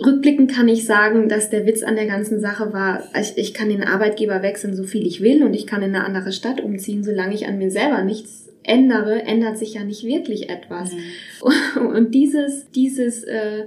Rückblickend 0.00 0.50
kann 0.50 0.68
ich 0.68 0.86
sagen, 0.86 1.28
dass 1.28 1.50
der 1.50 1.66
Witz 1.66 1.84
an 1.84 1.94
der 1.94 2.06
ganzen 2.06 2.40
Sache 2.40 2.72
war, 2.72 3.04
ich, 3.18 3.36
ich 3.36 3.54
kann 3.54 3.68
den 3.68 3.84
Arbeitgeber 3.84 4.42
wechseln, 4.42 4.74
so 4.74 4.82
viel 4.84 5.06
ich 5.06 5.20
will, 5.20 5.44
und 5.44 5.54
ich 5.54 5.66
kann 5.66 5.82
in 5.82 5.94
eine 5.94 6.04
andere 6.04 6.32
Stadt 6.32 6.60
umziehen, 6.60 7.04
solange 7.04 7.34
ich 7.34 7.46
an 7.46 7.58
mir 7.58 7.70
selber 7.70 8.02
nichts 8.02 8.44
ändere, 8.64 9.22
ändert 9.22 9.58
sich 9.58 9.74
ja 9.74 9.84
nicht 9.84 10.04
wirklich 10.04 10.48
etwas. 10.48 10.92
Mhm. 10.92 11.86
Und 11.86 12.14
dieses, 12.14 12.70
dieses 12.70 13.22
äh, 13.24 13.66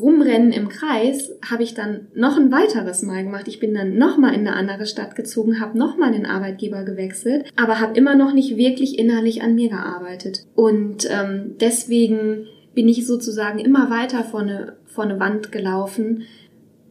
Rumrennen 0.00 0.52
im 0.52 0.68
Kreis 0.68 1.32
habe 1.44 1.64
ich 1.64 1.74
dann 1.74 2.06
noch 2.14 2.38
ein 2.38 2.52
weiteres 2.52 3.02
Mal 3.02 3.24
gemacht. 3.24 3.48
Ich 3.48 3.58
bin 3.58 3.74
dann 3.74 3.98
nochmal 3.98 4.34
in 4.34 4.46
eine 4.46 4.54
andere 4.54 4.86
Stadt 4.86 5.16
gezogen, 5.16 5.60
habe 5.60 5.76
nochmal 5.76 6.12
den 6.12 6.26
Arbeitgeber 6.26 6.84
gewechselt, 6.84 7.46
aber 7.56 7.80
habe 7.80 7.98
immer 7.98 8.14
noch 8.14 8.32
nicht 8.32 8.56
wirklich 8.56 8.98
innerlich 8.98 9.42
an 9.42 9.56
mir 9.56 9.68
gearbeitet. 9.68 10.46
Und 10.54 11.08
ähm, 11.10 11.56
deswegen 11.60 12.46
bin 12.76 12.88
ich 12.88 13.06
sozusagen 13.06 13.58
immer 13.58 13.90
weiter 13.90 14.22
vor 14.22 14.40
eine, 14.40 14.74
vor 14.96 15.04
eine 15.04 15.20
Wand 15.20 15.52
gelaufen, 15.52 16.24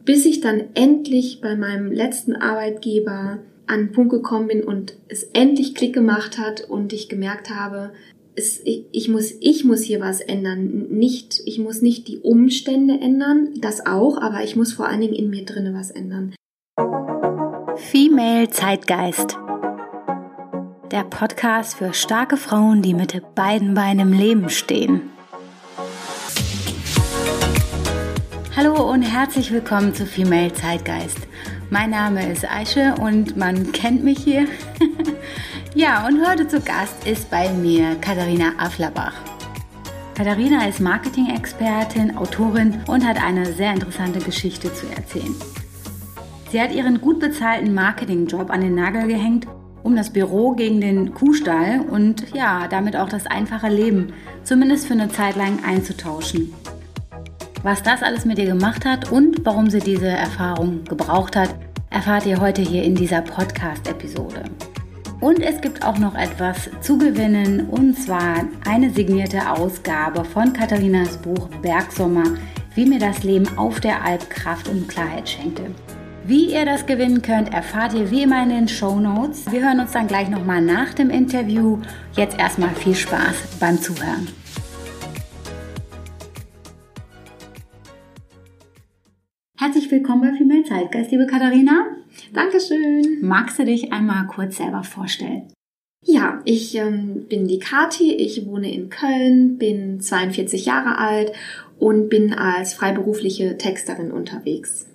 bis 0.04 0.24
ich 0.24 0.40
dann 0.40 0.62
endlich 0.74 1.40
bei 1.42 1.56
meinem 1.56 1.92
letzten 1.92 2.34
Arbeitgeber 2.34 3.40
an 3.66 3.80
einen 3.80 3.92
Punkt 3.92 4.12
gekommen 4.12 4.46
bin 4.46 4.62
und 4.62 4.96
es 5.08 5.24
endlich 5.24 5.74
Klick 5.74 5.92
gemacht 5.92 6.38
hat 6.38 6.62
und 6.62 6.92
ich 6.92 7.08
gemerkt 7.08 7.50
habe, 7.50 7.92
es, 8.36 8.60
ich, 8.64 8.84
ich, 8.92 9.08
muss, 9.08 9.34
ich 9.40 9.64
muss 9.64 9.82
hier 9.82 10.00
was 10.00 10.20
ändern. 10.20 10.86
Nicht, 10.90 11.42
ich 11.46 11.58
muss 11.58 11.82
nicht 11.82 12.06
die 12.06 12.18
Umstände 12.18 12.94
ändern, 13.00 13.48
das 13.60 13.84
auch, 13.84 14.18
aber 14.18 14.44
ich 14.44 14.56
muss 14.56 14.72
vor 14.72 14.86
allen 14.86 15.00
Dingen 15.00 15.14
in 15.14 15.30
mir 15.30 15.44
drinne 15.44 15.74
was 15.74 15.90
ändern. 15.90 16.34
Female 17.76 18.48
Zeitgeist. 18.50 19.36
Der 20.92 21.02
Podcast 21.02 21.76
für 21.76 21.92
starke 21.92 22.36
Frauen, 22.36 22.82
die 22.82 22.94
mit 22.94 23.20
beiden 23.34 23.74
Beinen 23.74 24.12
im 24.12 24.18
Leben 24.18 24.48
stehen. 24.50 25.15
Hallo 28.56 28.90
und 28.90 29.02
herzlich 29.02 29.52
willkommen 29.52 29.92
zu 29.92 30.06
Female 30.06 30.50
Zeitgeist. 30.50 31.18
Mein 31.68 31.90
Name 31.90 32.32
ist 32.32 32.50
Aische 32.50 32.94
und 32.98 33.36
man 33.36 33.70
kennt 33.72 34.02
mich 34.02 34.20
hier. 34.20 34.46
ja, 35.74 36.06
und 36.06 36.26
heute 36.26 36.48
zu 36.48 36.62
Gast 36.62 37.06
ist 37.06 37.30
bei 37.30 37.52
mir 37.52 37.96
Katharina 37.96 38.54
Afflerbach. 38.56 39.12
Katharina 40.14 40.66
ist 40.66 40.80
Marketing-Expertin, 40.80 42.16
Autorin 42.16 42.80
und 42.86 43.06
hat 43.06 43.22
eine 43.22 43.44
sehr 43.44 43.74
interessante 43.74 44.20
Geschichte 44.20 44.72
zu 44.72 44.86
erzählen. 44.86 45.34
Sie 46.50 46.58
hat 46.58 46.72
ihren 46.72 47.02
gut 47.02 47.20
bezahlten 47.20 47.74
Marketingjob 47.74 48.48
an 48.48 48.62
den 48.62 48.74
Nagel 48.74 49.06
gehängt, 49.06 49.46
um 49.82 49.96
das 49.96 50.08
Büro 50.08 50.52
gegen 50.52 50.80
den 50.80 51.12
Kuhstall 51.12 51.84
und 51.90 52.34
ja, 52.34 52.68
damit 52.68 52.96
auch 52.96 53.10
das 53.10 53.26
einfache 53.26 53.68
Leben, 53.68 54.14
zumindest 54.44 54.86
für 54.86 54.94
eine 54.94 55.10
Zeit 55.10 55.36
lang, 55.36 55.58
einzutauschen. 55.62 56.54
Was 57.66 57.82
das 57.82 58.00
alles 58.04 58.24
mit 58.24 58.38
ihr 58.38 58.46
gemacht 58.46 58.84
hat 58.84 59.10
und 59.10 59.44
warum 59.44 59.70
sie 59.70 59.80
diese 59.80 60.06
Erfahrung 60.06 60.84
gebraucht 60.84 61.34
hat, 61.34 61.52
erfahrt 61.90 62.24
ihr 62.24 62.40
heute 62.40 62.62
hier 62.62 62.84
in 62.84 62.94
dieser 62.94 63.22
Podcast-Episode. 63.22 64.44
Und 65.18 65.40
es 65.40 65.60
gibt 65.60 65.84
auch 65.84 65.98
noch 65.98 66.14
etwas 66.14 66.70
zu 66.80 66.96
gewinnen, 66.96 67.66
und 67.68 67.98
zwar 67.98 68.44
eine 68.68 68.90
signierte 68.90 69.50
Ausgabe 69.50 70.24
von 70.24 70.52
Katharinas 70.52 71.16
Buch 71.16 71.48
Bergsommer, 71.60 72.36
wie 72.76 72.86
mir 72.86 73.00
das 73.00 73.24
Leben 73.24 73.48
auf 73.58 73.80
der 73.80 74.04
Alp 74.04 74.30
Kraft 74.30 74.68
und 74.68 74.88
Klarheit 74.88 75.28
schenkte. 75.28 75.64
Wie 76.24 76.52
ihr 76.52 76.66
das 76.66 76.86
gewinnen 76.86 77.20
könnt, 77.20 77.52
erfahrt 77.52 77.94
ihr 77.94 78.12
wie 78.12 78.22
immer 78.22 78.44
in 78.44 78.50
den 78.50 78.68
Show 78.68 79.00
Notes. 79.00 79.50
Wir 79.50 79.64
hören 79.64 79.80
uns 79.80 79.90
dann 79.90 80.06
gleich 80.06 80.28
nochmal 80.28 80.62
nach 80.62 80.94
dem 80.94 81.10
Interview. 81.10 81.80
Jetzt 82.12 82.38
erstmal 82.38 82.76
viel 82.76 82.94
Spaß 82.94 83.58
beim 83.58 83.82
Zuhören. 83.82 84.28
Herzlich 89.66 89.90
willkommen 89.90 90.20
bei 90.20 90.38
Female 90.38 90.62
Zeitgeist, 90.62 91.10
liebe 91.10 91.26
Katharina. 91.26 91.86
Dankeschön. 92.32 93.18
Magst 93.20 93.58
du 93.58 93.64
dich 93.64 93.92
einmal 93.92 94.28
kurz 94.28 94.58
selber 94.58 94.84
vorstellen? 94.84 95.48
Ja, 96.04 96.40
ich 96.44 96.76
ähm, 96.76 97.26
bin 97.28 97.48
die 97.48 97.58
Kati, 97.58 98.14
ich 98.14 98.46
wohne 98.46 98.72
in 98.72 98.90
Köln, 98.90 99.58
bin 99.58 100.00
42 100.00 100.66
Jahre 100.66 100.98
alt 100.98 101.32
und 101.80 102.08
bin 102.08 102.32
als 102.32 102.74
freiberufliche 102.74 103.58
Texterin 103.58 104.12
unterwegs. 104.12 104.86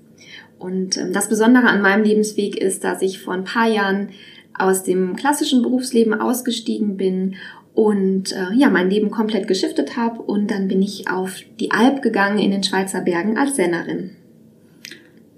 Und 0.58 0.96
ähm, 0.96 1.12
das 1.12 1.28
Besondere 1.28 1.68
an 1.68 1.82
meinem 1.82 2.06
Lebensweg 2.06 2.56
ist, 2.56 2.86
dass 2.86 3.02
ich 3.02 3.20
vor 3.20 3.34
ein 3.34 3.44
paar 3.44 3.68
Jahren 3.68 4.12
aus 4.58 4.84
dem 4.84 5.18
klassischen 5.18 5.64
Berufsleben 5.64 6.14
ausgestiegen 6.14 6.96
bin 6.96 7.36
und 7.74 8.32
äh, 8.32 8.54
ja, 8.56 8.70
mein 8.70 8.90
Leben 8.90 9.12
komplett 9.12 9.50
geschiftet 9.50 9.98
habe 9.98 10.22
und 10.22 10.50
dann 10.50 10.70
bin 10.70 10.82
ich 10.82 11.10
auf 11.10 11.42
die 11.60 11.72
Alp 11.72 12.02
gegangen 12.02 12.40
in 12.40 12.52
den 12.52 12.64
Schweizer 12.64 13.02
Bergen 13.02 13.38
als 13.38 13.58
Sennerin. 13.58 14.12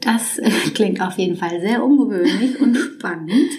Das 0.04 0.40
klingt 0.74 1.02
auf 1.02 1.18
jeden 1.18 1.38
Fall 1.38 1.62
sehr 1.62 1.84
ungewöhnlich 1.84 2.60
und 2.60 2.76
spannend. 2.98 3.52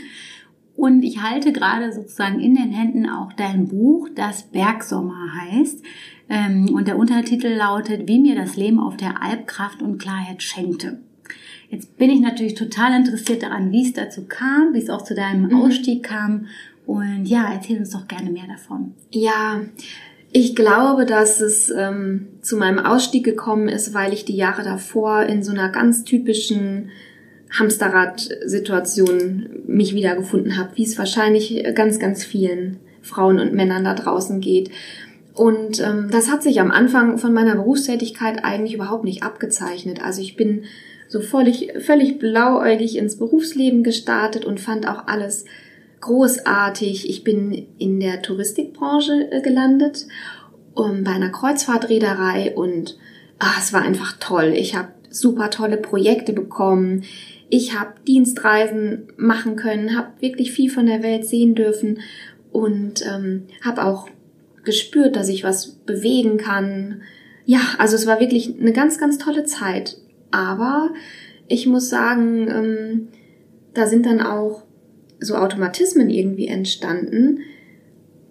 Und 0.77 1.03
ich 1.03 1.23
halte 1.23 1.53
gerade 1.53 1.93
sozusagen 1.93 2.41
in 2.41 2.55
den 2.55 2.73
Händen 2.73 3.09
auch 3.09 3.33
dein 3.33 3.69
Buch, 3.69 4.09
das 4.15 4.45
Bergsommer 4.45 5.33
heißt. 5.41 5.83
Ähm, 6.29 6.71
und 6.75 6.89
der 6.89 6.99
Untertitel 6.99 7.49
lautet, 7.49 8.09
wie 8.09 8.19
mir 8.19 8.35
das 8.35 8.57
Leben 8.57 8.81
auf 8.81 8.97
der 8.97 9.23
Alp 9.23 9.47
Kraft 9.47 9.83
und 9.83 9.99
Klarheit 9.99 10.43
schenkte. 10.43 11.01
Jetzt 11.71 11.97
bin 11.97 12.11
ich 12.11 12.21
natürlich 12.21 12.55
total 12.55 12.95
interessiert 12.95 13.43
daran, 13.43 13.73
wie 13.73 13.83
es 13.83 13.93
dazu 13.93 14.27
kam, 14.27 14.75
wie 14.75 14.79
es 14.79 14.91
auch 14.91 15.03
zu 15.03 15.15
deinem 15.15 15.49
mhm. 15.49 15.57
Ausstieg 15.57 16.03
kam. 16.03 16.47
Und 16.87 17.27
ja, 17.27 17.51
erzähl 17.53 17.79
uns 17.79 17.91
doch 17.91 18.07
gerne 18.07 18.31
mehr 18.31 18.47
davon. 18.47 18.95
Ja, 19.11 19.61
ich 20.37 20.57
glaube, 20.57 21.07
dass 21.07 21.41
es 21.41 21.71
ähm, 21.71 22.27
zu 22.43 22.57
meinem 22.57 22.81
Ausstieg 22.81 23.25
gekommen 23.25 23.69
ist, 23.69 23.95
weil 23.95 24.13
ich 24.13 24.25
die 24.25 24.35
Jahre 24.35 24.65
davor 24.65 25.23
in 25.23 25.45
so 25.45 25.53
einer 25.53 25.69
ganz 25.69 26.03
typischen 26.03 26.91
Hamsterrad-Situation 27.57 29.63
mich 29.69 29.95
wiedergefunden 29.95 30.59
habe, 30.59 30.71
wie 30.75 30.83
es 30.83 30.99
wahrscheinlich 30.99 31.65
ganz, 31.77 32.01
ganz 32.01 32.25
vielen 32.25 32.81
Frauen 33.01 33.39
und 33.39 33.55
Männern 33.55 33.85
da 33.85 33.95
draußen 33.95 34.41
geht. 34.41 34.71
Und 35.35 35.81
ähm, 35.81 36.09
das 36.11 36.29
hat 36.29 36.43
sich 36.43 36.61
am 36.61 36.73
Anfang 36.73 37.19
von 37.19 37.33
meiner 37.33 37.55
Berufstätigkeit 37.55 38.45
eigentlich 38.45 38.75
überhaupt 38.75 39.05
nicht 39.05 39.23
abgezeichnet. 39.23 40.05
Also 40.05 40.21
ich 40.21 40.35
bin 40.35 40.65
so 41.07 41.21
völlig, 41.21 41.75
völlig 41.79 42.19
blauäugig 42.19 42.99
ins 42.99 43.19
Berufsleben 43.19 43.85
gestartet 43.85 44.45
und 44.45 44.59
fand 44.59 44.89
auch 44.89 45.07
alles 45.07 45.45
großartig. 46.05 47.09
Ich 47.09 47.25
bin 47.25 47.67
in 47.79 47.99
der 47.99 48.21
Touristikbranche 48.21 49.31
äh, 49.33 49.41
gelandet, 49.41 50.07
um, 50.75 51.03
bei 51.03 51.13
einer 51.13 51.31
Kreuzfahrtreederei 51.31 52.55
und 52.55 52.99
ach, 53.39 53.59
es 53.59 53.73
war 53.73 53.83
einfach 53.83 54.17
toll. 54.21 54.53
Ich 54.55 54.77
habe 54.77 54.89
super 55.09 55.49
tolle 55.49 55.79
Projekte 55.79 56.33
bekommen. 56.33 57.05
Ich 57.49 57.79
habe 57.79 57.95
Dienstreisen 58.07 59.09
machen 59.17 59.57
können, 59.57 59.97
habe 59.97 60.09
wirklich 60.21 60.53
viel 60.53 60.71
von 60.71 60.87
der 60.87 61.03
Welt 61.03 61.25
sehen 61.25 61.55
dürfen 61.55 62.01
und 62.53 63.05
ähm, 63.07 63.45
habe 63.65 63.85
auch 63.85 64.09
gespürt, 64.63 65.17
dass 65.17 65.29
ich 65.29 65.43
was 65.43 65.69
bewegen 65.87 66.37
kann. 66.37 67.03
Ja, 67.47 67.61
also 67.79 67.97
es 67.97 68.07
war 68.07 68.21
wirklich 68.21 68.59
eine 68.61 68.73
ganz, 68.73 68.99
ganz 68.99 69.17
tolle 69.17 69.45
Zeit. 69.45 69.97
Aber 70.31 70.91
ich 71.49 71.67
muss 71.67 71.89
sagen, 71.89 72.49
ähm, 72.49 73.09
da 73.73 73.87
sind 73.87 74.05
dann 74.05 74.21
auch 74.21 74.64
so 75.25 75.37
Automatismen 75.37 76.11
irgendwie 76.11 76.49
entstanden, 76.49 77.41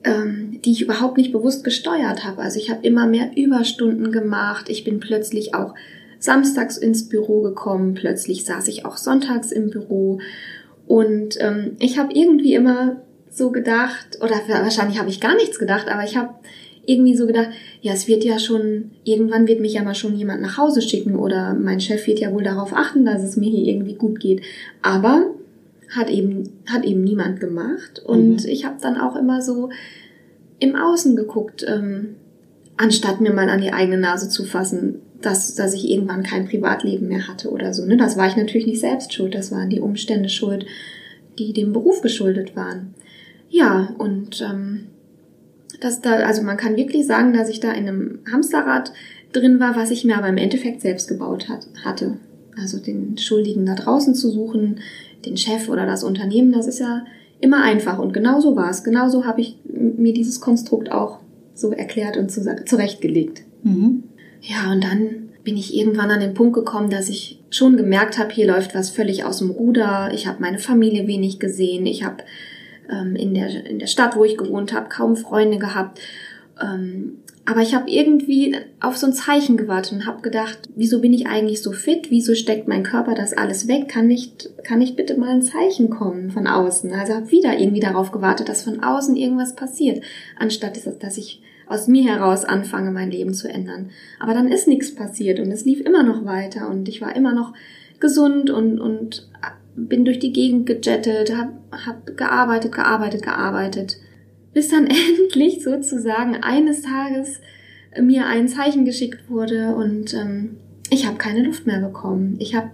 ähm, 0.04 0.60
die 0.64 0.72
ich 0.72 0.82
überhaupt 0.82 1.18
nicht 1.18 1.32
bewusst 1.32 1.64
gesteuert 1.64 2.26
habe. 2.26 2.42
Also 2.42 2.60
ich 2.60 2.70
habe 2.70 2.86
immer 2.86 3.08
mehr 3.08 3.32
Überstunden 3.36 4.12
gemacht. 4.12 4.70
Ich 4.70 4.84
bin 4.84 5.00
plötzlich 5.00 5.56
auch 5.56 5.74
samstags 6.20 6.78
ins 6.78 7.10
Büro 7.10 7.42
gekommen. 7.42 7.94
Plötzlich 7.94 8.46
saß 8.46 8.68
ich 8.68 8.86
auch 8.86 8.98
sonntags 8.98 9.52
im 9.52 9.70
Büro. 9.70 10.20
Und 10.88 11.38
ähm, 11.40 11.78
ich 11.80 11.98
habe 11.98 12.14
irgendwie 12.14 12.54
immer 12.54 13.02
so 13.30 13.52
gedacht, 13.52 14.20
oder 14.22 14.36
wahrscheinlich 14.48 15.00
habe 15.00 15.10
ich 15.10 15.20
gar 15.20 15.36
nichts 15.36 15.58
gedacht, 15.58 15.88
aber 15.88 16.04
ich 16.04 16.18
habe 16.18 16.36
irgendwie 16.86 17.16
so 17.16 17.26
gedacht, 17.26 17.50
ja, 17.82 17.94
es 17.94 18.08
wird 18.08 18.24
ja 18.24 18.40
schon, 18.40 18.92
irgendwann 19.04 19.48
wird 19.48 19.62
mich 19.62 19.74
ja 19.74 19.84
mal 19.84 19.96
schon 19.96 20.16
jemand 20.18 20.42
nach 20.42 20.58
Hause 20.58 20.82
schicken 20.82 21.16
oder 21.16 21.54
mein 21.54 21.80
Chef 21.80 22.06
wird 22.08 22.20
ja 22.20 22.32
wohl 22.34 22.44
darauf 22.44 22.74
achten, 22.74 23.06
dass 23.06 23.24
es 23.24 23.38
mir 23.38 23.50
hier 23.50 23.74
irgendwie 23.74 23.96
gut 23.96 24.20
geht. 24.20 24.42
Aber 24.82 25.28
hat 25.96 26.10
eben, 26.10 26.50
hat 26.66 26.86
eben 26.86 27.04
niemand 27.04 27.40
gemacht. 27.40 28.02
Und 28.06 28.44
mhm. 28.44 28.50
ich 28.50 28.66
habe 28.66 28.78
dann 28.82 28.98
auch 28.98 29.16
immer 29.16 29.42
so 29.42 29.70
im 30.60 30.76
Außen 30.76 31.16
geguckt, 31.16 31.66
ähm, 31.68 32.16
anstatt 32.78 33.22
mir 33.22 33.34
mal 33.34 33.50
an 33.50 33.62
die 33.62 33.74
eigene 33.74 33.98
Nase 33.98 34.30
zu 34.30 34.46
fassen, 34.46 35.02
dass, 35.22 35.56
dass 35.56 35.74
ich 35.74 35.90
irgendwann 35.90 36.24
kein 36.24 36.48
Privatleben 36.48 37.08
mehr 37.08 37.28
hatte 37.28 37.50
oder 37.50 37.74
so. 37.74 37.86
Ne? 37.86 37.98
Das 37.98 38.18
war 38.18 38.28
ich 38.28 38.36
natürlich 38.36 38.68
nicht 38.68 38.82
selbst 38.82 39.14
schuld, 39.14 39.36
das 39.36 39.52
waren 39.52 39.70
die 39.70 39.80
Umstände 39.80 40.30
schuld, 40.30 40.66
die 41.40 41.54
dem 41.54 41.74
Beruf 41.74 42.02
geschuldet 42.02 42.56
waren. 42.56 42.94
Ja, 43.50 43.94
und 43.98 44.42
ähm, 44.42 44.88
das 45.80 46.02
da, 46.02 46.16
also 46.16 46.42
man 46.42 46.58
kann 46.58 46.76
wirklich 46.76 47.06
sagen, 47.06 47.34
dass 47.34 47.50
ich 47.50 47.60
da 47.60 47.72
in 47.72 47.88
einem 47.88 48.20
Hamsterrad 48.32 48.92
drin 49.32 49.60
war, 49.60 49.76
was 49.76 49.92
ich 49.92 50.06
mir 50.06 50.18
aber 50.18 50.30
im 50.30 50.38
Endeffekt 50.38 50.82
selbst 50.82 51.08
gebaut 51.08 51.50
hat, 51.50 51.68
hatte. 51.84 52.18
Also 52.60 52.80
den 52.80 53.18
Schuldigen 53.18 53.66
da 53.66 53.76
draußen 53.76 54.14
zu 54.14 54.30
suchen, 54.30 54.80
den 55.26 55.38
Chef 55.38 55.70
oder 55.70 55.86
das 55.86 56.04
Unternehmen, 56.04 56.52
das 56.52 56.68
ist 56.68 56.80
ja 56.80 57.06
immer 57.40 57.64
einfach. 57.64 58.00
Und 58.00 58.14
genau 58.14 58.40
so 58.40 58.56
war 58.56 58.70
es. 58.70 58.84
Genauso 58.84 59.26
habe 59.26 59.42
ich 59.42 59.58
mir 59.66 60.14
dieses 60.14 60.40
Konstrukt 60.40 60.92
auch 60.92 61.20
so 61.54 61.72
erklärt 61.72 62.18
und 62.18 62.32
zurechtgelegt. 62.32 63.44
Mhm. 63.64 64.04
Ja, 64.42 64.72
und 64.72 64.84
dann 64.84 65.30
bin 65.44 65.58
ich 65.58 65.76
irgendwann 65.76 66.10
an 66.10 66.22
den 66.22 66.34
Punkt 66.34 66.54
gekommen, 66.54 66.90
dass 66.90 67.10
ich 67.10 67.40
schon 67.50 67.78
gemerkt 67.78 68.18
habe, 68.18 68.34
hier 68.34 68.48
läuft 68.48 68.76
was 68.76 68.90
völlig 68.90 69.26
aus 69.26 69.40
dem 69.40 69.52
Ruder. 69.52 70.12
Ich 70.14 70.26
habe 70.28 70.42
meine 70.42 70.58
Familie 70.58 71.08
wenig 71.08 71.40
gesehen. 71.40 71.86
Ich 71.86 72.04
habe 72.04 72.24
ähm, 72.90 73.16
in, 73.16 73.34
der, 73.34 73.66
in 73.66 73.80
der 73.80 73.88
Stadt, 73.88 74.16
wo 74.16 74.24
ich 74.24 74.38
gewohnt 74.38 74.74
habe, 74.74 74.90
kaum 74.90 75.16
Freunde 75.16 75.58
gehabt. 75.58 76.00
Ähm, 76.62 77.18
aber 77.46 77.62
ich 77.62 77.76
habe 77.76 77.90
irgendwie 77.90 78.56
auf 78.80 78.96
so 78.96 79.06
ein 79.06 79.14
Zeichen 79.14 79.58
gewartet 79.58 79.92
und 79.92 80.08
habe 80.08 80.22
gedacht, 80.22 80.60
wieso 80.76 81.02
bin 81.02 81.12
ich 81.12 81.28
eigentlich 81.28 81.62
so 81.62 81.74
fit? 81.74 82.10
Wieso 82.10 82.36
steckt 82.36 82.70
mein 82.70 82.84
Körper 82.84 83.16
das 83.16 83.34
alles 83.34 83.68
weg? 83.68 83.90
Kann 83.90 84.08
nicht, 84.08 84.50
kann 84.64 84.80
nicht 84.80 84.96
bitte 84.96 85.18
mal 85.18 85.30
ein 85.30 85.42
Zeichen 85.42 85.90
kommen 85.90 86.32
von 86.32 86.48
außen? 86.48 86.94
Also 86.94 87.14
habe 87.16 87.32
wieder 87.32 87.60
irgendwie 87.60 87.82
darauf 87.82 88.12
gewartet, 88.12 88.48
dass 88.48 88.64
von 88.64 88.82
außen 88.82 89.18
irgendwas 89.18 89.56
passiert, 89.56 90.04
anstatt 90.40 90.80
dass 91.02 91.18
ich 91.18 91.42
aus 91.68 91.88
mir 91.88 92.04
heraus 92.04 92.46
anfange, 92.46 92.92
mein 92.92 93.12
Leben 93.12 93.34
zu 93.34 93.50
ändern. 93.50 93.90
Aber 94.22 94.34
dann 94.34 94.48
ist 94.48 94.68
nichts 94.68 94.96
passiert 94.96 95.40
und 95.40 95.52
es 95.52 95.66
lief 95.66 95.82
immer 95.82 96.04
noch 96.04 96.24
weiter 96.24 96.70
und 96.70 96.88
ich 96.88 97.02
war 97.02 97.14
immer 97.14 97.34
noch 97.34 97.54
gesund 98.00 98.52
und, 98.52 98.80
und 98.80 99.30
bin 99.76 100.06
durch 100.06 100.20
die 100.20 100.32
Gegend 100.32 100.66
gejettet, 100.66 101.36
habe 101.36 101.54
hab 101.86 102.16
gearbeitet, 102.16 102.72
gearbeitet, 102.72 103.22
gearbeitet 103.22 103.98
bis 104.54 104.70
dann 104.70 104.88
endlich 105.20 105.64
sozusagen 105.64 106.38
eines 106.44 106.82
Tages 106.82 107.40
mir 108.02 108.26
ein 108.26 108.48
Zeichen 108.48 108.86
geschickt 108.86 109.30
wurde 109.30 109.76
und 109.76 110.14
ähm, 110.14 110.58
ich 110.90 111.06
habe 111.06 111.18
keine 111.18 111.44
Luft 111.44 111.68
mehr 111.68 111.80
bekommen. 111.80 112.38
Ich 112.40 112.56
habe, 112.56 112.72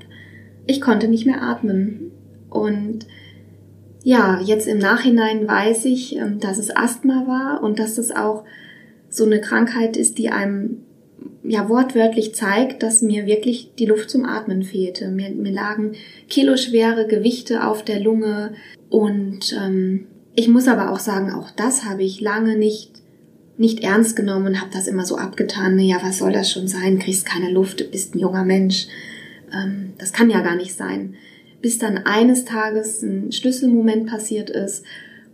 ich 0.65 0.81
konnte 0.81 1.07
nicht 1.07 1.25
mehr 1.25 1.41
atmen 1.41 2.11
und 2.49 3.05
ja, 4.03 4.39
jetzt 4.41 4.67
im 4.67 4.77
Nachhinein 4.77 5.47
weiß 5.47 5.85
ich, 5.85 6.15
ähm, 6.15 6.39
dass 6.39 6.57
es 6.57 6.75
Asthma 6.75 7.27
war 7.27 7.63
und 7.63 7.79
dass 7.79 7.97
es 7.97 8.15
auch 8.15 8.45
so 9.09 9.25
eine 9.25 9.41
Krankheit 9.41 9.97
ist, 9.97 10.17
die 10.17 10.29
einem 10.29 10.81
ja 11.43 11.67
wortwörtlich 11.67 12.35
zeigt, 12.35 12.83
dass 12.83 13.01
mir 13.01 13.25
wirklich 13.25 13.71
die 13.77 13.85
Luft 13.85 14.09
zum 14.09 14.25
Atmen 14.25 14.63
fehlte. 14.63 15.09
Mir, 15.09 15.31
mir 15.31 15.51
lagen 15.51 15.93
kiloschwere 16.29 17.07
Gewichte 17.07 17.65
auf 17.65 17.83
der 17.83 17.99
Lunge 17.99 18.53
und 18.89 19.53
ähm, 19.59 20.07
ich 20.39 20.47
muss 20.47 20.69
aber 20.69 20.91
auch 20.91 20.99
sagen, 20.99 21.33
auch 21.33 21.51
das 21.51 21.83
habe 21.83 22.03
ich 22.03 22.21
lange 22.21 22.57
nicht 22.57 22.91
nicht 23.57 23.81
ernst 23.81 24.15
genommen 24.15 24.47
und 24.47 24.61
habe 24.61 24.71
das 24.71 24.87
immer 24.87 25.05
so 25.05 25.17
abgetan. 25.17 25.77
Ja, 25.79 25.97
was 26.01 26.19
soll 26.19 26.31
das 26.31 26.49
schon 26.49 26.69
sein? 26.69 26.97
Kriegst 26.97 27.25
keine 27.25 27.51
Luft, 27.51 27.91
bist 27.91 28.15
ein 28.15 28.19
junger 28.19 28.45
Mensch. 28.45 28.87
Ähm, 29.53 29.91
das 29.97 30.13
kann 30.13 30.29
ja 30.29 30.39
gar 30.39 30.55
nicht 30.55 30.77
sein. 30.77 31.15
Bis 31.61 31.77
dann 31.77 31.97
eines 31.97 32.45
Tages 32.45 33.01
ein 33.01 33.33
Schlüsselmoment 33.33 34.07
passiert 34.07 34.49
ist, 34.49 34.85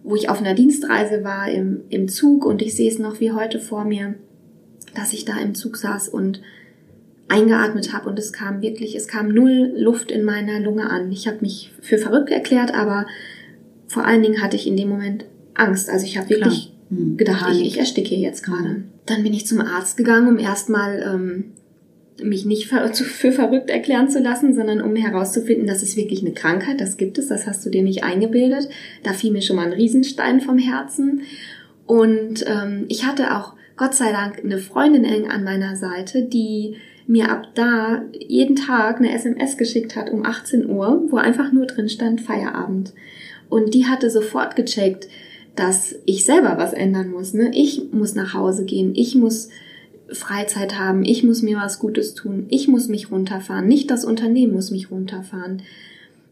wo 0.04 0.16
ich 0.16 0.28
auf 0.28 0.40
einer 0.40 0.56
Dienstreise 0.56 1.24
war 1.24 1.52
im, 1.52 1.82
im 1.90 2.08
Zug 2.08 2.44
und 2.44 2.64
ich 2.64 2.74
sehe 2.74 2.90
es 2.90 2.98
noch 2.98 3.20
wie 3.20 3.32
heute 3.32 3.60
vor 3.60 3.86
mir, 3.86 4.16
dass 4.96 5.14
ich 5.14 5.24
da 5.24 5.38
im 5.38 5.54
Zug 5.54 5.78
saß 5.78 6.10
und 6.10 6.42
eingeatmet 7.28 7.94
habe 7.94 8.10
und 8.10 8.18
es 8.18 8.34
kam 8.34 8.64
wirklich, 8.64 8.96
es 8.96 9.08
kam 9.08 9.28
null 9.28 9.72
Luft 9.78 10.10
in 10.10 10.24
meiner 10.24 10.60
Lunge 10.60 10.90
an. 10.90 11.12
Ich 11.12 11.28
habe 11.28 11.42
mich 11.42 11.74
für 11.80 12.00
verrückt 12.00 12.32
erklärt, 12.32 12.74
aber 12.74 13.06
vor 13.88 14.06
allen 14.06 14.22
Dingen 14.22 14.42
hatte 14.42 14.56
ich 14.56 14.68
in 14.68 14.78
dem 14.78 14.90
Moment 14.90 15.26
Angst. 15.54 15.90
Also 15.90 16.06
ich 16.06 16.18
habe 16.18 16.30
wirklich 16.30 16.74
hm. 16.90 17.18
gedacht, 17.18 17.54
ich, 17.54 17.66
ich 17.66 17.80
ersticke 17.80 18.16
jetzt 18.16 18.44
gerade. 18.44 18.84
Dann 19.06 19.24
bin 19.24 19.34
ich 19.34 19.46
zum 19.46 19.62
Arzt 19.62 19.98
gegangen, 19.98 20.28
um 20.28 20.40
erstmal 20.40 21.02
ähm, 21.02 21.54
mich 22.24 22.46
nicht 22.46 22.68
für, 22.68 23.32
verrückt 23.32 23.70
erklären 23.70 24.10
zu 24.10 24.20
lassen, 24.20 24.54
sondern 24.54 24.82
um 24.82 24.96
herauszufinden, 24.96 25.68
dass 25.68 25.84
es 25.84 25.98
wirklich 25.98 26.22
eine 26.22 26.34
Krankheit, 26.34 26.80
das 26.80 26.98
gibt 26.98 27.18
es, 27.18 27.28
das 27.28 27.46
hast 27.46 27.66
du 27.66 27.70
dir 27.70 27.84
nicht 27.84 28.04
eingebildet. 28.04 28.70
Da 29.04 29.14
fiel 29.14 29.32
mir 29.32 29.42
schon 29.42 29.58
mal 29.58 29.66
ein 29.66 29.74
Riesenstein 29.74 30.42
vom 30.42 30.58
Herzen. 30.58 31.22
Und 31.86 32.46
ähm, 32.48 32.86
ich 32.88 33.06
hatte 33.06 33.36
auch 33.36 33.54
Gott 33.78 33.94
sei 33.94 34.12
Dank 34.12 34.44
eine 34.44 34.58
Freundin 34.58 35.04
eng 35.04 35.30
an 35.30 35.44
meiner 35.44 35.76
Seite, 35.76 36.24
die 36.24 36.78
mir 37.08 37.30
ab 37.30 37.50
da 37.54 38.04
jeden 38.18 38.56
Tag 38.56 38.98
eine 38.98 39.14
SMS 39.14 39.58
geschickt 39.58 39.96
hat 39.96 40.10
um 40.10 40.26
18 40.26 40.70
Uhr, 40.70 41.04
wo 41.10 41.18
einfach 41.18 41.52
nur 41.52 41.66
drin 41.68 41.90
stand 41.90 42.22
Feierabend. 42.22 42.94
Und 43.50 43.74
die 43.74 43.86
hatte 43.86 44.10
sofort 44.10 44.56
gecheckt, 44.56 45.08
dass 45.56 45.96
ich 46.06 46.26
selber 46.26 46.58
was 46.58 46.74
ändern 46.74 47.12
muss. 47.12 47.34
Ne? 47.34 47.52
Ich 47.54 47.92
muss 47.92 48.16
nach 48.16 48.34
Hause 48.34 48.66
gehen, 48.66 48.94
ich 48.96 49.16
muss 49.16 49.50
Freizeit 50.10 50.78
haben, 50.78 51.04
ich 51.04 51.24
muss 51.24 51.42
mir 51.42 51.58
was 51.58 51.80
Gutes 51.80 52.14
tun, 52.14 52.46
ich 52.50 52.68
muss 52.68 52.88
mich 52.88 53.12
runterfahren, 53.12 53.68
nicht 53.68 53.90
das 53.90 54.06
Unternehmen 54.06 54.54
muss 54.54 54.72
mich 54.72 54.92
runterfahren. 54.92 55.64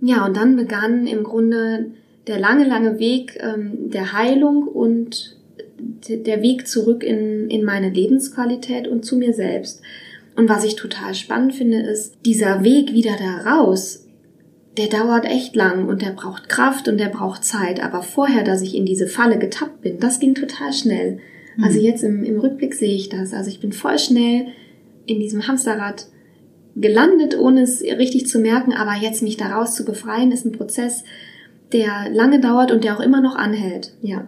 Ja, 0.01 0.25
und 0.25 0.35
dann 0.35 0.55
begann 0.55 1.07
im 1.07 1.23
Grunde 1.23 1.91
der 2.27 2.39
lange, 2.39 2.67
lange 2.67 2.99
Weg 2.99 3.39
ähm, 3.41 3.89
der 3.89 4.13
Heilung 4.13 4.67
und 4.67 5.37
der 6.07 6.41
Weg 6.41 6.67
zurück 6.67 7.03
in, 7.03 7.49
in 7.49 7.63
meine 7.63 7.89
Lebensqualität 7.89 8.87
und 8.87 9.05
zu 9.05 9.17
mir 9.17 9.33
selbst. 9.33 9.81
Und 10.35 10.49
was 10.49 10.63
ich 10.63 10.75
total 10.75 11.13
spannend 11.13 11.53
finde, 11.55 11.79
ist 11.81 12.17
dieser 12.25 12.63
Weg 12.63 12.93
wieder 12.93 13.15
da 13.17 13.49
raus, 13.49 14.02
der 14.77 14.87
dauert 14.87 15.25
echt 15.25 15.55
lang 15.55 15.87
und 15.87 16.01
der 16.01 16.11
braucht 16.11 16.49
Kraft 16.49 16.87
und 16.87 16.97
der 16.97 17.09
braucht 17.09 17.43
Zeit. 17.43 17.83
Aber 17.83 18.01
vorher, 18.01 18.43
dass 18.43 18.61
ich 18.61 18.75
in 18.75 18.85
diese 18.85 19.07
Falle 19.07 19.37
getappt 19.37 19.81
bin, 19.81 19.99
das 19.99 20.19
ging 20.19 20.33
total 20.33 20.73
schnell. 20.73 21.19
Mhm. 21.57 21.63
Also 21.63 21.79
jetzt 21.79 22.03
im, 22.03 22.23
im 22.23 22.39
Rückblick 22.39 22.73
sehe 22.73 22.95
ich 22.95 23.09
das. 23.09 23.33
Also 23.33 23.49
ich 23.49 23.59
bin 23.59 23.71
voll 23.71 23.99
schnell 23.99 24.47
in 25.05 25.19
diesem 25.19 25.47
Hamsterrad 25.47 26.07
gelandet, 26.75 27.37
ohne 27.37 27.61
es 27.61 27.81
richtig 27.83 28.27
zu 28.27 28.39
merken. 28.39 28.73
Aber 28.73 28.95
jetzt 28.95 29.21
mich 29.21 29.37
daraus 29.37 29.75
zu 29.75 29.85
befreien, 29.85 30.31
ist 30.31 30.45
ein 30.45 30.53
Prozess, 30.53 31.03
der 31.71 32.09
lange 32.11 32.39
dauert 32.39 32.71
und 32.71 32.83
der 32.83 32.95
auch 32.95 33.01
immer 33.01 33.21
noch 33.21 33.35
anhält. 33.35 33.93
Ja. 34.01 34.27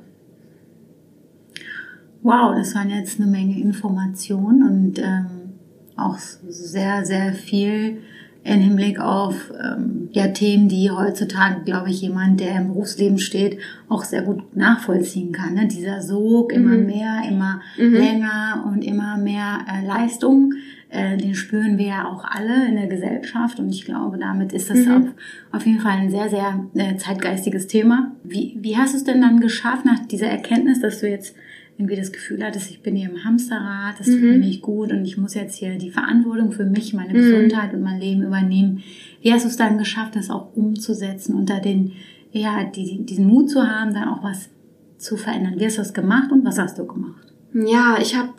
Wow, 2.22 2.56
das 2.56 2.76
waren 2.76 2.90
jetzt 2.90 3.20
eine 3.20 3.30
Menge 3.30 3.60
Informationen 3.60 4.64
und 4.64 5.00
ähm, 5.00 5.54
auch 5.96 6.18
sehr, 6.18 7.06
sehr 7.06 7.34
viel 7.34 7.98
im 8.46 8.60
Hinblick 8.60 9.00
auf 9.00 9.52
ähm, 9.60 10.08
ja, 10.12 10.28
Themen, 10.28 10.70
die 10.70 10.92
heutzutage, 10.92 11.64
glaube 11.66 11.90
ich, 11.90 12.02
jemand, 12.02 12.40
der 12.40 12.58
im 12.58 12.68
Berufsleben 12.68 13.18
steht, 13.18 13.58
auch 13.90 14.04
sehr 14.04 14.22
gut 14.22 14.56
nachvollziehen 14.56 15.32
kann. 15.32 15.56
Ne? 15.56 15.68
Dieser 15.68 16.04
Sog, 16.04 16.54
immer 16.54 16.78
mhm. 16.78 16.86
mehr, 16.86 17.24
immer 17.28 17.62
mhm. 17.78 17.94
länger 17.94 18.64
und 18.72 18.84
immer 18.84 19.18
mehr 19.18 19.66
äh, 19.68 19.86
Leistung, 19.86 20.54
äh, 20.90 21.18
den 21.18 21.34
spüren 21.34 21.80
wir 21.80 21.88
ja 21.88 22.08
auch 22.08 22.24
alle 22.24 22.68
in 22.68 22.76
der 22.76 22.86
Gesellschaft 22.86 23.60
und 23.60 23.70
ich 23.70 23.84
glaube, 23.84 24.20
damit 24.20 24.54
ist 24.54 24.70
das 24.70 24.86
mhm. 24.86 24.92
auf, 24.92 25.04
auf 25.52 25.66
jeden 25.66 25.80
Fall 25.80 25.98
ein 25.98 26.12
sehr, 26.12 26.30
sehr 26.30 26.68
äh, 26.76 26.98
zeitgeistiges 26.98 27.66
Thema. 27.66 28.12
Wie, 28.24 28.58
wie 28.62 28.78
hast 28.78 28.94
du 28.94 28.98
es 28.98 29.04
denn 29.06 29.22
dann 29.22 29.40
geschafft, 29.40 29.86
nach 29.86 30.06
dieser 30.06 30.28
Erkenntnis, 30.28 30.82
dass 30.82 31.00
du 31.00 31.10
jetzt 31.10 31.36
irgendwie 31.78 31.98
das 31.98 32.12
Gefühl 32.12 32.44
hattest, 32.44 32.70
ich 32.70 32.82
bin 32.82 32.96
hier 32.96 33.10
im 33.10 33.24
Hamsterrad, 33.24 34.00
das 34.00 34.08
mhm. 34.08 34.14
tut 34.14 34.22
mir 34.22 34.38
nicht 34.38 34.62
gut 34.62 34.92
und 34.92 35.04
ich 35.04 35.18
muss 35.18 35.34
jetzt 35.34 35.56
hier 35.56 35.78
die 35.78 35.92
Verantwortung 35.92 36.52
für 36.52 36.66
mich, 36.66 36.94
meine 36.94 37.10
mhm. 37.10 37.18
Gesundheit 37.18 37.74
und 37.74 37.82
mein 37.82 38.00
Leben 38.00 38.24
übernehmen. 38.24 38.82
Wie 39.22 39.34
hast 39.34 39.44
du 39.44 39.50
es 39.50 39.58
dann 39.58 39.78
geschafft, 39.78 40.16
das 40.16 40.30
auch 40.30 40.56
umzusetzen 40.56 41.36
und 41.36 41.50
da 41.50 41.60
den, 41.60 41.92
ja, 42.32 42.64
die, 42.64 43.06
diesen 43.06 43.28
Mut 43.28 43.50
zu 43.50 43.68
haben, 43.68 43.94
dann 43.94 44.08
auch 44.08 44.24
was 44.24 44.50
zu 44.98 45.18
verändern? 45.18 45.56
Wie 45.58 45.66
hast 45.66 45.78
du 45.78 45.82
das 45.82 45.94
gemacht 45.94 46.32
und 46.32 46.46
was 46.46 46.58
hast 46.58 46.80
du 46.80 46.86
gemacht? 46.86 47.34
Ja, 47.54 47.98
ich 48.02 48.16
habe 48.16 48.30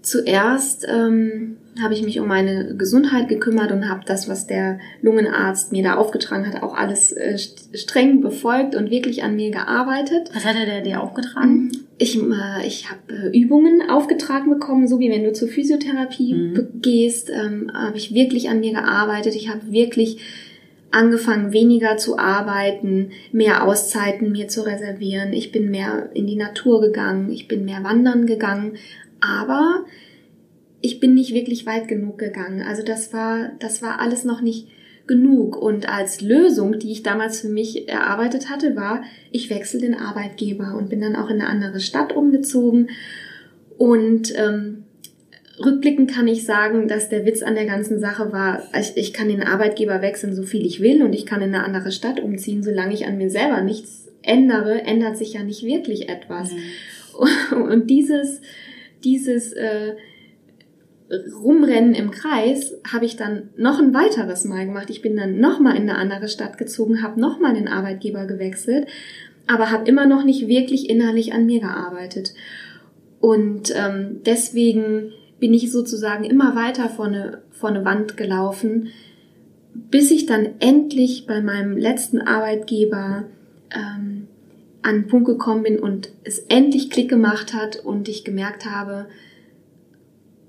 zuerst 0.00 0.86
ähm, 0.88 1.56
habe 1.80 1.94
ich 1.94 2.02
mich 2.02 2.20
um 2.20 2.28
meine 2.28 2.74
Gesundheit 2.76 3.28
gekümmert 3.28 3.72
und 3.72 3.88
habe 3.88 4.02
das, 4.04 4.28
was 4.28 4.46
der 4.46 4.78
Lungenarzt 5.00 5.72
mir 5.72 5.82
da 5.82 5.94
aufgetragen 5.94 6.46
hat, 6.46 6.62
auch 6.62 6.74
alles 6.74 7.12
äh, 7.12 7.38
streng 7.38 8.20
befolgt 8.20 8.74
und 8.74 8.90
wirklich 8.90 9.22
an 9.22 9.36
mir 9.36 9.50
gearbeitet. 9.50 10.30
Was 10.34 10.44
hat 10.44 10.56
er 10.56 10.80
dir 10.82 11.02
aufgetragen? 11.02 11.70
Ich, 11.98 12.16
äh, 12.16 12.66
ich 12.66 12.90
habe 12.90 13.00
äh, 13.12 13.38
Übungen 13.38 13.88
aufgetragen 13.88 14.50
bekommen, 14.50 14.88
so 14.88 14.98
wie 14.98 15.10
wenn 15.10 15.24
du 15.24 15.32
zur 15.32 15.48
Physiotherapie 15.48 16.34
mhm. 16.34 16.68
gehst, 16.80 17.30
ähm, 17.30 17.70
habe 17.72 17.96
ich 17.96 18.14
wirklich 18.14 18.48
an 18.48 18.60
mir 18.60 18.72
gearbeitet. 18.72 19.34
Ich 19.36 19.48
habe 19.48 19.70
wirklich 19.70 20.18
angefangen, 20.90 21.52
weniger 21.52 21.96
zu 21.96 22.18
arbeiten, 22.18 23.10
mehr 23.32 23.66
Auszeiten 23.66 24.30
mir 24.30 24.48
zu 24.48 24.64
reservieren. 24.64 25.32
Ich 25.32 25.50
bin 25.50 25.70
mehr 25.70 26.10
in 26.14 26.26
die 26.26 26.36
Natur 26.36 26.80
gegangen, 26.80 27.30
ich 27.32 27.48
bin 27.48 27.64
mehr 27.64 27.82
wandern 27.82 28.26
gegangen, 28.26 28.76
aber 29.20 29.84
ich 30.80 31.00
bin 31.00 31.14
nicht 31.14 31.32
wirklich 31.32 31.64
weit 31.64 31.88
genug 31.88 32.18
gegangen. 32.18 32.62
Also 32.62 32.82
das 32.82 33.12
war, 33.12 33.52
das 33.58 33.82
war 33.82 34.00
alles 34.00 34.24
noch 34.24 34.42
nicht 34.42 34.68
genug. 35.06 35.56
Und 35.56 35.88
als 35.88 36.20
Lösung, 36.20 36.78
die 36.78 36.92
ich 36.92 37.02
damals 37.02 37.40
für 37.40 37.48
mich 37.48 37.88
erarbeitet 37.88 38.50
hatte, 38.50 38.76
war, 38.76 39.02
ich 39.30 39.50
wechsle 39.50 39.80
den 39.80 39.94
Arbeitgeber 39.94 40.74
und 40.76 40.90
bin 40.90 41.00
dann 41.00 41.16
auch 41.16 41.28
in 41.28 41.40
eine 41.40 41.48
andere 41.48 41.80
Stadt 41.80 42.14
umgezogen. 42.14 42.90
Und 43.78 44.32
ähm, 44.36 44.84
rückblickend 45.64 46.10
kann 46.10 46.28
ich 46.28 46.44
sagen, 46.44 46.88
dass 46.88 47.08
der 47.08 47.26
Witz 47.26 47.42
an 47.42 47.54
der 47.54 47.66
ganzen 47.66 47.98
Sache 47.98 48.32
war, 48.32 48.62
ich, 48.78 48.96
ich 48.96 49.12
kann 49.12 49.28
den 49.28 49.42
Arbeitgeber 49.42 50.02
wechseln, 50.02 50.34
so 50.34 50.42
viel 50.42 50.64
ich 50.64 50.80
will, 50.80 51.02
und 51.02 51.12
ich 51.12 51.26
kann 51.26 51.42
in 51.42 51.54
eine 51.54 51.64
andere 51.64 51.92
Stadt 51.92 52.20
umziehen, 52.20 52.62
solange 52.62 52.94
ich 52.94 53.06
an 53.06 53.18
mir 53.18 53.30
selber 53.30 53.60
nichts 53.60 54.08
ändere, 54.22 54.82
ändert 54.82 55.16
sich 55.16 55.34
ja 55.34 55.42
nicht 55.42 55.64
wirklich 55.64 56.08
etwas. 56.08 56.52
Mhm. 56.52 57.62
Und 57.62 57.90
dieses, 57.90 58.40
dieses 59.04 59.52
äh, 59.52 59.94
Rumrennen 61.42 61.94
im 61.94 62.10
Kreis 62.10 62.74
habe 62.90 63.04
ich 63.04 63.16
dann 63.16 63.50
noch 63.56 63.78
ein 63.78 63.92
weiteres 63.92 64.44
Mal 64.44 64.66
gemacht. 64.66 64.88
Ich 64.88 65.02
bin 65.02 65.16
dann 65.16 65.40
nochmal 65.40 65.76
in 65.76 65.82
eine 65.82 65.96
andere 65.96 66.28
Stadt 66.28 66.56
gezogen, 66.58 67.02
habe 67.02 67.20
nochmal 67.20 67.54
den 67.54 67.68
Arbeitgeber 67.68 68.26
gewechselt, 68.26 68.86
aber 69.46 69.70
habe 69.70 69.88
immer 69.88 70.06
noch 70.06 70.24
nicht 70.24 70.48
wirklich 70.48 70.88
innerlich 70.88 71.34
an 71.34 71.46
mir 71.46 71.60
gearbeitet. 71.60 72.34
Und 73.20 73.72
ähm, 73.76 74.20
deswegen 74.24 75.12
bin 75.38 75.52
ich 75.52 75.70
sozusagen 75.70 76.24
immer 76.24 76.56
weiter 76.56 76.88
vor 76.88 77.06
eine, 77.06 77.42
vor 77.50 77.70
eine 77.70 77.84
Wand 77.84 78.16
gelaufen, 78.16 78.88
bis 79.74 80.10
ich 80.10 80.26
dann 80.26 80.48
endlich 80.60 81.26
bei 81.26 81.40
meinem 81.40 81.76
letzten 81.76 82.20
Arbeitgeber 82.20 83.24
ähm, 83.70 84.28
an 84.82 84.94
einen 84.94 85.06
Punkt 85.08 85.26
gekommen 85.26 85.62
bin 85.62 85.78
und 85.78 86.12
es 86.24 86.38
endlich 86.38 86.90
Klick 86.90 87.08
gemacht 87.08 87.54
hat 87.54 87.76
und 87.76 88.08
ich 88.08 88.24
gemerkt 88.24 88.66
habe, 88.66 89.06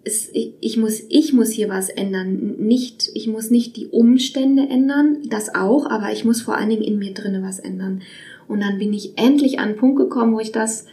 es, 0.05 0.29
ich, 0.33 0.77
muss, 0.77 1.01
ich 1.10 1.33
muss 1.33 1.51
hier 1.51 1.69
was 1.69 1.89
ändern. 1.89 2.55
Nicht, 2.57 3.10
ich 3.13 3.27
muss 3.27 3.50
nicht 3.50 3.77
die 3.77 3.88
Umstände 3.88 4.67
ändern, 4.69 5.19
das 5.29 5.55
auch, 5.55 5.86
aber 5.86 6.12
ich 6.12 6.25
muss 6.25 6.41
vor 6.41 6.57
allen 6.57 6.69
Dingen 6.69 6.83
in 6.83 7.00
mir 7.00 7.13
drinnen 7.13 7.43
was 7.43 7.60
ändern. 7.60 8.01
Und 8.48 8.62
dann 8.62 8.79
bin 8.79 8.93
ich 8.93 9.17
endlich 9.17 9.60
an 9.60 9.69
einen 9.69 9.77
Punkt 9.77 9.98
gekommen, 9.98 10.33
wo 10.33 10.39
ich 10.39 10.51
das 10.51 10.86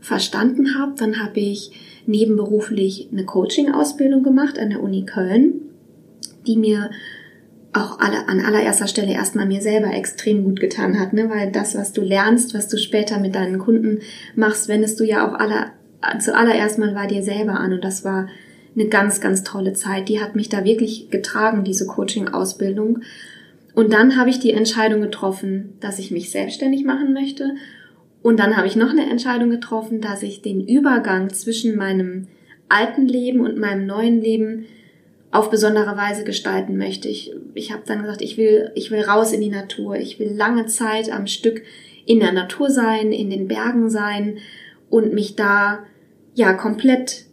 verstanden 0.00 0.78
habe. 0.78 0.94
Dann 0.98 1.22
habe 1.22 1.40
ich 1.40 1.70
nebenberuflich 2.06 3.08
eine 3.10 3.24
Coaching-Ausbildung 3.24 4.22
gemacht 4.22 4.58
an 4.58 4.70
der 4.70 4.82
Uni 4.82 5.04
Köln, 5.04 5.62
die 6.46 6.56
mir 6.56 6.90
auch 7.72 7.98
alle, 8.00 8.28
an 8.28 8.40
allererster 8.40 8.86
Stelle 8.86 9.12
erstmal 9.12 9.46
mir 9.46 9.60
selber 9.60 9.92
extrem 9.92 10.44
gut 10.44 10.60
getan 10.60 10.98
hat, 10.98 11.12
ne? 11.12 11.28
weil 11.28 11.52
das, 11.52 11.76
was 11.76 11.92
du 11.92 12.00
lernst, 12.00 12.54
was 12.54 12.68
du 12.68 12.78
später 12.78 13.18
mit 13.18 13.34
deinen 13.34 13.58
Kunden 13.58 14.00
machst, 14.34 14.68
wendest 14.68 14.98
du 15.00 15.04
ja 15.04 15.28
auch 15.28 15.34
aller, 15.38 15.72
zuallererst 16.18 16.78
mal 16.78 16.94
bei 16.94 17.06
dir 17.06 17.22
selber 17.22 17.60
an 17.60 17.74
und 17.74 17.84
das 17.84 18.04
war 18.04 18.28
eine 18.74 18.88
ganz, 18.88 19.20
ganz 19.20 19.42
tolle 19.42 19.72
Zeit. 19.72 20.08
Die 20.08 20.20
hat 20.20 20.36
mich 20.36 20.48
da 20.48 20.64
wirklich 20.64 21.10
getragen, 21.10 21.64
diese 21.64 21.86
Coaching-Ausbildung. 21.86 23.00
Und 23.74 23.92
dann 23.92 24.16
habe 24.16 24.30
ich 24.30 24.40
die 24.40 24.52
Entscheidung 24.52 25.00
getroffen, 25.00 25.74
dass 25.80 25.98
ich 25.98 26.10
mich 26.10 26.30
selbstständig 26.30 26.84
machen 26.84 27.12
möchte. 27.12 27.54
Und 28.22 28.40
dann 28.40 28.56
habe 28.56 28.66
ich 28.66 28.76
noch 28.76 28.90
eine 28.90 29.08
Entscheidung 29.08 29.50
getroffen, 29.50 30.00
dass 30.00 30.22
ich 30.22 30.42
den 30.42 30.66
Übergang 30.66 31.30
zwischen 31.30 31.76
meinem 31.76 32.26
alten 32.68 33.06
Leben 33.06 33.40
und 33.40 33.58
meinem 33.58 33.86
neuen 33.86 34.20
Leben 34.20 34.66
auf 35.30 35.50
besondere 35.50 35.96
Weise 35.96 36.24
gestalten 36.24 36.76
möchte. 36.76 37.08
Ich, 37.08 37.32
ich 37.54 37.72
habe 37.72 37.82
dann 37.86 38.02
gesagt, 38.02 38.22
ich 38.22 38.36
will, 38.36 38.70
ich 38.74 38.90
will 38.90 39.02
raus 39.02 39.32
in 39.32 39.40
die 39.40 39.50
Natur. 39.50 39.96
Ich 39.96 40.18
will 40.18 40.32
lange 40.32 40.66
Zeit 40.66 41.10
am 41.10 41.26
Stück 41.26 41.62
in 42.06 42.20
der 42.20 42.32
Natur 42.32 42.70
sein, 42.70 43.12
in 43.12 43.28
den 43.30 43.48
Bergen 43.48 43.90
sein 43.90 44.38
und 44.88 45.12
mich 45.12 45.36
da 45.36 45.80
ja 46.34 46.54
komplett 46.54 47.26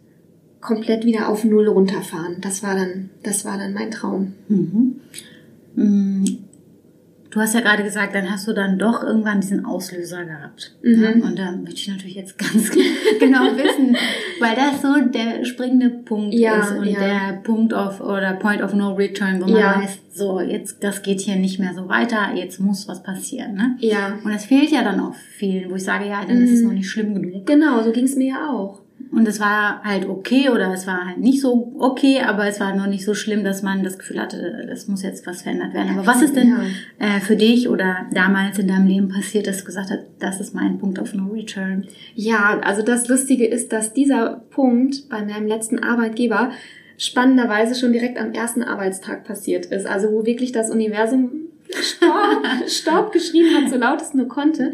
komplett 0.65 1.05
wieder 1.05 1.29
auf 1.29 1.43
Null 1.43 1.67
runterfahren. 1.67 2.38
Das 2.41 2.63
war 2.63 2.75
dann, 2.75 3.10
das 3.24 3.45
war 3.45 3.57
dann 3.57 3.74
mein 3.74 3.91
Traum. 3.91 4.34
Mhm. 4.48 4.95
Mm, 5.75 6.25
du 7.29 7.39
hast 7.39 7.53
ja 7.53 7.62
gerade 7.62 7.84
gesagt, 7.84 8.15
dann 8.15 8.31
hast 8.31 8.48
du 8.48 8.53
dann 8.53 8.79
doch 8.79 9.03
irgendwann 9.03 9.41
diesen 9.41 9.65
Auslöser 9.65 10.25
gehabt. 10.25 10.75
Mhm. 10.81 11.03
Ja? 11.03 11.12
Und 11.12 11.38
da 11.38 11.51
möchte 11.51 11.81
ich 11.81 11.88
natürlich 11.88 12.15
jetzt 12.15 12.38
ganz 12.38 12.72
genau 13.19 13.55
wissen, 13.55 13.95
weil 14.39 14.55
das 14.55 14.81
so 14.81 15.00
der 15.12 15.45
springende 15.45 15.89
Punkt 15.89 16.34
ja, 16.34 16.62
ist 16.62 16.72
und 16.72 16.88
ja. 16.88 17.00
der 17.00 17.34
Punkt 17.43 17.74
of 17.74 18.01
oder 18.01 18.34
Point 18.34 18.63
of 18.63 18.74
No 18.74 18.93
Return, 18.93 19.41
wo 19.41 19.51
man 19.51 19.81
weiß, 19.81 20.00
so 20.13 20.39
jetzt 20.39 20.84
das 20.84 21.03
geht 21.03 21.19
hier 21.22 21.36
nicht 21.36 21.60
mehr 21.60 21.74
so 21.75 21.88
weiter, 21.88 22.34
jetzt 22.34 22.60
muss 22.60 22.88
was 22.88 23.03
passieren. 23.03 23.53
Ne? 23.53 23.75
Ja. 23.79 24.17
Und 24.24 24.34
das 24.34 24.45
fehlt 24.45 24.72
ja 24.72 24.84
dann 24.84 25.00
auch 25.00 25.13
vielen, 25.13 25.69
wo 25.69 25.75
ich 25.75 25.84
sage, 25.84 26.07
ja, 26.07 26.24
dann 26.25 26.38
mhm. 26.38 26.45
ist 26.45 26.51
es 26.51 26.62
mhm. 26.62 26.67
noch 26.67 26.74
nicht 26.74 26.89
schlimm 26.89 27.22
genug. 27.22 27.45
Genau, 27.45 27.84
so 27.84 27.91
ging 27.91 28.05
es 28.05 28.15
mir 28.15 28.29
ja 28.29 28.50
auch. 28.50 28.85
Und 29.12 29.28
es 29.28 29.40
war 29.40 29.82
halt 29.84 30.08
okay 30.08 30.50
oder 30.50 30.74
es 30.74 30.88
war 30.88 31.06
halt 31.06 31.20
nicht 31.20 31.42
so 31.42 31.74
okay, 31.80 32.22
aber 32.22 32.48
es 32.48 32.60
war 32.60 32.76
noch 32.76 32.88
nicht 32.88 33.06
so 33.06 33.14
schlimm, 33.14 33.44
dass 33.44 33.62
man 33.64 33.84
das 33.84 33.98
Gefühl 33.98 34.20
hatte, 34.20 34.68
es 34.72 34.88
muss 34.88 35.04
jetzt 35.04 35.26
was 35.26 35.44
verändert 35.44 35.74
werden. 35.74 35.98
Aber 35.98 36.08
was 36.08 36.22
ist 36.22 36.36
denn 36.36 36.50
ja. 36.50 37.08
äh, 37.08 37.20
für 37.20 37.36
dich 37.36 37.70
oder 37.70 38.08
damals 38.12 38.60
in 38.60 38.68
deinem 38.68 38.88
Leben 38.88 39.10
passiert, 39.10 39.48
dass 39.48 39.60
du 39.60 39.66
gesagt 39.66 39.90
hast, 39.92 40.04
das 40.20 40.42
ist 40.42 40.54
mein 40.54 40.80
Punkt 40.80 41.00
of 41.00 41.14
No 41.14 41.28
Return? 41.28 41.86
Ja, 42.14 42.60
also 42.62 42.82
das 42.82 43.08
Lustige 43.08 43.46
ist, 43.46 43.72
dass 43.72 43.94
dieser 43.94 44.44
Punkt 44.50 45.08
bei 45.10 45.24
meinem 45.24 45.48
letzten 45.48 45.80
Arbeitgeber 45.80 46.52
spannenderweise 46.98 47.76
schon 47.76 47.94
direkt 47.94 48.18
am 48.18 48.32
ersten 48.32 48.64
Arbeitstag 48.64 49.26
passiert 49.26 49.66
ist. 49.68 49.86
Also 49.86 50.12
wo 50.12 50.26
wirklich 50.26 50.52
das 50.52 50.70
Universum 50.70 51.45
Staub, 51.69 52.69
Staub 52.69 53.12
geschrieben 53.12 53.55
hat, 53.55 53.69
so 53.69 53.77
laut 53.77 54.01
es 54.01 54.13
nur 54.13 54.27
konnte. 54.27 54.74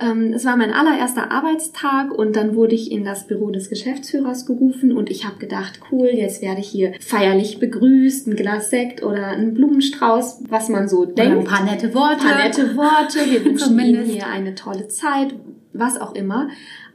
Ähm, 0.00 0.32
es 0.32 0.44
war 0.44 0.56
mein 0.56 0.72
allererster 0.72 1.30
Arbeitstag 1.30 2.12
und 2.12 2.34
dann 2.34 2.54
wurde 2.56 2.74
ich 2.74 2.90
in 2.90 3.04
das 3.04 3.26
Büro 3.26 3.50
des 3.50 3.68
Geschäftsführers 3.68 4.46
gerufen 4.46 4.96
und 4.96 5.10
ich 5.10 5.24
habe 5.24 5.38
gedacht, 5.38 5.80
cool, 5.90 6.08
jetzt 6.08 6.42
werde 6.42 6.60
ich 6.60 6.68
hier 6.68 6.92
feierlich 7.00 7.60
begrüßt, 7.60 8.26
ein 8.26 8.36
Glas 8.36 8.70
Sekt 8.70 9.02
oder 9.02 9.28
ein 9.28 9.54
Blumenstrauß, 9.54 10.44
was 10.48 10.68
man 10.68 10.88
so 10.88 11.00
oder 11.00 11.12
denkt. 11.12 11.38
Ein 11.38 11.44
paar 11.44 11.64
nette 11.64 11.94
Worte. 11.94 12.22
Ein 12.22 12.28
paar 12.28 12.44
nette 12.44 12.76
Worte. 12.76 13.18
Wir 13.30 13.44
wünschen 13.44 13.78
Ihnen 13.78 14.04
hier 14.04 14.26
eine 14.26 14.54
tolle 14.54 14.88
Zeit, 14.88 15.34
was 15.72 16.00
auch 16.00 16.14
immer. 16.14 16.48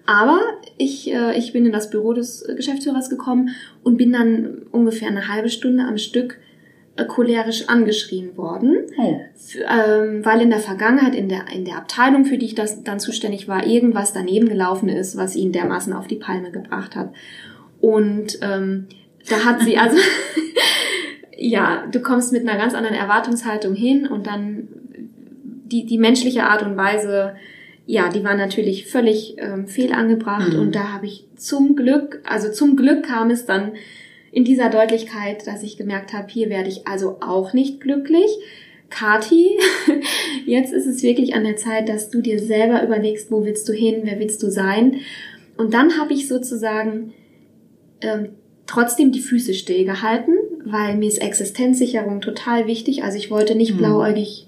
Aber 0.05 0.39
ich, 0.77 1.13
äh, 1.13 1.37
ich 1.37 1.53
bin 1.53 1.65
in 1.65 1.71
das 1.71 1.89
Büro 1.89 2.13
des 2.13 2.45
Geschäftsführers 2.55 3.09
gekommen 3.09 3.49
und 3.83 3.97
bin 3.97 4.13
dann 4.13 4.63
ungefähr 4.71 5.09
eine 5.09 5.27
halbe 5.27 5.49
Stunde 5.49 5.83
am 5.83 5.97
Stück 5.97 6.39
cholerisch 7.05 7.69
angeschrien 7.69 8.37
worden, 8.37 8.77
oh. 8.97 9.19
für, 9.35 9.59
ähm, 9.59 10.25
weil 10.25 10.41
in 10.41 10.49
der 10.49 10.59
Vergangenheit 10.59 11.15
in 11.15 11.29
der, 11.29 11.45
in 11.53 11.65
der 11.65 11.77
Abteilung, 11.77 12.25
für 12.25 12.37
die 12.37 12.45
ich 12.45 12.55
das 12.55 12.83
dann 12.83 12.99
zuständig 12.99 13.47
war, 13.47 13.65
irgendwas 13.65 14.13
daneben 14.13 14.49
gelaufen 14.49 14.89
ist, 14.89 15.17
was 15.17 15.35
ihn 15.35 15.51
dermaßen 15.51 15.93
auf 15.93 16.07
die 16.07 16.15
Palme 16.15 16.51
gebracht 16.51 16.95
hat. 16.95 17.13
Und 17.79 18.39
ähm, 18.41 18.87
da 19.29 19.45
hat 19.45 19.61
sie 19.61 19.77
also, 19.77 19.97
ja, 21.37 21.85
du 21.91 22.01
kommst 22.01 22.33
mit 22.33 22.47
einer 22.47 22.57
ganz 22.57 22.73
anderen 22.73 22.95
Erwartungshaltung 22.95 23.75
hin 23.75 24.07
und 24.07 24.27
dann 24.27 24.67
die, 25.65 25.85
die 25.85 25.97
menschliche 25.97 26.43
Art 26.43 26.63
und 26.63 26.77
Weise, 26.77 27.35
ja, 27.85 28.09
die 28.09 28.23
war 28.23 28.35
natürlich 28.35 28.87
völlig 28.87 29.35
ähm, 29.37 29.67
fehlangebracht 29.67 30.53
mhm. 30.53 30.59
und 30.59 30.75
da 30.75 30.93
habe 30.93 31.05
ich 31.05 31.25
zum 31.35 31.75
Glück, 31.75 32.21
also 32.25 32.51
zum 32.51 32.75
Glück 32.75 33.03
kam 33.03 33.29
es 33.29 33.45
dann 33.45 33.73
in 34.37 34.43
dieser 34.43 34.69
Deutlichkeit, 34.69 35.47
dass 35.47 35.63
ich 35.63 35.77
gemerkt 35.77 36.13
habe, 36.13 36.27
hier 36.29 36.51
werde 36.51 36.69
ich 36.69 36.87
also 36.87 37.17
auch 37.21 37.53
nicht 37.53 37.81
glücklich. 37.81 38.29
Kati, 38.91 39.57
jetzt 40.45 40.71
ist 40.71 40.85
es 40.85 41.01
wirklich 41.01 41.33
an 41.33 41.43
der 41.43 41.55
Zeit, 41.55 41.89
dass 41.89 42.11
du 42.11 42.21
dir 42.21 42.37
selber 42.37 42.83
überlegst, 42.83 43.31
wo 43.31 43.43
willst 43.45 43.67
du 43.67 43.73
hin, 43.73 44.01
wer 44.03 44.19
willst 44.19 44.43
du 44.43 44.51
sein. 44.51 44.97
Und 45.57 45.73
dann 45.73 45.97
habe 45.97 46.13
ich 46.13 46.27
sozusagen 46.27 47.15
ähm, 48.01 48.29
trotzdem 48.67 49.11
die 49.11 49.21
Füße 49.21 49.55
stillgehalten, 49.55 50.35
weil 50.65 50.97
mir 50.97 51.07
ist 51.07 51.17
Existenzsicherung 51.17 52.21
total 52.21 52.67
wichtig. 52.67 53.03
Also 53.03 53.17
ich 53.17 53.31
wollte 53.31 53.55
nicht 53.55 53.73
mhm. 53.73 53.77
blauäugig 53.79 54.45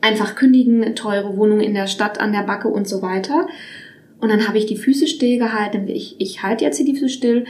einfach 0.00 0.36
kündigen, 0.36 0.94
teure 0.94 1.36
Wohnung 1.36 1.58
in 1.58 1.74
der 1.74 1.88
Stadt 1.88 2.20
an 2.20 2.30
der 2.30 2.44
Backe 2.44 2.68
und 2.68 2.86
so 2.86 3.02
weiter. 3.02 3.48
Und 4.20 4.28
dann 4.28 4.46
habe 4.46 4.58
ich 4.58 4.66
die 4.66 4.76
Füße 4.76 5.08
stillgehalten. 5.08 5.88
Ich, 5.88 6.14
ich 6.20 6.44
halte 6.44 6.64
jetzt 6.64 6.76
hier 6.76 6.86
die 6.86 6.94
Füße 6.94 7.08
still 7.08 7.44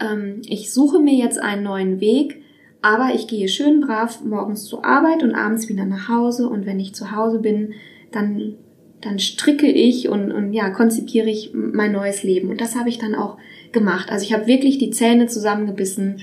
ähm, 0.00 0.42
ich 0.46 0.72
suche 0.72 1.00
mir 1.00 1.14
jetzt 1.14 1.38
einen 1.38 1.62
neuen 1.62 2.00
Weg, 2.00 2.42
aber 2.82 3.14
ich 3.14 3.26
gehe 3.26 3.48
schön 3.48 3.80
brav 3.80 4.24
morgens 4.24 4.64
zur 4.64 4.84
Arbeit 4.84 5.22
und 5.22 5.34
abends 5.34 5.68
wieder 5.68 5.84
nach 5.84 6.08
Hause 6.08 6.48
und 6.48 6.66
wenn 6.66 6.80
ich 6.80 6.94
zu 6.94 7.14
Hause 7.14 7.40
bin, 7.40 7.74
dann, 8.10 8.54
dann 9.00 9.18
stricke 9.18 9.70
ich 9.70 10.08
und, 10.08 10.32
und 10.32 10.52
ja, 10.52 10.70
konzipiere 10.70 11.28
ich 11.28 11.52
mein 11.52 11.92
neues 11.92 12.22
Leben. 12.22 12.48
Und 12.48 12.60
das 12.60 12.76
habe 12.76 12.88
ich 12.88 12.98
dann 12.98 13.14
auch 13.14 13.36
gemacht. 13.72 14.10
Also 14.10 14.24
ich 14.24 14.32
habe 14.32 14.46
wirklich 14.46 14.78
die 14.78 14.90
Zähne 14.90 15.26
zusammengebissen 15.26 16.20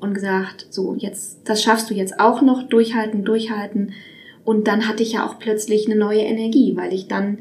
und 0.00 0.14
gesagt, 0.14 0.66
so, 0.70 0.94
jetzt, 0.96 1.40
das 1.48 1.62
schaffst 1.62 1.90
du 1.90 1.94
jetzt 1.94 2.20
auch 2.20 2.42
noch, 2.42 2.62
durchhalten, 2.62 3.24
durchhalten. 3.24 3.92
Und 4.44 4.68
dann 4.68 4.86
hatte 4.86 5.02
ich 5.02 5.14
ja 5.14 5.26
auch 5.26 5.38
plötzlich 5.38 5.86
eine 5.86 5.96
neue 5.96 6.20
Energie, 6.20 6.76
weil 6.76 6.92
ich 6.92 7.08
dann 7.08 7.38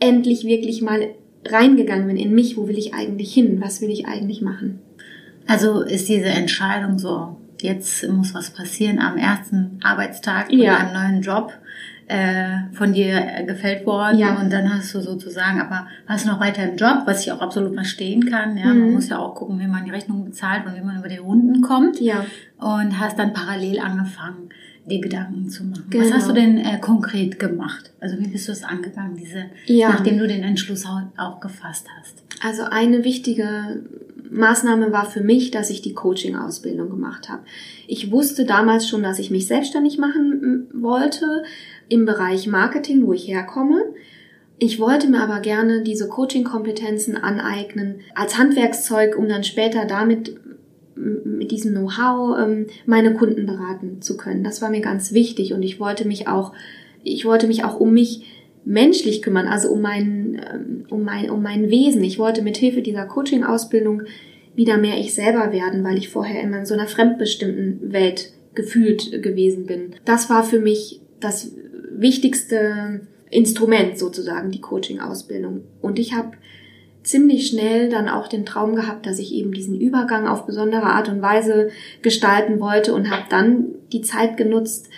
endlich 0.00 0.44
wirklich 0.44 0.82
mal 0.82 1.10
reingegangen 1.46 2.08
bin 2.08 2.16
in 2.16 2.34
mich, 2.34 2.56
wo 2.56 2.66
will 2.66 2.78
ich 2.78 2.94
eigentlich 2.94 3.32
hin, 3.32 3.60
was 3.60 3.80
will 3.80 3.90
ich 3.90 4.06
eigentlich 4.06 4.42
machen. 4.42 4.80
Also 5.50 5.80
ist 5.80 6.08
diese 6.08 6.28
Entscheidung 6.28 7.00
so, 7.00 7.36
jetzt 7.60 8.08
muss 8.08 8.34
was 8.34 8.50
passieren 8.50 9.00
am 9.00 9.16
ersten 9.16 9.80
Arbeitstag 9.82 10.52
ja. 10.52 10.76
in 10.76 10.86
einem 10.86 10.92
neuen 10.92 11.22
Job 11.22 11.52
äh, 12.06 12.72
von 12.72 12.92
dir 12.92 13.20
gefällt 13.48 13.84
worden 13.84 14.16
ja. 14.16 14.40
und 14.40 14.52
dann 14.52 14.72
hast 14.72 14.94
du 14.94 15.00
sozusagen, 15.00 15.60
aber 15.60 15.88
hast 16.06 16.24
noch 16.24 16.38
weiter 16.38 16.62
im 16.62 16.76
Job, 16.76 17.02
was 17.04 17.26
ich 17.26 17.32
auch 17.32 17.40
absolut 17.40 17.74
verstehen 17.74 18.26
kann. 18.26 18.56
Ja, 18.56 18.66
mhm. 18.66 18.80
man 18.80 18.92
muss 18.92 19.08
ja 19.08 19.18
auch 19.18 19.34
gucken, 19.34 19.58
wie 19.58 19.66
man 19.66 19.84
die 19.84 19.90
Rechnung 19.90 20.24
bezahlt 20.24 20.66
und 20.66 20.76
wie 20.76 20.82
man 20.82 20.98
über 20.98 21.08
die 21.08 21.16
Runden 21.16 21.62
kommt. 21.62 22.00
Ja. 22.00 22.24
Und 22.58 23.00
hast 23.00 23.18
dann 23.18 23.32
parallel 23.32 23.80
angefangen, 23.80 24.50
dir 24.88 25.00
Gedanken 25.00 25.48
zu 25.48 25.64
machen. 25.64 25.86
Genau. 25.90 26.04
Was 26.04 26.12
hast 26.12 26.28
du 26.28 26.32
denn 26.32 26.58
äh, 26.58 26.78
konkret 26.78 27.40
gemacht? 27.40 27.92
Also 28.00 28.20
wie 28.20 28.28
bist 28.28 28.46
du 28.46 28.52
es 28.52 28.62
angegangen, 28.62 29.16
diese, 29.16 29.46
ja. 29.66 29.88
nachdem 29.88 30.18
du 30.18 30.28
den 30.28 30.44
Entschluss 30.44 30.84
auch 30.86 31.40
gefasst 31.40 31.86
hast? 31.98 32.22
Also 32.42 32.62
eine 32.62 33.04
wichtige 33.04 33.82
Maßnahme 34.30 34.92
war 34.92 35.06
für 35.06 35.22
mich, 35.22 35.50
dass 35.50 35.70
ich 35.70 35.82
die 35.82 35.94
Coaching-Ausbildung 35.94 36.88
gemacht 36.88 37.28
habe. 37.28 37.42
Ich 37.86 38.10
wusste 38.10 38.44
damals 38.44 38.88
schon, 38.88 39.02
dass 39.02 39.18
ich 39.18 39.30
mich 39.30 39.46
selbstständig 39.46 39.98
machen 39.98 40.68
wollte 40.72 41.42
im 41.88 42.06
Bereich 42.06 42.46
Marketing, 42.46 43.06
wo 43.06 43.12
ich 43.12 43.26
herkomme. 43.26 43.82
Ich 44.58 44.78
wollte 44.78 45.08
mir 45.08 45.20
aber 45.20 45.40
gerne 45.40 45.82
diese 45.82 46.08
Coaching-Kompetenzen 46.08 47.16
aneignen 47.16 48.00
als 48.14 48.38
Handwerkszeug, 48.38 49.16
um 49.16 49.28
dann 49.28 49.42
später 49.42 49.86
damit 49.86 50.38
mit 50.94 51.50
diesem 51.50 51.72
Know-how 51.72 52.38
ähm, 52.38 52.66
meine 52.86 53.14
Kunden 53.14 53.46
beraten 53.46 54.02
zu 54.02 54.16
können. 54.16 54.44
Das 54.44 54.60
war 54.60 54.70
mir 54.70 54.80
ganz 54.80 55.12
wichtig 55.12 55.52
und 55.54 55.62
ich 55.62 55.80
wollte 55.80 56.06
mich 56.06 56.28
auch, 56.28 56.52
ich 57.02 57.24
wollte 57.24 57.46
mich 57.46 57.64
auch 57.64 57.80
um 57.80 57.92
mich 57.92 58.26
menschlich 58.64 59.22
kümmern, 59.22 59.46
also 59.46 59.70
um 59.70 59.80
mein, 59.80 60.40
ähm, 60.52 60.86
um 60.90 61.02
mein, 61.02 61.30
um 61.30 61.42
mein 61.42 61.70
Wesen. 61.70 62.04
Ich 62.04 62.18
wollte 62.18 62.42
mit 62.42 62.56
Hilfe 62.56 62.82
dieser 62.82 63.06
Coaching-Ausbildung 63.06 64.02
wieder 64.54 64.76
mehr 64.76 64.98
ich 64.98 65.14
selber 65.14 65.52
werden, 65.52 65.84
weil 65.84 65.98
ich 65.98 66.08
vorher 66.08 66.42
immer 66.42 66.58
in 66.58 66.66
so 66.66 66.74
einer 66.74 66.86
fremdbestimmten 66.86 67.92
Welt 67.92 68.32
gefühlt 68.54 69.22
gewesen 69.22 69.66
bin. 69.66 69.94
Das 70.04 70.28
war 70.28 70.42
für 70.42 70.58
mich 70.58 71.00
das 71.20 71.52
wichtigste 71.92 73.00
Instrument 73.30 73.98
sozusagen, 73.98 74.50
die 74.50 74.60
Coaching-Ausbildung. 74.60 75.62
Und 75.80 75.98
ich 75.98 76.14
habe 76.14 76.32
ziemlich 77.02 77.46
schnell 77.46 77.88
dann 77.88 78.08
auch 78.08 78.28
den 78.28 78.44
Traum 78.44 78.74
gehabt, 78.74 79.06
dass 79.06 79.18
ich 79.18 79.32
eben 79.32 79.52
diesen 79.52 79.80
Übergang 79.80 80.26
auf 80.26 80.46
besondere 80.46 80.86
Art 80.86 81.08
und 81.08 81.22
Weise 81.22 81.70
gestalten 82.02 82.60
wollte 82.60 82.92
und 82.92 83.10
habe 83.10 83.24
dann 83.30 83.66
die 83.92 84.02
Zeit 84.02 84.36
genutzt, 84.36 84.88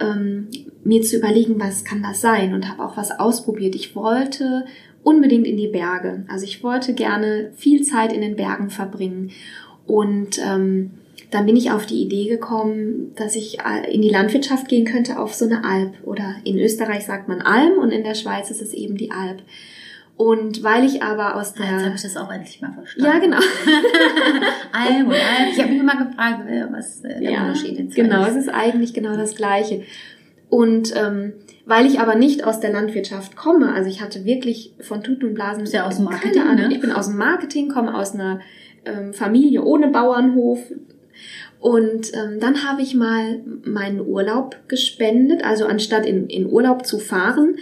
ähm, 0.00 0.48
mir 0.84 1.02
zu 1.02 1.16
überlegen, 1.16 1.58
was 1.58 1.84
kann 1.84 2.02
das 2.02 2.20
sein 2.20 2.54
und 2.54 2.68
habe 2.68 2.84
auch 2.84 2.96
was 2.96 3.10
ausprobiert. 3.10 3.74
Ich 3.74 3.96
wollte 3.96 4.66
unbedingt 5.02 5.46
in 5.46 5.56
die 5.56 5.68
Berge. 5.68 6.24
Also 6.28 6.44
ich 6.44 6.62
wollte 6.62 6.94
gerne 6.94 7.52
viel 7.56 7.82
Zeit 7.82 8.12
in 8.12 8.20
den 8.20 8.36
Bergen 8.36 8.70
verbringen 8.70 9.30
und 9.86 10.38
ähm, 10.38 10.90
dann 11.30 11.46
bin 11.46 11.56
ich 11.56 11.70
auf 11.70 11.86
die 11.86 12.02
Idee 12.02 12.28
gekommen, 12.28 13.12
dass 13.16 13.36
ich 13.36 13.58
äh, 13.60 13.92
in 13.92 14.02
die 14.02 14.10
Landwirtschaft 14.10 14.68
gehen 14.68 14.84
könnte 14.84 15.18
auf 15.18 15.34
so 15.34 15.44
eine 15.44 15.64
Alp. 15.64 15.94
Oder 16.04 16.36
in 16.44 16.58
Österreich 16.58 17.04
sagt 17.04 17.28
man 17.28 17.40
Alm 17.40 17.78
und 17.78 17.90
in 17.90 18.04
der 18.04 18.14
Schweiz 18.14 18.50
ist 18.50 18.62
es 18.62 18.72
eben 18.72 18.96
die 18.96 19.10
Alp. 19.10 19.42
Und 20.16 20.62
weil 20.62 20.84
ich 20.84 21.02
aber 21.02 21.36
aus 21.36 21.52
der... 21.52 21.66
Jetzt 21.66 21.84
habe 21.84 21.94
ich 21.94 22.02
das 22.02 22.16
auch 22.16 22.32
endlich 22.32 22.60
mal 22.62 22.72
verstanden. 22.72 23.06
Ja, 23.06 23.18
genau. 23.18 23.36
Alm 24.72 25.08
und 25.08 25.14
Alp. 25.14 25.52
Ich 25.52 25.58
habe 25.60 25.70
mich 25.70 25.80
immer 25.80 26.04
gefragt, 26.04 26.48
äh, 26.48 26.66
was 26.70 27.04
äh, 27.04 27.20
der 27.20 27.30
ja, 27.30 27.42
Unterschied 27.42 27.78
ist. 27.78 27.94
Genau, 27.94 28.24
es 28.24 28.34
ist 28.34 28.48
eigentlich 28.48 28.94
genau 28.94 29.14
das 29.16 29.34
Gleiche. 29.34 29.82
Und 30.48 30.94
ähm, 30.96 31.34
weil 31.66 31.84
ich 31.84 32.00
aber 32.00 32.14
nicht 32.14 32.44
aus 32.44 32.60
der 32.60 32.72
Landwirtschaft 32.72 33.36
komme, 33.36 33.74
also 33.74 33.90
ich 33.90 34.00
hatte 34.00 34.24
wirklich 34.24 34.72
von 34.80 35.02
Tuten 35.02 35.28
und 35.28 35.34
Blasen... 35.34 35.58
Du 35.58 35.62
bist 35.62 35.74
ja 35.74 35.86
aus 35.86 35.96
dem 35.96 36.06
Marketing, 36.06 36.32
keine 36.32 36.50
Ahnung. 36.50 36.68
ne? 36.68 36.74
Ich 36.74 36.80
bin 36.80 36.92
aus 36.92 37.08
dem 37.08 37.18
Marketing, 37.18 37.68
komme 37.68 37.94
aus 37.94 38.14
einer 38.14 38.40
ähm, 38.86 39.12
Familie 39.12 39.64
ohne 39.64 39.88
Bauernhof. 39.88 40.60
Und 41.60 42.14
ähm, 42.14 42.40
dann 42.40 42.66
habe 42.66 42.80
ich 42.80 42.94
mal 42.94 43.42
meinen 43.64 44.00
Urlaub 44.00 44.56
gespendet. 44.68 45.44
Also 45.44 45.66
anstatt 45.66 46.06
in, 46.06 46.28
in 46.28 46.46
Urlaub 46.46 46.86
zu 46.86 46.98
fahren, 46.98 47.56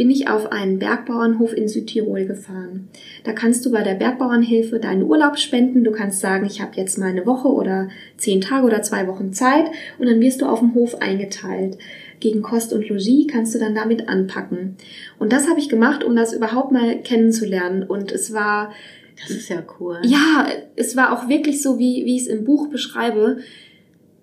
bin 0.00 0.10
ich 0.10 0.30
auf 0.30 0.50
einen 0.50 0.78
Bergbauernhof 0.78 1.52
in 1.52 1.68
Südtirol 1.68 2.24
gefahren. 2.24 2.88
Da 3.22 3.34
kannst 3.34 3.66
du 3.66 3.70
bei 3.70 3.82
der 3.82 3.96
Bergbauernhilfe 3.96 4.80
deinen 4.80 5.02
Urlaub 5.02 5.38
spenden. 5.38 5.84
Du 5.84 5.90
kannst 5.90 6.20
sagen, 6.20 6.46
ich 6.46 6.62
habe 6.62 6.72
jetzt 6.76 6.96
mal 6.96 7.10
eine 7.10 7.26
Woche 7.26 7.48
oder 7.48 7.90
zehn 8.16 8.40
Tage 8.40 8.64
oder 8.64 8.80
zwei 8.80 9.06
Wochen 9.08 9.34
Zeit 9.34 9.66
und 9.98 10.06
dann 10.06 10.22
wirst 10.22 10.40
du 10.40 10.46
auf 10.46 10.60
dem 10.60 10.72
Hof 10.72 11.02
eingeteilt. 11.02 11.76
Gegen 12.18 12.40
Kost 12.40 12.72
und 12.72 12.88
Logis 12.88 13.26
kannst 13.30 13.54
du 13.54 13.58
dann 13.58 13.74
damit 13.74 14.08
anpacken. 14.08 14.76
Und 15.18 15.34
das 15.34 15.50
habe 15.50 15.60
ich 15.60 15.68
gemacht, 15.68 16.02
um 16.02 16.16
das 16.16 16.32
überhaupt 16.32 16.72
mal 16.72 17.02
kennenzulernen. 17.02 17.82
Und 17.82 18.10
es 18.10 18.32
war 18.32 18.72
Das 19.20 19.28
ist 19.28 19.50
ja 19.50 19.62
cool. 19.78 19.98
ja, 20.04 20.46
es 20.76 20.96
war 20.96 21.12
auch 21.12 21.28
wirklich 21.28 21.60
so, 21.60 21.78
wie, 21.78 22.06
wie 22.06 22.16
ich 22.16 22.22
es 22.22 22.28
im 22.28 22.44
Buch 22.44 22.70
beschreibe. 22.70 23.40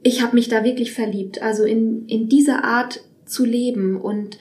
Ich 0.01 0.23
habe 0.23 0.37
mich 0.37 0.49
da 0.49 0.63
wirklich 0.63 0.91
verliebt. 0.91 1.43
Also 1.43 1.65
in, 1.65 2.07
in 2.07 2.29
diese 2.29 2.63
Art 2.63 3.01
zu 3.27 3.45
leben 3.45 4.01
und 4.01 4.39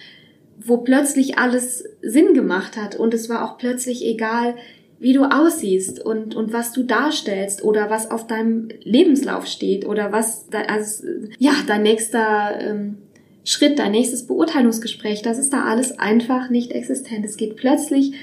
wo 0.67 0.79
plötzlich 0.79 1.39
alles 1.39 1.85
Sinn 2.03 2.35
gemacht 2.35 2.77
hat 2.77 2.97
und 2.97 3.15
es 3.15 3.29
war 3.29 3.45
auch 3.45 3.59
plötzlich 3.59 4.05
egal, 4.05 4.55
wie 4.99 5.13
du 5.13 5.25
aussiehst 5.25 6.05
und, 6.05 6.35
und 6.35 6.53
was 6.53 6.73
du 6.73 6.83
darstellst 6.83 7.63
oder 7.63 7.91
was 7.91 8.11
auf 8.11 8.27
deinem 8.27 8.69
Lebenslauf 8.83 9.47
steht 9.47 9.87
oder 9.87 10.11
was 10.13 10.49
da, 10.49 10.61
also, 10.63 11.05
ja, 11.39 11.53
dein 11.67 11.83
nächster 11.83 12.59
ähm, 12.61 12.99
Schritt, 13.45 13.79
dein 13.79 13.93
nächstes 13.93 14.27
Beurteilungsgespräch, 14.27 15.23
das 15.23 15.39
ist 15.39 15.53
da 15.53 15.65
alles 15.65 15.99
einfach 15.99 16.51
nicht 16.51 16.73
existent. 16.73 17.25
Es 17.25 17.37
geht 17.37 17.57
plötzlich 17.57 18.15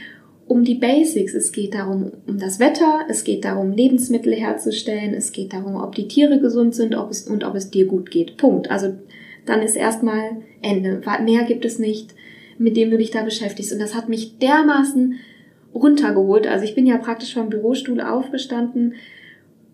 um 0.47 0.63
die 0.63 0.75
Basics. 0.75 1.33
Es 1.33 1.51
geht 1.51 1.73
darum, 1.73 2.12
um 2.27 2.38
das 2.39 2.59
Wetter, 2.59 3.01
es 3.07 3.23
geht 3.23 3.45
darum, 3.45 3.71
Lebensmittel 3.71 4.33
herzustellen, 4.33 5.13
es 5.13 5.31
geht 5.31 5.53
darum, 5.53 5.75
ob 5.75 5.95
die 5.95 6.07
Tiere 6.07 6.39
gesund 6.39 6.75
sind 6.75 6.95
ob 6.95 7.12
es, 7.12 7.27
und 7.27 7.43
ob 7.43 7.55
es 7.55 7.69
dir 7.69 7.85
gut 7.85 8.12
geht. 8.12 8.38
Punkt. 8.38 8.69
Also 8.69 8.93
dann 9.45 9.62
ist 9.62 9.75
erstmal 9.75 10.38
Ende. 10.62 11.01
Mehr 11.23 11.43
gibt 11.43 11.65
es 11.65 11.79
nicht, 11.79 12.15
mit 12.63 12.77
dem 12.77 12.89
du 12.89 12.98
dich 12.98 13.12
da 13.12 13.23
beschäftigst. 13.23 13.73
Und 13.73 13.80
das 13.80 13.93
hat 13.93 14.08
mich 14.08 14.39
dermaßen 14.39 15.19
runtergeholt. 15.76 16.47
Also 16.47 16.63
ich 16.63 16.76
bin 16.76 16.86
ja 16.86 16.97
praktisch 16.97 17.34
vom 17.34 17.49
Bürostuhl 17.49 17.99
aufgestanden 17.99 18.95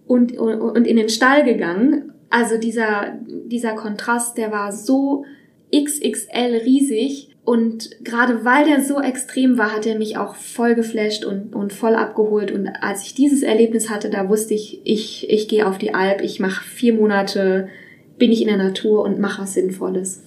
und, 0.07 0.35
und, 0.37 0.59
und 0.59 0.87
in 0.87 0.97
den 0.97 1.09
Stall 1.09 1.43
gegangen. 1.43 2.13
Also 2.31 2.57
dieser, 2.57 3.19
dieser 3.27 3.73
Kontrast, 3.73 4.37
der 4.37 4.51
war 4.51 4.71
so 4.71 5.25
XXL 5.73 6.61
riesig. 6.65 7.35
Und 7.45 8.03
gerade 8.03 8.43
weil 8.43 8.65
der 8.65 8.81
so 8.81 8.99
extrem 8.99 9.57
war, 9.57 9.75
hat 9.75 9.85
er 9.85 9.97
mich 9.97 10.17
auch 10.17 10.35
voll 10.35 10.73
geflasht 10.73 11.25
und, 11.25 11.55
und 11.55 11.73
voll 11.73 11.95
abgeholt. 11.95 12.51
Und 12.51 12.67
als 12.67 13.03
ich 13.03 13.13
dieses 13.13 13.43
Erlebnis 13.43 13.89
hatte, 13.89 14.09
da 14.09 14.29
wusste 14.29 14.55
ich, 14.55 14.81
ich, 14.83 15.29
ich 15.29 15.47
gehe 15.47 15.67
auf 15.67 15.77
die 15.77 15.93
Alp, 15.93 16.21
ich 16.21 16.39
mache 16.39 16.63
vier 16.63 16.93
Monate, 16.93 17.69
bin 18.17 18.31
ich 18.31 18.41
in 18.41 18.47
der 18.47 18.57
Natur 18.57 19.03
und 19.03 19.19
mache 19.19 19.43
was 19.43 19.53
Sinnvolles. 19.53 20.23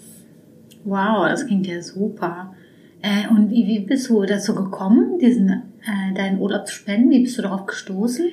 Wow, 0.84 1.28
das 1.28 1.46
klingt 1.46 1.66
ja 1.66 1.82
super. 1.82 2.54
Äh, 3.02 3.28
und 3.30 3.50
wie, 3.50 3.66
wie 3.66 3.80
bist 3.80 4.08
du 4.08 4.22
dazu 4.22 4.54
gekommen, 4.54 5.18
diesen 5.18 5.48
äh, 5.50 6.14
deinen 6.14 6.40
Urlaub 6.40 6.66
zu 6.66 6.74
spenden? 6.74 7.10
Wie 7.10 7.22
bist 7.22 7.36
du 7.38 7.42
darauf 7.42 7.66
gestoßen? 7.66 8.26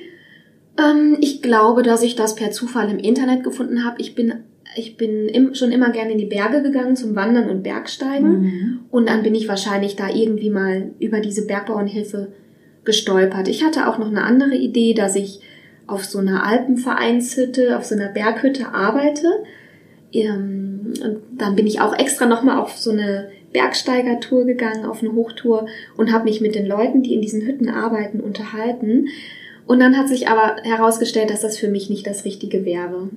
Ähm, 0.78 1.16
ich 1.20 1.42
glaube, 1.42 1.82
dass 1.82 2.02
ich 2.02 2.14
das 2.14 2.34
per 2.34 2.50
Zufall 2.50 2.90
im 2.90 2.98
Internet 2.98 3.42
gefunden 3.42 3.84
habe. 3.84 4.00
Ich 4.00 4.14
bin, 4.14 4.34
ich 4.76 4.96
bin 4.96 5.26
im, 5.26 5.54
schon 5.54 5.72
immer 5.72 5.90
gerne 5.90 6.12
in 6.12 6.18
die 6.18 6.26
Berge 6.26 6.62
gegangen 6.62 6.96
zum 6.96 7.16
Wandern 7.16 7.50
und 7.50 7.62
Bergsteigen. 7.62 8.40
Mhm. 8.40 8.78
Und 8.90 9.08
dann 9.08 9.22
bin 9.22 9.34
ich 9.34 9.48
wahrscheinlich 9.48 9.96
da 9.96 10.08
irgendwie 10.08 10.50
mal 10.50 10.92
über 11.00 11.20
diese 11.20 11.46
Bergbauernhilfe 11.46 12.32
gestolpert. 12.84 13.48
Ich 13.48 13.64
hatte 13.64 13.88
auch 13.88 13.98
noch 13.98 14.08
eine 14.08 14.22
andere 14.22 14.54
Idee, 14.54 14.94
dass 14.94 15.16
ich 15.16 15.40
auf 15.86 16.04
so 16.04 16.18
einer 16.18 16.46
Alpenvereinshütte, 16.46 17.76
auf 17.76 17.84
so 17.84 17.96
einer 17.96 18.08
Berghütte 18.08 18.72
arbeite. 18.72 19.26
Und 21.02 21.18
dann 21.36 21.56
bin 21.56 21.66
ich 21.66 21.80
auch 21.80 21.96
extra 21.98 22.26
nochmal 22.26 22.58
auf 22.58 22.76
so 22.76 22.90
eine 22.90 23.30
Bergsteigertour 23.52 24.44
gegangen, 24.44 24.84
auf 24.84 25.02
eine 25.02 25.12
Hochtour 25.12 25.66
und 25.96 26.12
habe 26.12 26.24
mich 26.24 26.40
mit 26.40 26.54
den 26.54 26.66
Leuten, 26.66 27.02
die 27.02 27.14
in 27.14 27.22
diesen 27.22 27.42
Hütten 27.42 27.68
arbeiten, 27.68 28.20
unterhalten. 28.20 29.08
Und 29.66 29.78
dann 29.78 29.96
hat 29.96 30.08
sich 30.08 30.26
aber 30.26 30.56
herausgestellt, 30.62 31.30
dass 31.30 31.42
das 31.42 31.56
für 31.56 31.68
mich 31.68 31.90
nicht 31.90 32.06
das 32.06 32.24
Richtige 32.24 32.64
wäre. 32.64 33.08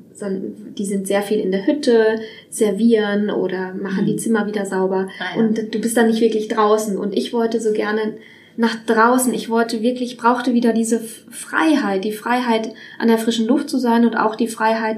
Die 0.78 0.86
sind 0.86 1.08
sehr 1.08 1.24
viel 1.24 1.40
in 1.40 1.52
der 1.52 1.66
Hütte, 1.66 2.20
servieren 2.50 3.32
oder 3.32 3.74
machen 3.74 4.06
die 4.06 4.18
Zimmer 4.18 4.46
wieder 4.46 4.66
sauber. 4.66 5.08
Ah, 5.20 5.36
ja. 5.36 5.42
Und 5.42 5.74
du 5.74 5.82
bist 5.82 5.98
dann 5.98 6.08
nicht 6.08 6.22
wirklich 6.22 6.50
draußen. 6.50 6.98
Und 6.98 7.18
ich 7.18 7.34
wollte 7.34 7.60
so 7.60 7.74
gerne 7.74 8.14
nach 8.56 8.76
draußen. 8.86 9.34
Ich 9.34 9.50
wollte 9.50 9.82
wirklich, 9.82 10.18
brauchte 10.18 10.54
wieder 10.54 10.74
diese 10.74 11.00
Freiheit, 11.00 12.04
die 12.04 12.12
Freiheit 12.12 12.70
an 13.00 13.08
der 13.08 13.18
frischen 13.18 13.48
Luft 13.48 13.70
zu 13.70 13.80
sein 13.80 14.06
und 14.06 14.16
auch 14.16 14.36
die 14.36 14.48
Freiheit 14.48 14.98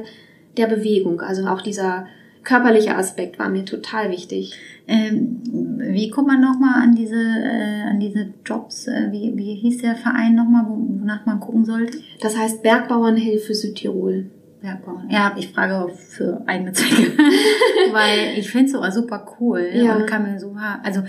der 0.58 0.68
Bewegung. 0.68 1.22
Also 1.22 1.46
auch 1.48 1.62
dieser 1.62 2.08
körperliche 2.46 2.96
Aspekt 2.96 3.38
war 3.40 3.50
mir 3.50 3.66
total 3.66 4.12
wichtig. 4.12 4.54
Ähm, 4.88 5.42
wie 5.80 6.10
kommt 6.10 6.28
man 6.28 6.40
nochmal 6.40 6.82
an 6.82 6.96
diese, 6.96 7.16
äh, 7.16 7.82
an 7.90 8.00
diese 8.00 8.34
Jobs? 8.46 8.88
Äh, 8.88 9.08
wie, 9.12 9.34
wie 9.36 9.56
hieß 9.56 9.80
der 9.82 9.96
Verein 9.96 10.36
nochmal, 10.36 10.66
wo, 10.68 10.76
wonach 11.02 11.26
man 11.26 11.40
gucken 11.40 11.66
sollte? 11.66 11.98
Das 12.22 12.38
heißt 12.38 12.64
Bergbauernhilfe 12.64 13.54
Südtirol. 13.54 14.28
Bergbau. 14.62 15.02
Ja, 15.10 15.36
ich 15.38 15.50
frage 15.50 15.92
für 15.94 16.42
eigene 16.48 16.72
Zwecke. 16.72 17.12
Weil 17.92 18.38
ich 18.38 18.50
finde 18.50 18.66
es 18.68 18.72
sogar 18.72 18.92
super 18.92 19.26
cool. 19.40 19.68
Ja. 19.74 19.96
Und 19.96 20.08
kann 20.08 20.24
mir 20.24 20.40
so, 20.40 20.56
also 20.84 21.02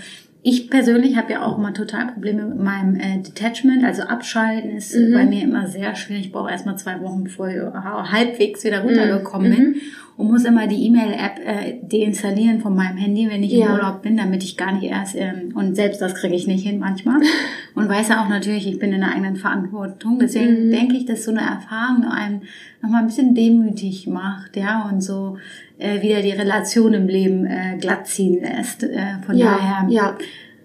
ich 0.43 0.69
persönlich 0.69 1.17
habe 1.17 1.33
ja 1.33 1.43
auch 1.43 1.57
immer 1.57 1.73
total 1.73 2.07
Probleme 2.13 2.45
mit 2.45 2.59
meinem 2.59 2.95
äh, 2.95 3.17
Detachment, 3.19 3.83
also 3.83 4.03
Abschalten 4.03 4.71
ist 4.77 4.95
Mhm. 4.95 5.13
bei 5.13 5.25
mir 5.25 5.43
immer 5.43 5.67
sehr 5.67 5.95
schwer. 5.95 6.17
Ich 6.17 6.31
brauche 6.31 6.49
erstmal 6.51 6.77
zwei 6.77 7.01
Wochen, 7.01 7.23
bevor 7.23 7.47
ich 7.49 7.57
halbwegs 7.57 8.63
wieder 8.63 8.81
runtergekommen 8.81 9.51
Mhm. 9.51 9.55
bin 9.55 9.75
und 10.17 10.27
muss 10.31 10.45
immer 10.45 10.65
die 10.67 10.87
E-Mail-App 10.87 11.39
äh, 11.45 11.73
deinstallieren 11.83 12.59
von 12.59 12.75
meinem 12.75 12.97
Handy, 12.97 13.29
wenn 13.29 13.43
ich 13.43 13.53
im 13.53 13.59
Ja. 13.59 13.73
Urlaub 13.73 14.01
bin, 14.01 14.17
damit 14.17 14.43
ich 14.43 14.57
gar 14.57 14.73
nicht 14.73 14.83
erst, 14.89 15.15
ähm, 15.15 15.51
und 15.55 15.75
selbst 15.75 16.01
das 16.01 16.15
kriege 16.15 16.33
ich 16.35 16.47
nicht 16.47 16.65
hin 16.65 16.79
manchmal. 16.79 17.19
Und 17.75 17.87
weiß 17.87 18.09
ja 18.09 18.23
auch 18.23 18.27
natürlich, 18.27 18.65
ich 18.67 18.79
bin 18.79 18.91
in 18.91 19.01
der 19.01 19.11
eigenen 19.11 19.35
Verantwortung. 19.35 20.17
Deswegen 20.19 20.67
Mhm. 20.67 20.71
denke 20.71 20.95
ich, 20.95 21.05
dass 21.05 21.23
so 21.25 21.29
eine 21.31 21.41
Erfahrung 21.41 22.03
einem 22.05 22.41
nochmal 22.81 23.01
ein 23.01 23.07
bisschen 23.07 23.35
demütig 23.35 24.07
macht, 24.07 24.57
ja, 24.57 24.89
und 24.91 25.01
so 25.01 25.37
äh, 25.77 26.01
wieder 26.01 26.23
die 26.23 26.31
Relation 26.31 26.95
im 26.95 27.07
Leben 27.07 27.45
äh, 27.45 27.77
glatt 27.79 28.07
ziehen 28.07 28.41
lässt. 28.41 28.81
Äh, 28.81 29.21
von 29.23 29.37
ja, 29.37 29.45
daher, 29.55 29.89
ja. 29.91 30.17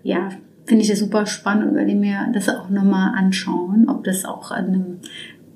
ja, 0.02 0.28
finde 0.64 0.82
ich 0.84 0.88
das 0.88 1.00
super 1.00 1.26
spannend 1.26 1.68
und 1.68 1.74
werde 1.76 1.94
mir 1.94 2.30
das 2.32 2.48
auch 2.48 2.70
nochmal 2.70 3.12
anschauen, 3.14 3.86
ob 3.90 4.04
das 4.04 4.24
auch 4.24 4.50
eine 4.52 4.98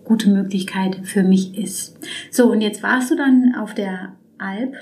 gute 0.06 0.30
Möglichkeit 0.30 1.00
für 1.04 1.22
mich 1.22 1.56
ist. 1.58 1.98
So, 2.30 2.50
und 2.50 2.60
jetzt 2.60 2.82
warst 2.82 3.10
du 3.10 3.16
dann 3.16 3.54
auf 3.54 3.74
der 3.74 4.16
Alp. 4.38 4.74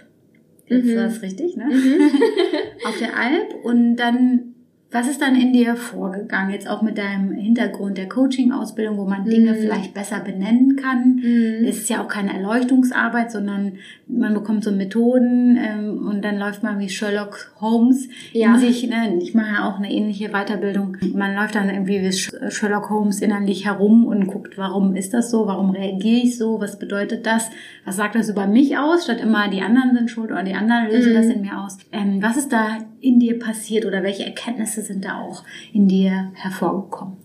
Jetzt 0.66 0.86
Mhm. 0.86 0.96
war 0.96 1.04
es 1.06 1.20
richtig, 1.22 1.56
ne? 1.56 1.66
Auf 2.86 2.98
der 2.98 3.16
Alp 3.18 3.54
und 3.64 3.96
dann 3.96 4.53
Was 4.94 5.08
ist 5.08 5.20
dann 5.20 5.34
in 5.34 5.52
dir 5.52 5.74
vorgegangen, 5.74 6.52
jetzt 6.52 6.68
auch 6.70 6.80
mit 6.80 6.98
deinem 6.98 7.32
Hintergrund 7.32 7.98
der 7.98 8.08
Coaching-Ausbildung, 8.08 8.96
wo 8.96 9.04
man 9.04 9.24
Dinge 9.24 9.50
mhm. 9.50 9.56
vielleicht 9.56 9.92
besser 9.92 10.20
benennen 10.20 10.76
kann? 10.76 11.16
Mhm. 11.16 11.64
Es 11.66 11.78
ist 11.78 11.90
ja 11.90 12.00
auch 12.00 12.06
keine 12.06 12.32
Erleuchtungsarbeit, 12.32 13.32
sondern 13.32 13.72
man 14.06 14.34
bekommt 14.34 14.62
so 14.62 14.70
Methoden 14.70 15.58
ähm, 15.60 16.06
und 16.06 16.24
dann 16.24 16.38
läuft 16.38 16.62
man 16.62 16.78
wie 16.78 16.88
Sherlock 16.88 17.56
Holmes 17.60 18.08
ja. 18.32 18.54
in 18.54 18.60
sich. 18.60 18.88
Ne? 18.88 19.18
Ich 19.20 19.34
mache 19.34 19.54
ja 19.54 19.68
auch 19.68 19.78
eine 19.78 19.90
ähnliche 19.90 20.28
Weiterbildung. 20.28 20.96
Man 21.12 21.34
läuft 21.34 21.56
dann 21.56 21.70
irgendwie 21.70 22.00
wie 22.00 22.12
Sherlock 22.12 22.88
Holmes 22.88 23.20
innerlich 23.20 23.64
herum 23.64 24.06
und 24.06 24.28
guckt, 24.28 24.56
warum 24.58 24.94
ist 24.94 25.12
das 25.12 25.28
so? 25.28 25.48
Warum 25.48 25.70
reagiere 25.70 26.20
ich 26.20 26.38
so? 26.38 26.60
Was 26.60 26.78
bedeutet 26.78 27.26
das? 27.26 27.50
Was 27.84 27.96
sagt 27.96 28.14
das 28.14 28.28
über 28.28 28.46
mich 28.46 28.78
aus? 28.78 29.02
Statt 29.02 29.20
immer 29.20 29.48
die 29.48 29.60
anderen 29.60 29.92
sind 29.96 30.08
schuld 30.08 30.30
oder 30.30 30.44
die 30.44 30.54
anderen 30.54 30.86
lösen 30.88 31.14
mhm. 31.14 31.16
das 31.16 31.26
in 31.26 31.40
mir 31.40 31.60
aus. 31.60 31.78
Ähm, 31.90 32.22
was 32.22 32.36
ist 32.36 32.52
da 32.52 32.78
in 33.04 33.20
dir 33.20 33.38
passiert 33.38 33.84
oder 33.84 34.02
welche 34.02 34.24
Erkenntnisse 34.24 34.82
sind 34.82 35.04
da 35.04 35.20
auch 35.20 35.44
in 35.72 35.88
dir 35.88 36.32
hervorgekommen? 36.34 37.16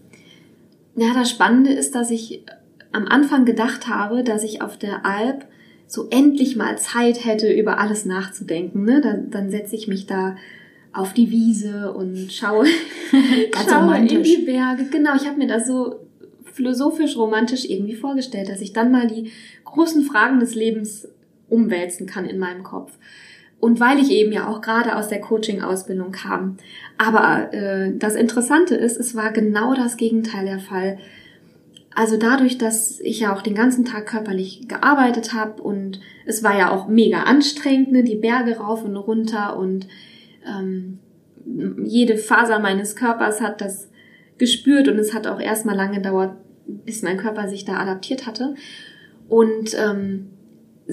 Ja, 0.95 1.13
das 1.13 1.29
Spannende 1.29 1.71
ist, 1.71 1.95
dass 1.95 2.11
ich 2.11 2.43
am 2.91 3.07
Anfang 3.07 3.45
gedacht 3.45 3.87
habe, 3.87 4.23
dass 4.23 4.43
ich 4.43 4.61
auf 4.61 4.77
der 4.77 5.05
Alp 5.05 5.45
so 5.87 6.07
endlich 6.09 6.55
mal 6.55 6.77
Zeit 6.77 7.25
hätte, 7.25 7.51
über 7.51 7.79
alles 7.79 8.05
nachzudenken. 8.05 8.83
Ne? 8.83 9.01
Dann, 9.01 9.31
dann 9.31 9.49
setze 9.49 9.75
ich 9.75 9.87
mich 9.87 10.05
da 10.05 10.35
auf 10.91 11.13
die 11.13 11.31
Wiese 11.31 11.93
und 11.93 12.31
schaue, 12.31 12.65
schaue 13.69 13.97
in 13.97 14.23
die 14.23 14.37
Berge. 14.37 14.85
Genau, 14.91 15.15
ich 15.15 15.25
habe 15.27 15.37
mir 15.37 15.47
das 15.47 15.67
so 15.67 15.95
philosophisch 16.43 17.15
romantisch 17.15 17.65
irgendwie 17.65 17.95
vorgestellt, 17.95 18.49
dass 18.49 18.61
ich 18.61 18.73
dann 18.73 18.91
mal 18.91 19.07
die 19.07 19.31
großen 19.63 20.03
Fragen 20.03 20.39
des 20.39 20.55
Lebens 20.55 21.07
umwälzen 21.47 22.05
kann 22.05 22.25
in 22.25 22.37
meinem 22.37 22.63
Kopf. 22.63 22.91
Und 23.59 23.79
weil 23.79 23.99
ich 23.99 24.09
eben 24.11 24.31
ja 24.31 24.47
auch 24.47 24.61
gerade 24.61 24.95
aus 24.95 25.09
der 25.09 25.19
Coaching-Ausbildung 25.19 26.11
kam. 26.11 26.57
Aber 26.97 27.53
äh, 27.53 27.91
das 27.97 28.15
Interessante 28.15 28.75
ist, 28.75 28.97
es 28.97 29.15
war 29.15 29.31
genau 29.31 29.73
das 29.73 29.97
Gegenteil 29.97 30.45
der 30.45 30.59
Fall. 30.59 30.97
Also 31.93 32.15
dadurch, 32.15 32.57
dass 32.57 32.99
ich 33.01 33.19
ja 33.19 33.35
auch 33.35 33.41
den 33.41 33.55
ganzen 33.55 33.83
Tag 33.83 34.05
körperlich 34.05 34.67
gearbeitet 34.69 35.33
habe 35.33 35.61
und 35.61 35.99
es 36.25 36.43
war 36.43 36.57
ja 36.57 36.71
auch 36.71 36.87
mega 36.87 37.23
anstrengend, 37.23 37.91
ne, 37.91 38.03
die 38.03 38.15
Berge 38.15 38.57
rauf 38.57 38.85
und 38.85 38.95
runter 38.95 39.57
und 39.57 39.87
ähm, 40.47 40.99
jede 41.83 42.17
Faser 42.17 42.59
meines 42.59 42.95
Körpers 42.95 43.41
hat 43.41 43.59
das 43.59 43.89
gespürt 44.37 44.87
und 44.87 44.97
es 44.97 45.13
hat 45.13 45.27
auch 45.27 45.41
erstmal 45.41 45.75
lange 45.75 45.95
gedauert, 45.95 46.37
bis 46.67 47.01
mein 47.01 47.17
Körper 47.17 47.49
sich 47.49 47.65
da 47.65 47.77
adaptiert 47.77 48.25
hatte. 48.27 48.55
Und 49.27 49.75
ähm, 49.77 50.29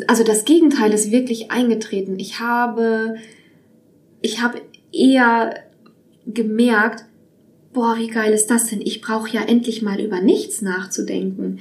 also 0.06 0.24
das 0.24 0.44
Gegenteil 0.44 0.92
ist 0.92 1.10
wirklich 1.10 1.50
eingetreten. 1.50 2.18
Ich 2.18 2.40
habe, 2.40 3.16
ich 4.20 4.42
habe 4.42 4.60
eher 4.92 5.54
gemerkt, 6.26 7.04
boah, 7.72 7.96
wie 7.98 8.08
geil 8.08 8.32
ist 8.32 8.50
das 8.50 8.66
denn? 8.66 8.80
Ich 8.80 9.00
brauche 9.00 9.30
ja 9.30 9.42
endlich 9.42 9.82
mal 9.82 10.00
über 10.00 10.20
nichts 10.20 10.62
nachzudenken. 10.62 11.60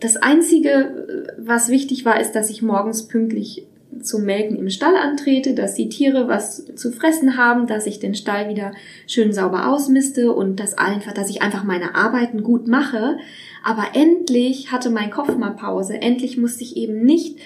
Das 0.00 0.16
Einzige, 0.16 1.26
was 1.38 1.68
wichtig 1.68 2.04
war, 2.04 2.20
ist, 2.20 2.32
dass 2.32 2.50
ich 2.50 2.62
morgens 2.62 3.08
pünktlich 3.08 3.66
zum 4.02 4.24
Melken 4.24 4.56
im 4.56 4.70
Stall 4.70 4.96
antrete, 4.96 5.54
dass 5.54 5.74
die 5.74 5.88
Tiere 5.88 6.28
was 6.28 6.64
zu 6.74 6.92
fressen 6.92 7.36
haben, 7.36 7.66
dass 7.66 7.86
ich 7.86 7.98
den 7.98 8.14
Stall 8.14 8.48
wieder 8.48 8.72
schön 9.06 9.32
sauber 9.32 9.68
ausmiste 9.68 10.32
und 10.32 10.60
dass 10.60 10.76
einfach, 10.76 11.12
dass 11.12 11.30
ich 11.30 11.42
einfach 11.42 11.64
meine 11.64 11.94
Arbeiten 11.94 12.42
gut 12.42 12.66
mache. 12.68 13.16
Aber 13.64 13.84
endlich 13.94 14.72
hatte 14.72 14.90
mein 14.90 15.10
Kopf 15.10 15.36
mal 15.36 15.50
Pause. 15.50 15.94
Endlich 15.94 16.36
musste 16.36 16.64
ich 16.64 16.76
eben 16.76 17.04
nicht 17.04 17.38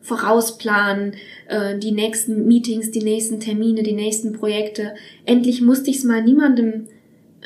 vorausplanen, 0.00 1.14
äh, 1.48 1.76
die 1.78 1.90
nächsten 1.90 2.46
Meetings, 2.46 2.92
die 2.92 3.02
nächsten 3.02 3.40
Termine, 3.40 3.82
die 3.82 3.92
nächsten 3.92 4.32
Projekte. 4.32 4.94
Endlich 5.24 5.60
musste 5.62 5.90
ich 5.90 5.96
es 5.96 6.04
mal 6.04 6.22
niemandem 6.22 6.86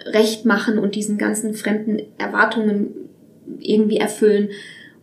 recht 0.05 0.45
machen 0.45 0.79
und 0.79 0.95
diesen 0.95 1.19
ganzen 1.19 1.55
fremden 1.55 2.03
Erwartungen 2.19 2.91
irgendwie 3.59 3.97
erfüllen. 3.97 4.51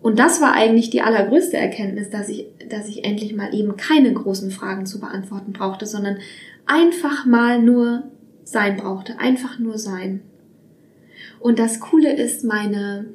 Und 0.01 0.19
das 0.19 0.41
war 0.41 0.53
eigentlich 0.53 0.89
die 0.89 1.01
allergrößte 1.01 1.57
Erkenntnis, 1.57 2.09
dass 2.09 2.29
ich, 2.29 2.47
dass 2.69 2.87
ich 2.87 3.03
endlich 3.03 3.35
mal 3.35 3.53
eben 3.53 3.75
keine 3.77 4.13
großen 4.13 4.51
Fragen 4.51 4.85
zu 4.85 4.99
beantworten 4.99 5.53
brauchte, 5.53 5.85
sondern 5.85 6.17
einfach 6.65 7.25
mal 7.25 7.61
nur 7.61 8.03
sein 8.43 8.77
brauchte, 8.77 9.19
einfach 9.19 9.59
nur 9.59 9.77
sein. 9.77 10.21
Und 11.39 11.59
das 11.59 11.79
Coole 11.79 12.15
ist, 12.15 12.43
meine 12.43 13.05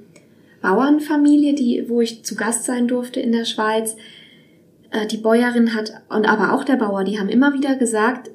Bauernfamilie, 0.60 1.54
die, 1.54 1.84
wo 1.88 2.00
ich 2.00 2.24
zu 2.24 2.34
Gast 2.34 2.64
sein 2.64 2.88
durfte 2.88 3.20
in 3.20 3.32
der 3.32 3.44
Schweiz, 3.44 3.96
äh, 4.90 5.06
die 5.06 5.16
Bäuerin 5.16 5.74
hat, 5.74 5.92
und 6.08 6.28
aber 6.28 6.52
auch 6.52 6.64
der 6.64 6.76
Bauer, 6.76 7.04
die 7.04 7.18
haben 7.18 7.28
immer 7.28 7.52
wieder 7.54 7.76
gesagt, 7.76 8.30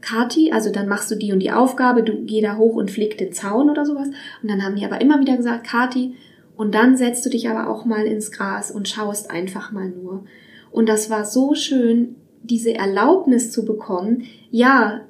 Kati, 0.00 0.52
also 0.52 0.70
dann 0.70 0.88
machst 0.88 1.10
du 1.10 1.14
die 1.14 1.32
und 1.32 1.40
die 1.40 1.52
Aufgabe, 1.52 2.02
du 2.02 2.24
geh 2.24 2.40
da 2.40 2.56
hoch 2.56 2.74
und 2.74 2.90
pfleg 2.90 3.18
den 3.18 3.32
Zaun 3.32 3.70
oder 3.70 3.86
sowas. 3.86 4.08
Und 4.42 4.50
dann 4.50 4.64
haben 4.64 4.76
die 4.76 4.84
aber 4.84 5.00
immer 5.00 5.20
wieder 5.20 5.36
gesagt, 5.36 5.64
Kati, 5.64 6.16
und 6.62 6.76
dann 6.76 6.96
setzt 6.96 7.26
du 7.26 7.28
dich 7.28 7.48
aber 7.48 7.68
auch 7.68 7.86
mal 7.86 8.06
ins 8.06 8.30
Gras 8.30 8.70
und 8.70 8.88
schaust 8.88 9.32
einfach 9.32 9.72
mal 9.72 9.88
nur. 9.88 10.26
Und 10.70 10.88
das 10.88 11.10
war 11.10 11.24
so 11.24 11.56
schön, 11.56 12.14
diese 12.44 12.72
Erlaubnis 12.72 13.50
zu 13.50 13.64
bekommen, 13.64 14.26
ja, 14.52 15.00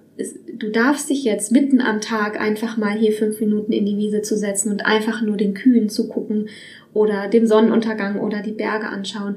du 0.57 0.71
darfst 0.71 1.11
dich 1.11 1.25
jetzt 1.25 1.53
mitten 1.53 1.83
am 1.83 2.01
Tag 2.01 2.41
einfach 2.41 2.79
mal 2.79 2.93
hier 2.93 3.13
fünf 3.13 3.39
Minuten 3.39 3.73
in 3.73 3.85
die 3.85 3.99
Wiese 3.99 4.23
zu 4.23 4.35
setzen 4.35 4.73
und 4.73 4.87
einfach 4.87 5.21
nur 5.21 5.37
den 5.37 5.53
Kühen 5.53 5.91
zu 5.91 6.09
gucken 6.09 6.49
oder 6.95 7.29
dem 7.29 7.45
Sonnenuntergang 7.45 8.19
oder 8.19 8.41
die 8.41 8.53
Berge 8.53 8.87
anschauen. 8.87 9.37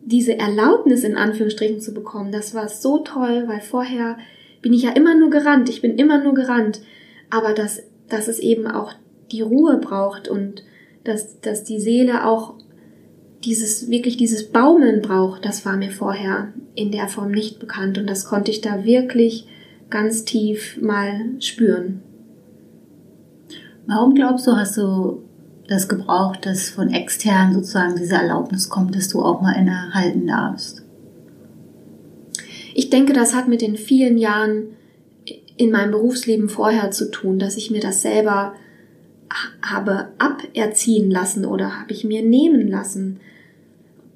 Diese 0.00 0.38
Erlaubnis 0.38 1.04
in 1.04 1.14
Anführungsstrichen 1.14 1.80
zu 1.80 1.92
bekommen, 1.92 2.32
das 2.32 2.54
war 2.54 2.70
so 2.70 3.00
toll, 3.00 3.44
weil 3.48 3.60
vorher 3.60 4.16
bin 4.62 4.72
ich 4.72 4.84
ja 4.84 4.92
immer 4.92 5.14
nur 5.14 5.28
gerannt, 5.28 5.68
ich 5.68 5.82
bin 5.82 5.98
immer 5.98 6.24
nur 6.24 6.32
gerannt, 6.32 6.80
aber 7.28 7.52
dass, 7.52 7.82
dass 8.08 8.28
es 8.28 8.38
eben 8.38 8.66
auch 8.66 8.94
die 9.30 9.42
Ruhe 9.42 9.76
braucht 9.76 10.26
und 10.26 10.62
dass, 11.04 11.40
dass 11.40 11.64
die 11.64 11.80
Seele 11.80 12.26
auch 12.26 12.54
dieses, 13.44 13.90
wirklich 13.90 14.16
dieses 14.16 14.50
Baumeln 14.50 15.02
braucht, 15.02 15.44
das 15.44 15.64
war 15.66 15.76
mir 15.76 15.90
vorher 15.90 16.52
in 16.74 16.90
der 16.90 17.08
Form 17.08 17.30
nicht 17.30 17.60
bekannt 17.60 17.98
und 17.98 18.08
das 18.08 18.24
konnte 18.24 18.50
ich 18.50 18.60
da 18.60 18.84
wirklich 18.84 19.46
ganz 19.90 20.24
tief 20.24 20.78
mal 20.80 21.20
spüren. 21.40 22.02
Warum 23.86 24.14
glaubst 24.14 24.46
du, 24.46 24.52
hast 24.56 24.76
du 24.78 25.22
das 25.68 25.88
gebraucht, 25.88 26.46
dass 26.46 26.70
von 26.70 26.90
extern 26.92 27.52
sozusagen 27.52 27.96
diese 27.96 28.14
Erlaubnis 28.14 28.68
kommt, 28.70 28.96
dass 28.96 29.08
du 29.08 29.22
auch 29.22 29.42
mal 29.42 29.52
innehalten 29.52 30.26
darfst? 30.26 30.82
Ich 32.74 32.90
denke, 32.90 33.12
das 33.12 33.34
hat 33.34 33.46
mit 33.46 33.62
den 33.62 33.76
vielen 33.76 34.18
Jahren 34.18 34.68
in 35.56 35.70
meinem 35.70 35.92
Berufsleben 35.92 36.48
vorher 36.48 36.90
zu 36.90 37.10
tun, 37.10 37.38
dass 37.38 37.56
ich 37.56 37.70
mir 37.70 37.80
das 37.80 38.02
selber 38.02 38.54
habe 39.62 40.08
aberziehen 40.18 41.10
lassen 41.10 41.44
oder 41.44 41.80
habe 41.80 41.92
ich 41.92 42.04
mir 42.04 42.22
nehmen 42.22 42.68
lassen. 42.68 43.20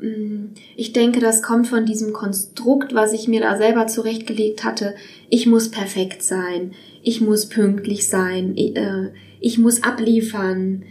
Mm, 0.01 0.55
ich 0.77 0.93
denke, 0.93 1.21
das 1.21 1.43
kommt 1.43 1.67
von 1.67 1.85
diesem 1.85 2.13
Konstrukt, 2.13 2.95
was 2.95 3.13
ich 3.13 3.29
mir 3.29 3.41
da 3.41 3.57
selber 3.57 3.87
zurechtgelegt 3.87 4.65
hatte. 4.65 4.95
Ich 5.29 5.47
muss 5.47 5.71
perfekt 5.71 6.23
sein, 6.23 6.73
ich 7.03 7.21
muss 7.21 7.49
pünktlich 7.49 8.09
sein, 8.09 8.53
ich, 8.57 8.77
äh, 8.77 9.11
ich 9.41 9.59
muss 9.59 9.83
abliefern, 9.83 10.85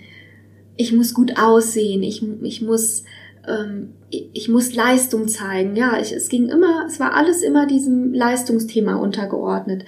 ich 0.76 0.94
muss 0.94 1.14
gut 1.14 1.40
aussehen, 1.40 2.04
ich, 2.04 2.24
ich 2.44 2.62
muss 2.62 3.04
ähm, 3.48 3.94
ich 4.10 4.48
muss 4.50 4.74
Leistung 4.74 5.28
zeigen. 5.28 5.76
Ja, 5.76 6.00
ich, 6.00 6.12
es 6.12 6.30
ging 6.30 6.50
immer, 6.50 6.86
es 6.88 7.00
war 7.00 7.14
alles 7.14 7.42
immer 7.42 7.66
diesem 7.66 8.14
Leistungsthema 8.14 8.96
untergeordnet. 8.96 9.86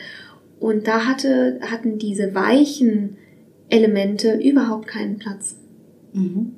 Und 0.60 0.88
da 0.88 1.06
hatte, 1.06 1.60
hatten 1.62 1.99
diese 1.99 2.36
weichen 2.36 3.17
Elemente 3.69 4.34
überhaupt 4.34 4.88
keinen 4.88 5.17
Platz. 5.17 5.55
Mhm. 6.13 6.53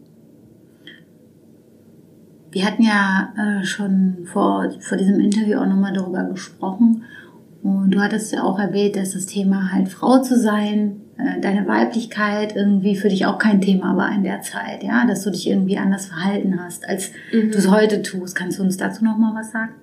Wir 2.51 2.65
hatten 2.65 2.83
ja 2.83 3.33
äh, 3.37 3.65
schon 3.65 4.25
vor, 4.25 4.71
vor 4.81 4.97
diesem 4.97 5.19
Interview 5.19 5.57
auch 5.57 5.65
nochmal 5.65 5.93
darüber 5.93 6.23
gesprochen. 6.25 7.03
Und 7.63 7.91
du 7.91 8.01
hattest 8.01 8.33
ja 8.33 8.43
auch 8.43 8.59
erwähnt, 8.59 8.95
dass 8.95 9.13
das 9.13 9.25
Thema 9.25 9.71
halt 9.71 9.87
Frau 9.87 10.21
zu 10.21 10.37
sein, 10.37 11.01
äh, 11.17 11.39
deine 11.39 11.67
Weiblichkeit 11.67 12.55
irgendwie 12.55 12.95
für 12.95 13.09
dich 13.09 13.25
auch 13.25 13.37
kein 13.37 13.61
Thema 13.61 13.95
war 13.95 14.13
in 14.13 14.23
der 14.23 14.41
Zeit, 14.41 14.83
ja, 14.83 15.05
dass 15.05 15.23
du 15.23 15.29
dich 15.29 15.47
irgendwie 15.47 15.77
anders 15.77 16.07
verhalten 16.07 16.59
hast, 16.59 16.87
als 16.87 17.11
mhm. 17.31 17.51
du 17.51 17.57
es 17.57 17.69
heute 17.69 18.01
tust. 18.01 18.35
Kannst 18.35 18.59
du 18.59 18.63
uns 18.63 18.77
dazu 18.77 19.05
nochmal 19.05 19.33
was 19.35 19.51
sagen? 19.51 19.73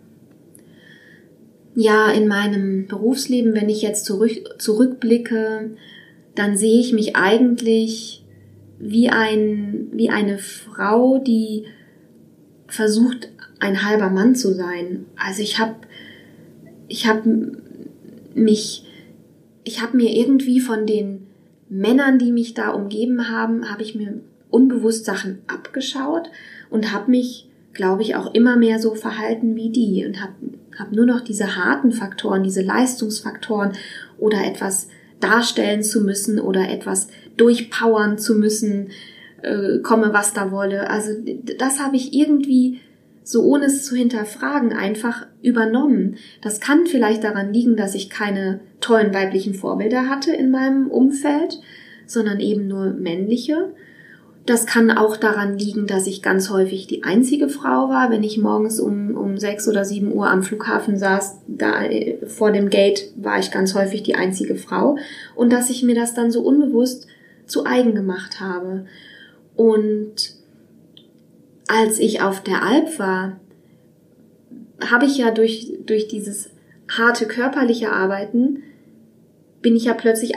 Ja, 1.74 2.10
in 2.10 2.26
meinem 2.26 2.88
Berufsleben, 2.88 3.54
wenn 3.54 3.68
ich 3.68 3.82
jetzt 3.82 4.04
zurück, 4.04 4.32
zurückblicke, 4.58 5.76
dann 6.38 6.56
sehe 6.56 6.80
ich 6.80 6.92
mich 6.92 7.16
eigentlich 7.16 8.24
wie 8.78 9.10
ein, 9.10 9.88
wie 9.92 10.10
eine 10.10 10.38
Frau, 10.38 11.18
die 11.18 11.64
versucht, 12.68 13.28
ein 13.60 13.84
halber 13.84 14.08
Mann 14.08 14.34
zu 14.36 14.54
sein. 14.54 15.06
Also 15.16 15.42
ich 15.42 15.58
habe, 15.58 15.74
ich 16.86 17.08
habe 17.08 17.52
mich, 18.34 18.86
ich 19.64 19.82
habe 19.82 19.96
mir 19.96 20.10
irgendwie 20.14 20.60
von 20.60 20.86
den 20.86 21.26
Männern, 21.68 22.18
die 22.18 22.30
mich 22.30 22.54
da 22.54 22.70
umgeben 22.70 23.28
haben, 23.28 23.70
habe 23.70 23.82
ich 23.82 23.94
mir 23.94 24.20
unbewusst 24.50 25.04
Sachen 25.04 25.40
abgeschaut 25.48 26.30
und 26.70 26.92
habe 26.92 27.10
mich, 27.10 27.48
glaube 27.72 28.02
ich, 28.02 28.14
auch 28.14 28.32
immer 28.32 28.56
mehr 28.56 28.78
so 28.78 28.94
verhalten 28.94 29.56
wie 29.56 29.70
die 29.70 30.06
und 30.06 30.22
habe 30.22 30.34
hab 30.78 30.92
nur 30.92 31.04
noch 31.04 31.20
diese 31.20 31.56
harten 31.56 31.90
Faktoren, 31.90 32.44
diese 32.44 32.62
Leistungsfaktoren 32.62 33.72
oder 34.18 34.46
etwas 34.46 34.88
darstellen 35.20 35.82
zu 35.82 36.02
müssen 36.02 36.38
oder 36.38 36.68
etwas 36.68 37.08
durchpowern 37.36 38.18
zu 38.18 38.34
müssen, 38.34 38.90
äh, 39.42 39.78
komme 39.78 40.12
was 40.12 40.34
da 40.34 40.50
wolle. 40.50 40.90
Also 40.90 41.12
das 41.58 41.80
habe 41.80 41.96
ich 41.96 42.12
irgendwie 42.12 42.80
so 43.28 43.42
ohne 43.42 43.66
es 43.66 43.84
zu 43.84 43.94
hinterfragen 43.94 44.72
einfach 44.72 45.26
übernommen. 45.42 46.16
Das 46.40 46.60
kann 46.60 46.86
vielleicht 46.86 47.24
daran 47.24 47.52
liegen, 47.52 47.76
dass 47.76 47.94
ich 47.94 48.08
keine 48.08 48.60
tollen 48.80 49.12
weiblichen 49.12 49.52
Vorbilder 49.52 50.08
hatte 50.08 50.32
in 50.32 50.50
meinem 50.50 50.86
Umfeld, 50.88 51.60
sondern 52.06 52.40
eben 52.40 52.66
nur 52.68 52.94
männliche. 52.94 53.74
Das 54.48 54.64
kann 54.64 54.90
auch 54.90 55.18
daran 55.18 55.58
liegen, 55.58 55.86
dass 55.86 56.06
ich 56.06 56.22
ganz 56.22 56.48
häufig 56.48 56.86
die 56.86 57.02
einzige 57.02 57.50
Frau 57.50 57.90
war. 57.90 58.10
Wenn 58.10 58.22
ich 58.22 58.38
morgens 58.38 58.80
um, 58.80 59.14
um 59.14 59.36
sechs 59.36 59.68
oder 59.68 59.84
sieben 59.84 60.10
Uhr 60.10 60.30
am 60.30 60.42
Flughafen 60.42 60.96
saß, 60.96 61.40
da 61.46 61.84
äh, 61.84 62.26
vor 62.26 62.50
dem 62.50 62.70
Gate 62.70 63.12
war 63.16 63.38
ich 63.38 63.50
ganz 63.50 63.74
häufig 63.74 64.04
die 64.04 64.14
einzige 64.14 64.56
Frau. 64.56 64.96
Und 65.36 65.52
dass 65.52 65.68
ich 65.68 65.82
mir 65.82 65.94
das 65.94 66.14
dann 66.14 66.30
so 66.30 66.40
unbewusst 66.40 67.06
zu 67.44 67.66
eigen 67.66 67.94
gemacht 67.94 68.40
habe. 68.40 68.86
Und 69.54 70.14
als 71.66 71.98
ich 71.98 72.22
auf 72.22 72.42
der 72.42 72.62
Alp 72.62 72.98
war, 72.98 73.38
habe 74.80 75.04
ich 75.04 75.18
ja 75.18 75.30
durch, 75.30 75.74
durch 75.84 76.08
dieses 76.08 76.48
harte 76.90 77.26
körperliche 77.26 77.92
Arbeiten, 77.92 78.62
bin 79.60 79.76
ich 79.76 79.84
ja 79.84 79.92
plötzlich, 79.92 80.32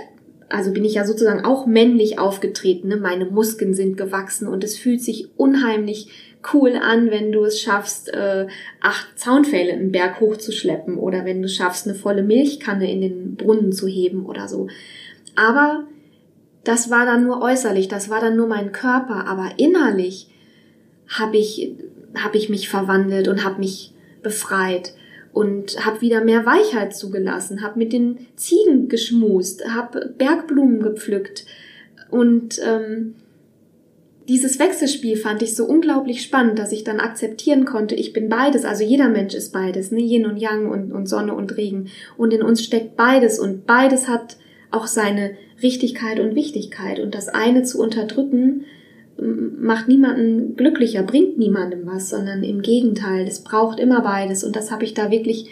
also 0.52 0.72
bin 0.72 0.86
ich 0.86 0.96
ja 0.96 1.06
sozusagen 1.06 1.46
auch 1.46 1.66
männlich 1.66 2.20
aufgetreten. 2.20 2.90
Ne? 2.90 2.98
Meine 2.98 3.26
Muskeln 3.26 3.74
sind 3.74 3.98
gewachsen 3.98 4.48
und 4.48 4.64
es 4.64 4.78
fühlt 4.78 5.02
sich 5.02 5.30
unheimlich 5.38 6.10
cool 6.54 6.76
an, 6.76 7.12
wenn 7.12 7.32
du 7.32 7.44
es 7.44 7.60
schaffst, 7.60 8.14
äh, 8.14 8.48
acht 8.82 9.08
Zaunpfähle 9.18 9.74
einen 9.74 9.92
Berg 9.92 10.20
hochzuschleppen 10.20 10.98
oder 10.98 11.26
wenn 11.26 11.42
du 11.42 11.48
schaffst, 11.48 11.88
eine 11.88 11.96
volle 11.96 12.24
Milchkanne 12.24 12.92
in 12.92 13.02
den 13.02 13.36
Brunnen 13.36 13.72
zu 13.72 13.88
heben 13.88 14.26
oder 14.26 14.48
so. 14.48 14.68
Aber 15.36 15.84
das 16.64 16.90
war 16.90 17.06
dann 17.06 17.24
nur 17.24 17.42
äußerlich, 17.42 17.88
das 17.88 18.10
war 18.10 18.22
dann 18.22 18.36
nur 18.36 18.48
mein 18.48 18.72
Körper, 18.72 19.28
aber 19.28 19.52
innerlich 19.58 20.28
habe 21.08 21.38
ich, 21.38 21.76
hab 22.16 22.36
ich 22.36 22.50
mich 22.50 22.70
verwandelt 22.70 23.28
und 23.28 23.44
habe 23.44 23.60
mich 23.60 23.94
befreit 24.22 24.94
und 25.34 25.86
habe 25.86 26.02
wieder 26.02 26.24
mehr 26.24 26.46
Weichheit 26.46 26.96
zugelassen, 26.96 27.62
habe 27.62 27.80
mit 27.80 27.94
den 27.94 28.28
Ziegen 28.36 28.90
geschmust, 28.90 29.66
habe 29.70 30.14
Bergblumen 30.18 30.82
gepflückt. 30.82 31.46
Und 32.10 32.60
ähm, 32.66 33.16
dieses 34.28 34.60
Wechselspiel 34.60 35.18
fand 35.18 35.42
ich 35.42 35.56
so 35.56 35.66
unglaublich 35.66 36.22
spannend, 36.22 36.60
dass 36.60 36.72
ich 36.72 36.84
dann 36.84 37.00
akzeptieren 37.00 37.66
konnte, 37.66 37.96
ich 37.96 38.14
bin 38.14 38.30
beides, 38.30 38.66
also 38.66 38.84
jeder 38.84 39.10
Mensch 39.10 39.34
ist 39.34 39.52
beides, 39.52 39.92
ne, 39.92 40.02
Yin 40.02 40.26
und 40.26 40.38
Yang 40.38 40.70
und, 40.70 40.92
und 40.92 41.08
Sonne 41.08 41.34
und 41.34 41.58
Regen. 41.58 41.90
Und 42.18 42.34
in 42.34 42.44
uns 42.44 42.64
steckt 42.64 42.96
beides 42.96 43.40
und 43.40 43.66
beides 43.66 44.08
hat 44.08 44.38
auch 44.70 44.88
seine 44.88 45.32
Richtigkeit 45.62 46.20
und 46.20 46.36
Wichtigkeit. 46.36 47.00
Und 47.00 47.16
das 47.16 47.30
eine 47.30 47.64
zu 47.64 47.80
unterdrücken, 47.80 48.66
macht 49.18 49.88
niemanden 49.88 50.56
glücklicher, 50.56 51.04
bringt 51.04 51.38
niemandem 51.38 51.86
was, 51.86 52.10
sondern 52.10 52.44
im 52.44 52.62
Gegenteil, 52.62 53.28
es 53.28 53.44
braucht 53.44 53.80
immer 53.80 54.02
beides 54.02 54.44
und 54.44 54.56
das 54.56 54.72
habe 54.72 54.84
ich 54.84 54.94
da 54.94 55.12
wirklich 55.12 55.50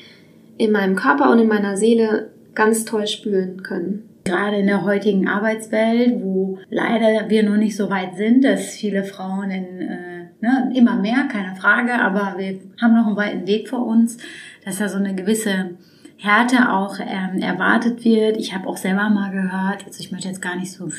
in 0.58 0.72
meinem 0.72 0.96
Körper 0.96 1.32
und 1.32 1.40
in 1.40 1.48
meiner 1.48 1.78
Seele 1.78 2.30
ganz 2.56 2.86
toll 2.86 3.08
spüren 3.08 3.64
können. 3.64 4.10
Gerade 4.26 4.58
in 4.58 4.68
der 4.68 4.84
heutigen 4.84 5.28
Arbeitswelt, 5.28 6.22
wo 6.22 6.60
leider 6.70 7.30
wir 7.30 7.44
noch 7.44 7.58
nicht 7.58 7.76
so 7.76 7.90
weit 7.90 8.16
sind, 8.16 8.44
dass 8.44 8.76
viele 8.76 9.04
Frauen 9.04 9.50
in, 9.50 9.82
äh, 9.82 10.20
ne, 10.42 10.72
immer 10.76 11.00
mehr, 11.00 11.28
keine 11.32 11.56
Frage, 11.56 11.94
aber 11.94 12.36
wir 12.38 12.60
haben 12.82 12.96
noch 12.96 13.08
einen 13.08 13.16
weiten 13.16 13.48
Weg 13.48 13.70
vor 13.70 13.86
uns, 13.86 14.18
dass 14.66 14.78
da 14.78 14.90
so 14.90 14.98
eine 14.98 15.16
gewisse 15.16 15.78
Härte 16.22 16.74
auch 16.74 17.00
ähm, 17.00 17.42
erwartet 17.42 18.04
wird. 18.04 18.36
Ich 18.38 18.54
habe 18.54 18.68
auch 18.68 18.76
selber 18.76 19.10
mal 19.10 19.32
gehört, 19.32 19.86
also 19.86 20.02
ich 20.02 20.12
möchte 20.12 20.28
jetzt 20.28 20.42
gar 20.42 20.58
nicht 20.58 20.72
so 20.72 20.90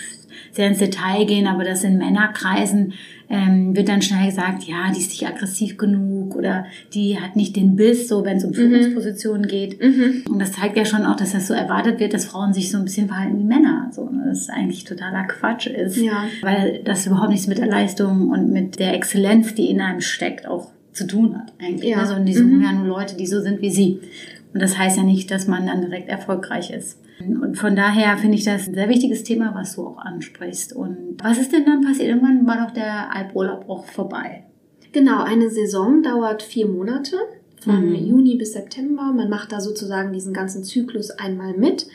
sehr 0.52 0.68
ins 0.68 0.78
Detail 0.78 1.26
gehen, 1.26 1.46
aber 1.46 1.62
das 1.62 1.84
in 1.84 1.98
Männerkreisen 1.98 2.94
ähm, 3.28 3.76
wird 3.76 3.90
dann 3.90 4.00
schnell 4.00 4.26
gesagt, 4.26 4.64
ja, 4.64 4.90
die 4.90 4.98
ist 4.98 5.10
nicht 5.10 5.26
aggressiv 5.26 5.76
genug 5.76 6.34
oder 6.34 6.64
die 6.94 7.20
hat 7.20 7.36
nicht 7.36 7.54
den 7.54 7.76
Biss, 7.76 8.08
so 8.08 8.24
wenn 8.24 8.38
es 8.38 8.44
um 8.44 8.50
mhm. 8.50 8.54
Führungspositionen 8.54 9.42
mhm. 9.42 9.48
geht. 9.48 9.82
Mhm. 9.82 10.24
Und 10.30 10.38
das 10.38 10.52
zeigt 10.52 10.78
ja 10.78 10.86
schon 10.86 11.04
auch, 11.04 11.16
dass 11.16 11.32
das 11.32 11.46
so 11.46 11.52
erwartet 11.54 12.00
wird, 12.00 12.14
dass 12.14 12.24
Frauen 12.24 12.54
sich 12.54 12.70
so 12.70 12.78
ein 12.78 12.84
bisschen 12.84 13.08
verhalten 13.08 13.38
wie 13.38 13.44
Männer. 13.44 13.90
So, 13.92 14.08
ne? 14.08 14.24
Das 14.26 14.48
eigentlich 14.48 14.84
totaler 14.84 15.24
Quatsch 15.24 15.66
ist, 15.66 15.98
ja. 15.98 16.24
weil 16.40 16.80
das 16.84 17.06
überhaupt 17.06 17.30
nichts 17.30 17.46
mit 17.46 17.58
der 17.58 17.68
Leistung 17.68 18.30
und 18.30 18.50
mit 18.50 18.78
der 18.78 18.94
Exzellenz, 18.94 19.54
die 19.54 19.68
in 19.68 19.82
einem 19.82 20.00
steckt, 20.00 20.46
auch 20.46 20.70
zu 20.92 21.06
tun 21.06 21.38
hat 21.38 21.52
eigentlich. 21.60 21.90
Ja. 21.90 21.98
Also, 21.98 22.14
und 22.14 22.24
die 22.24 22.34
suchen 22.34 22.56
mhm. 22.56 22.64
ja 22.64 22.72
nur 22.72 22.86
Leute, 22.86 23.16
die 23.16 23.26
so 23.26 23.40
sind 23.42 23.60
wie 23.60 23.70
sie. 23.70 24.00
Und 24.52 24.60
das 24.60 24.76
heißt 24.76 24.96
ja 24.96 25.02
nicht, 25.02 25.30
dass 25.30 25.46
man 25.46 25.66
dann 25.66 25.80
direkt 25.80 26.08
erfolgreich 26.08 26.70
ist. 26.70 26.98
Und 27.20 27.56
von 27.56 27.76
daher 27.76 28.16
finde 28.16 28.36
ich 28.36 28.44
das 28.44 28.66
ein 28.66 28.74
sehr 28.74 28.88
wichtiges 28.88 29.22
Thema, 29.22 29.54
was 29.54 29.76
du 29.76 29.86
auch 29.86 29.98
ansprichst. 29.98 30.74
Und 30.74 31.18
was 31.22 31.38
ist 31.38 31.52
denn 31.52 31.66
dann 31.66 31.82
passiert? 31.82 32.08
Irgendwann 32.08 32.46
war 32.46 32.66
doch 32.66 32.72
der 32.72 33.14
Alpurlaub 33.14 33.68
auch 33.68 33.84
vorbei. 33.84 34.44
Genau, 34.92 35.22
eine 35.22 35.50
Saison 35.50 36.02
dauert 36.02 36.42
vier 36.42 36.66
Monate, 36.66 37.16
von 37.60 37.90
mhm. 37.90 37.94
Juni 37.94 38.36
bis 38.36 38.54
September. 38.54 39.12
Man 39.12 39.28
macht 39.28 39.52
da 39.52 39.60
sozusagen 39.60 40.12
diesen 40.12 40.32
ganzen 40.32 40.64
Zyklus 40.64 41.10
einmal 41.10 41.52
mit. 41.52 41.86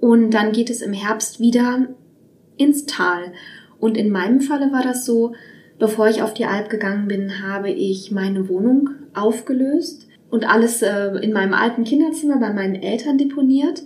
Und 0.00 0.30
dann 0.30 0.52
geht 0.52 0.70
es 0.70 0.82
im 0.82 0.92
Herbst 0.92 1.40
wieder 1.40 1.88
ins 2.56 2.86
Tal. 2.86 3.32
Und 3.80 3.96
in 3.96 4.10
meinem 4.10 4.40
Falle 4.40 4.70
war 4.70 4.82
das 4.82 5.04
so, 5.04 5.34
bevor 5.78 6.08
ich 6.08 6.22
auf 6.22 6.34
die 6.34 6.44
Alp 6.44 6.68
gegangen 6.68 7.08
bin, 7.08 7.42
habe 7.42 7.70
ich 7.70 8.12
meine 8.12 8.48
Wohnung 8.48 8.90
aufgelöst 9.14 10.07
und 10.30 10.48
alles 10.48 10.82
äh, 10.82 11.08
in 11.22 11.32
meinem 11.32 11.54
alten 11.54 11.84
Kinderzimmer 11.84 12.38
bei 12.38 12.52
meinen 12.52 12.74
Eltern 12.74 13.18
deponiert, 13.18 13.82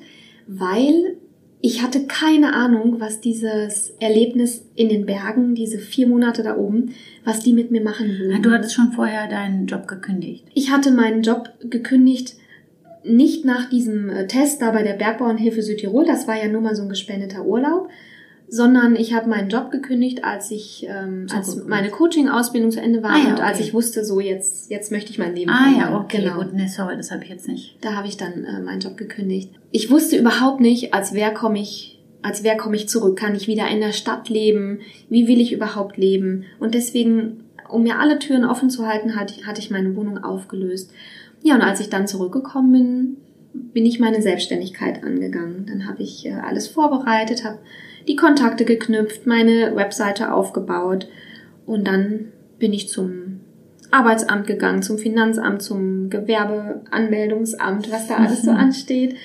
weil 0.46 1.16
ich 1.64 1.82
hatte 1.82 2.06
keine 2.06 2.54
Ahnung, 2.54 2.96
was 2.98 3.20
dieses 3.20 3.94
Erlebnis 4.00 4.66
in 4.74 4.88
den 4.88 5.06
Bergen, 5.06 5.54
diese 5.54 5.78
vier 5.78 6.08
Monate 6.08 6.42
da 6.42 6.56
oben, 6.56 6.94
was 7.24 7.38
die 7.38 7.52
mit 7.52 7.70
mir 7.70 7.82
machen 7.82 8.08
würden. 8.18 8.42
Du 8.42 8.50
hattest 8.50 8.74
schon 8.74 8.90
vorher 8.90 9.28
deinen 9.28 9.66
Job 9.66 9.86
gekündigt. 9.86 10.44
Ich 10.54 10.72
hatte 10.72 10.90
meinen 10.90 11.22
Job 11.22 11.50
gekündigt, 11.60 12.34
nicht 13.04 13.44
nach 13.44 13.70
diesem 13.70 14.10
äh, 14.10 14.26
Test 14.26 14.60
da 14.60 14.72
bei 14.72 14.82
der 14.82 14.94
Bergbauernhilfe 14.94 15.62
Südtirol, 15.62 16.04
das 16.04 16.26
war 16.26 16.36
ja 16.36 16.48
nur 16.48 16.60
mal 16.60 16.74
so 16.74 16.82
ein 16.82 16.88
gespendeter 16.88 17.44
Urlaub, 17.44 17.88
sondern 18.52 18.96
ich 18.96 19.14
habe 19.14 19.30
meinen 19.30 19.48
Job 19.48 19.70
gekündigt, 19.70 20.24
als 20.24 20.50
ich 20.50 20.86
ähm, 20.86 21.26
als 21.34 21.64
meine 21.64 21.88
Coaching-Ausbildung 21.88 22.70
zu 22.70 22.82
Ende 22.82 23.02
war 23.02 23.12
ah, 23.12 23.16
ja, 23.16 23.26
und 23.28 23.32
okay. 23.38 23.42
als 23.44 23.60
ich 23.60 23.72
wusste, 23.72 24.04
so 24.04 24.20
jetzt 24.20 24.70
jetzt 24.70 24.92
möchte 24.92 25.10
ich 25.10 25.18
mein 25.18 25.34
Leben 25.34 25.50
Ah 25.50 25.70
ja, 25.74 25.98
okay, 25.98 26.18
genau. 26.18 26.34
gut, 26.34 26.52
nee, 26.52 26.66
sorry, 26.66 26.94
das 26.98 27.10
habe 27.10 27.24
ich 27.24 27.30
jetzt 27.30 27.48
nicht. 27.48 27.78
Da 27.80 27.94
habe 27.94 28.08
ich 28.08 28.18
dann 28.18 28.44
äh, 28.44 28.60
meinen 28.60 28.80
Job 28.80 28.98
gekündigt. 28.98 29.52
Ich 29.70 29.90
wusste 29.90 30.18
überhaupt 30.18 30.60
nicht, 30.60 30.92
als 30.92 31.14
wer 31.14 31.32
komme 31.32 31.60
ich 31.60 31.98
als 32.20 32.44
wer 32.44 32.58
komme 32.58 32.76
ich 32.76 32.90
zurück? 32.90 33.18
Kann 33.18 33.34
ich 33.34 33.48
wieder 33.48 33.68
in 33.68 33.80
der 33.80 33.92
Stadt 33.92 34.28
leben? 34.28 34.80
Wie 35.08 35.28
will 35.28 35.40
ich 35.40 35.54
überhaupt 35.54 35.96
leben? 35.96 36.44
Und 36.60 36.74
deswegen, 36.74 37.44
um 37.70 37.84
mir 37.84 38.00
alle 38.00 38.18
Türen 38.18 38.44
offen 38.44 38.68
zu 38.68 38.86
halten, 38.86 39.16
hatte, 39.16 39.46
hatte 39.46 39.62
ich 39.62 39.70
meine 39.70 39.96
Wohnung 39.96 40.18
aufgelöst. 40.22 40.92
Ja, 41.42 41.54
und 41.54 41.62
als 41.62 41.80
ich 41.80 41.88
dann 41.88 42.06
zurückgekommen 42.06 42.70
bin, 42.70 43.16
bin 43.72 43.86
ich 43.86 43.98
meine 43.98 44.20
Selbstständigkeit 44.20 45.02
angegangen. 45.02 45.64
Dann 45.66 45.88
habe 45.88 46.02
ich 46.02 46.26
äh, 46.26 46.32
alles 46.32 46.68
vorbereitet, 46.68 47.44
habe 47.44 47.58
die 48.08 48.16
Kontakte 48.16 48.64
geknüpft, 48.64 49.26
meine 49.26 49.74
Webseite 49.76 50.32
aufgebaut 50.32 51.08
und 51.66 51.86
dann 51.86 52.32
bin 52.58 52.72
ich 52.72 52.88
zum 52.88 53.40
Arbeitsamt 53.90 54.46
gegangen, 54.46 54.82
zum 54.82 54.98
Finanzamt, 54.98 55.62
zum 55.62 56.08
Gewerbeanmeldungsamt, 56.08 57.90
was 57.90 58.08
da 58.08 58.16
alles 58.16 58.42
so 58.42 58.50
mhm. 58.50 58.56
ansteht. 58.56 59.16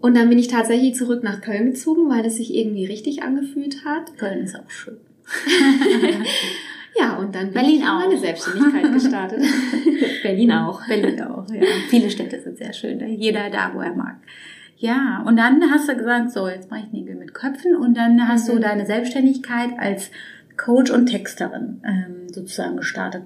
Und 0.00 0.16
dann 0.16 0.28
bin 0.28 0.38
ich 0.38 0.48
tatsächlich 0.48 0.94
zurück 0.94 1.22
nach 1.22 1.40
Köln 1.40 1.66
gezogen, 1.66 2.10
weil 2.10 2.26
es 2.26 2.36
sich 2.36 2.54
irgendwie 2.54 2.84
richtig 2.84 3.22
angefühlt 3.22 3.84
hat. 3.84 4.16
Köln 4.18 4.40
ist 4.40 4.54
auch 4.54 4.68
schön. 4.68 4.98
ja, 7.00 7.16
und 7.16 7.34
dann 7.34 7.50
Berlin 7.52 7.82
auch. 7.82 8.00
meine 8.00 8.18
Selbstständigkeit 8.18 8.92
gestartet. 8.92 9.40
Berlin 10.22 10.52
auch. 10.52 10.86
Berlin 10.86 11.22
auch, 11.22 11.50
ja. 11.50 11.62
Viele 11.88 12.10
Städte 12.10 12.40
sind 12.40 12.58
sehr 12.58 12.72
schön. 12.74 13.00
Jeder 13.08 13.48
da, 13.50 13.72
wo 13.74 13.80
er 13.80 13.94
mag. 13.94 14.16
Ja, 14.76 15.22
und 15.26 15.36
dann 15.36 15.62
hast 15.70 15.88
du 15.88 15.96
gesagt, 15.96 16.32
so, 16.32 16.48
jetzt 16.48 16.70
mache 16.70 16.80
ich 16.86 16.92
Nägel 16.92 17.14
mit 17.14 17.32
Köpfen 17.32 17.76
und 17.76 17.96
dann 17.96 18.28
hast 18.28 18.48
mhm. 18.48 18.54
du 18.54 18.60
deine 18.60 18.86
Selbstständigkeit 18.86 19.70
als 19.78 20.10
Coach 20.56 20.90
und 20.90 21.06
Texterin 21.06 21.80
ähm, 21.84 22.28
sozusagen 22.32 22.76
gestartet. 22.76 23.22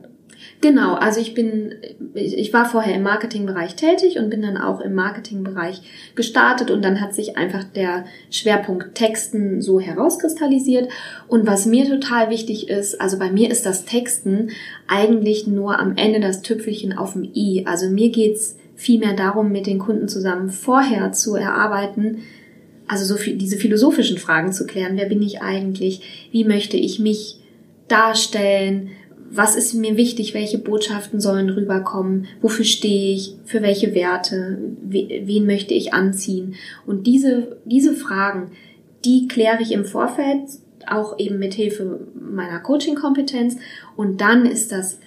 Genau, 0.60 0.94
also 0.94 1.20
ich 1.20 1.34
bin, 1.34 1.74
ich 2.14 2.52
war 2.52 2.64
vorher 2.64 2.94
im 2.94 3.02
Marketingbereich 3.02 3.76
tätig 3.76 4.18
und 4.18 4.30
bin 4.30 4.42
dann 4.42 4.56
auch 4.56 4.80
im 4.80 4.94
Marketingbereich 4.94 5.82
gestartet 6.14 6.70
und 6.70 6.82
dann 6.82 7.00
hat 7.00 7.14
sich 7.14 7.36
einfach 7.36 7.64
der 7.64 8.04
Schwerpunkt 8.30 8.94
Texten 8.94 9.60
so 9.60 9.80
herauskristallisiert. 9.80 10.90
Und 11.28 11.46
was 11.46 11.66
mir 11.66 11.86
total 11.86 12.30
wichtig 12.30 12.68
ist, 12.68 13.00
also 13.00 13.18
bei 13.18 13.30
mir 13.30 13.50
ist 13.50 13.66
das 13.66 13.84
Texten 13.84 14.50
eigentlich 14.86 15.46
nur 15.46 15.78
am 15.78 15.96
Ende 15.96 16.20
das 16.20 16.42
Tüpfelchen 16.42 16.96
auf 16.96 17.12
dem 17.14 17.24
i. 17.24 17.64
Also 17.66 17.90
mir 17.90 18.10
geht's 18.10 18.56
vielmehr 18.80 19.14
darum, 19.14 19.52
mit 19.52 19.66
den 19.66 19.78
Kunden 19.78 20.08
zusammen 20.08 20.50
vorher 20.50 21.12
zu 21.12 21.36
erarbeiten, 21.36 22.22
also 22.86 23.04
so 23.04 23.16
viel, 23.16 23.36
diese 23.36 23.56
philosophischen 23.56 24.18
Fragen 24.18 24.52
zu 24.52 24.66
klären. 24.66 24.96
Wer 24.96 25.06
bin 25.06 25.22
ich 25.22 25.42
eigentlich? 25.42 26.28
Wie 26.32 26.44
möchte 26.44 26.76
ich 26.76 26.98
mich 26.98 27.38
darstellen? 27.88 28.90
was 29.30 29.54
ist 29.54 29.74
mir 29.74 29.96
wichtig, 29.96 30.34
welche 30.34 30.58
Botschaften 30.58 31.20
sollen 31.20 31.50
rüberkommen, 31.50 32.26
wofür 32.42 32.64
stehe 32.64 33.14
ich, 33.14 33.36
für 33.44 33.62
welche 33.62 33.94
Werte, 33.94 34.58
wen 34.82 35.46
möchte 35.46 35.72
ich 35.72 35.94
anziehen. 35.94 36.56
Und 36.84 37.06
diese, 37.06 37.56
diese 37.64 37.94
Fragen, 37.94 38.50
die 39.04 39.28
kläre 39.28 39.62
ich 39.62 39.70
im 39.70 39.84
Vorfeld, 39.84 40.42
auch 40.88 41.18
eben 41.18 41.38
mit 41.38 41.54
Hilfe 41.54 42.08
meiner 42.14 42.58
Coaching-Kompetenz. 42.58 43.56
Und 43.96 44.20
dann 44.20 44.46
ist 44.46 44.72
das, 44.72 44.98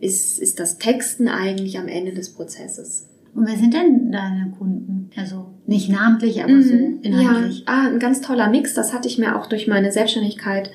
ist, 0.00 0.38
ist 0.38 0.60
das 0.60 0.78
Texten 0.78 1.26
eigentlich 1.26 1.76
am 1.76 1.88
Ende 1.88 2.12
des 2.12 2.30
Prozesses. 2.30 3.08
Und 3.34 3.46
wer 3.48 3.56
sind 3.56 3.74
denn 3.74 4.12
deine 4.12 4.52
Kunden? 4.56 5.10
Also 5.16 5.46
nicht 5.66 5.90
namentlich, 5.90 6.42
aber 6.42 6.62
so 6.62 6.74
mhm. 6.74 6.98
inhaltlich. 7.02 7.60
Ja, 7.60 7.64
ah, 7.66 7.88
ein 7.88 7.98
ganz 7.98 8.20
toller 8.20 8.48
Mix. 8.48 8.74
Das 8.74 8.92
hatte 8.92 9.08
ich 9.08 9.18
mir 9.18 9.36
auch 9.36 9.46
durch 9.46 9.66
meine 9.66 9.92
Selbstständigkeit 9.92 10.70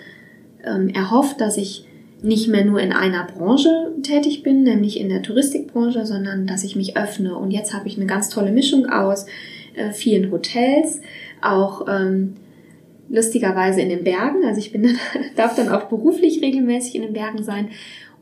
ähm, 0.64 0.90
erhofft, 0.90 1.40
dass 1.42 1.58
ich 1.58 1.86
nicht 2.22 2.50
mehr 2.50 2.66
nur 2.66 2.82
in 2.82 2.92
einer 2.92 3.24
Branche 3.26 3.94
tätig 4.04 4.44
bin, 4.44 4.64
nämlich 4.64 5.00
in 5.00 5.10
der 5.10 5.22
Touristikbranche, 5.22 6.06
sondern 6.06 6.48
dass 6.48 6.64
ich 6.64 6.76
mich 6.76 6.98
öffne. 6.98 7.38
Und 7.38 7.52
jetzt 7.52 7.74
habe 7.74 7.88
ich 7.88 7.96
eine 7.96 8.08
ganz 8.08 8.30
tolle 8.30 8.52
Mischung 8.52 8.88
aus 8.88 9.26
äh, 9.76 9.92
vielen 9.92 10.32
Hotels, 10.32 11.00
auch 11.42 11.88
ähm, 11.88 12.34
lustigerweise 13.10 13.82
in 13.82 13.90
den 13.90 14.04
Bergen. 14.04 14.44
Also 14.46 14.60
ich 14.60 14.72
bin 14.72 14.84
dann, 14.84 14.98
darf 15.36 15.56
dann 15.56 15.70
auch 15.70 15.86
beruflich 15.86 16.42
regelmäßig 16.42 16.96
in 16.96 17.04
den 17.04 17.14
Bergen 17.14 17.44
sein 17.44 17.70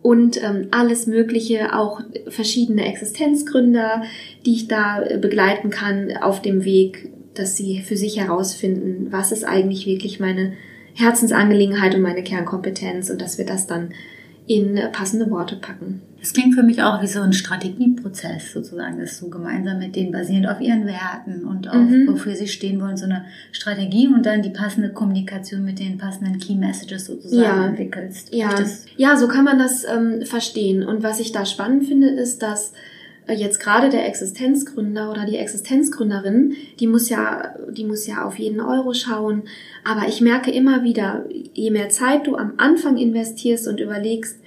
und 0.01 0.41
ähm, 0.41 0.67
alles 0.71 1.07
Mögliche, 1.07 1.75
auch 1.75 2.01
verschiedene 2.27 2.85
Existenzgründer, 2.85 4.03
die 4.45 4.53
ich 4.53 4.67
da 4.67 5.01
äh, 5.01 5.17
begleiten 5.17 5.69
kann 5.69 6.15
auf 6.17 6.41
dem 6.41 6.63
Weg, 6.63 7.09
dass 7.33 7.55
sie 7.55 7.81
für 7.81 7.97
sich 7.97 8.19
herausfinden, 8.19 9.07
was 9.11 9.31
ist 9.31 9.43
eigentlich 9.43 9.85
wirklich 9.85 10.19
meine 10.19 10.53
Herzensangelegenheit 10.93 11.93
und 11.93 12.01
meine 12.01 12.23
Kernkompetenz 12.23 13.09
und 13.09 13.21
dass 13.21 13.37
wir 13.37 13.45
das 13.45 13.67
dann 13.67 13.93
in 14.47 14.79
passende 14.91 15.29
Worte 15.29 15.57
packen. 15.57 16.01
Das 16.19 16.33
klingt 16.33 16.55
für 16.55 16.63
mich 16.63 16.81
auch 16.81 17.01
wie 17.01 17.07
so 17.07 17.21
ein 17.21 17.33
Strategieprozess 17.33 18.51
sozusagen, 18.53 18.99
das 18.99 19.17
so 19.17 19.29
gemeinsam 19.29 19.79
mit 19.79 19.95
denen 19.95 20.11
basierend 20.11 20.47
auf 20.47 20.59
ihren 20.59 20.85
Werten 20.85 21.45
und 21.45 21.69
auf 21.69 21.75
mhm. 21.75 22.07
wofür 22.07 22.35
sie 22.35 22.47
stehen 22.47 22.81
wollen, 22.81 22.97
so 22.97 23.05
eine 23.05 23.25
Strategie 23.51 24.07
und 24.07 24.25
dann 24.25 24.41
die 24.41 24.49
passende 24.49 24.89
Kommunikation 24.89 25.63
mit 25.63 25.79
den 25.79 25.97
passenden 25.97 26.39
Key 26.39 26.55
Messages 26.55 27.05
sozusagen 27.05 27.43
ja. 27.61 27.67
entwickelst. 27.67 28.33
Ja. 28.33 28.55
ja, 28.97 29.15
so 29.15 29.27
kann 29.27 29.45
man 29.45 29.59
das 29.59 29.85
ähm, 29.85 30.25
verstehen. 30.25 30.83
Und 30.83 31.03
was 31.03 31.19
ich 31.19 31.31
da 31.31 31.45
spannend 31.45 31.85
finde, 31.85 32.09
ist, 32.09 32.41
dass 32.41 32.73
äh, 33.27 33.33
jetzt 33.33 33.59
gerade 33.59 33.89
der 33.89 34.07
Existenzgründer 34.07 35.11
oder 35.11 35.25
die 35.25 35.37
Existenzgründerin, 35.37 36.55
die 36.79 36.87
muss 36.87 37.09
ja, 37.09 37.55
die 37.69 37.85
muss 37.85 38.07
ja 38.07 38.25
auf 38.25 38.39
jeden 38.39 38.59
Euro 38.59 38.93
schauen. 38.93 39.43
Aber 39.83 40.07
ich 40.07 40.21
merke 40.21 40.51
immer 40.51 40.83
wieder, 40.83 41.25
je 41.53 41.69
mehr 41.69 41.89
Zeit 41.89 42.25
du 42.25 42.35
am 42.35 42.53
Anfang 42.57 42.97
investierst 42.97 43.67
und 43.67 43.79
überlegst, 43.79 44.39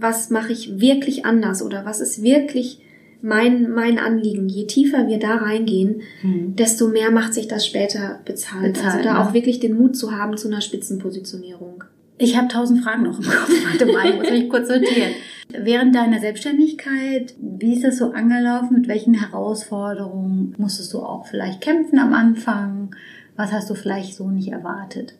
was 0.00 0.30
mache 0.30 0.52
ich 0.52 0.80
wirklich 0.80 1.24
anders 1.24 1.62
oder 1.62 1.84
was 1.84 2.00
ist 2.00 2.22
wirklich 2.22 2.80
mein, 3.22 3.70
mein 3.70 3.98
Anliegen, 3.98 4.48
je 4.48 4.66
tiefer 4.66 5.06
wir 5.06 5.18
da 5.18 5.36
reingehen, 5.36 6.02
mhm. 6.22 6.56
desto 6.56 6.88
mehr 6.88 7.10
macht 7.10 7.34
sich 7.34 7.48
das 7.48 7.66
später 7.66 8.20
bezahlt. 8.24 8.74
bezahlt 8.74 8.94
also 8.94 9.04
da 9.04 9.14
ja. 9.16 9.22
auch 9.22 9.34
wirklich 9.34 9.60
den 9.60 9.76
Mut 9.76 9.96
zu 9.96 10.12
haben 10.12 10.36
zu 10.36 10.48
einer 10.48 10.62
Spitzenpositionierung. 10.62 11.84
Ich 12.16 12.36
habe 12.36 12.48
tausend 12.48 12.82
Fragen 12.82 13.04
noch 13.04 13.18
im 13.18 13.24
Kopf. 13.24 13.50
Warte 13.70 13.86
mal, 13.92 14.08
ich 14.08 14.16
muss 14.16 14.30
mich 14.30 14.48
kurz 14.48 14.68
sortieren. 14.68 15.12
Während 15.48 15.94
deiner 15.94 16.20
Selbstständigkeit, 16.20 17.34
wie 17.40 17.74
ist 17.74 17.84
das 17.84 17.98
so 17.98 18.12
angelaufen? 18.12 18.74
Mit 18.74 18.88
welchen 18.88 19.14
Herausforderungen 19.14 20.54
musstest 20.58 20.92
du 20.92 21.00
auch 21.00 21.26
vielleicht 21.26 21.60
kämpfen 21.60 21.98
am 21.98 22.12
Anfang? 22.12 22.94
Was 23.36 23.52
hast 23.52 23.70
du 23.70 23.74
vielleicht 23.74 24.14
so 24.14 24.30
nicht 24.30 24.52
erwartet? 24.52 25.14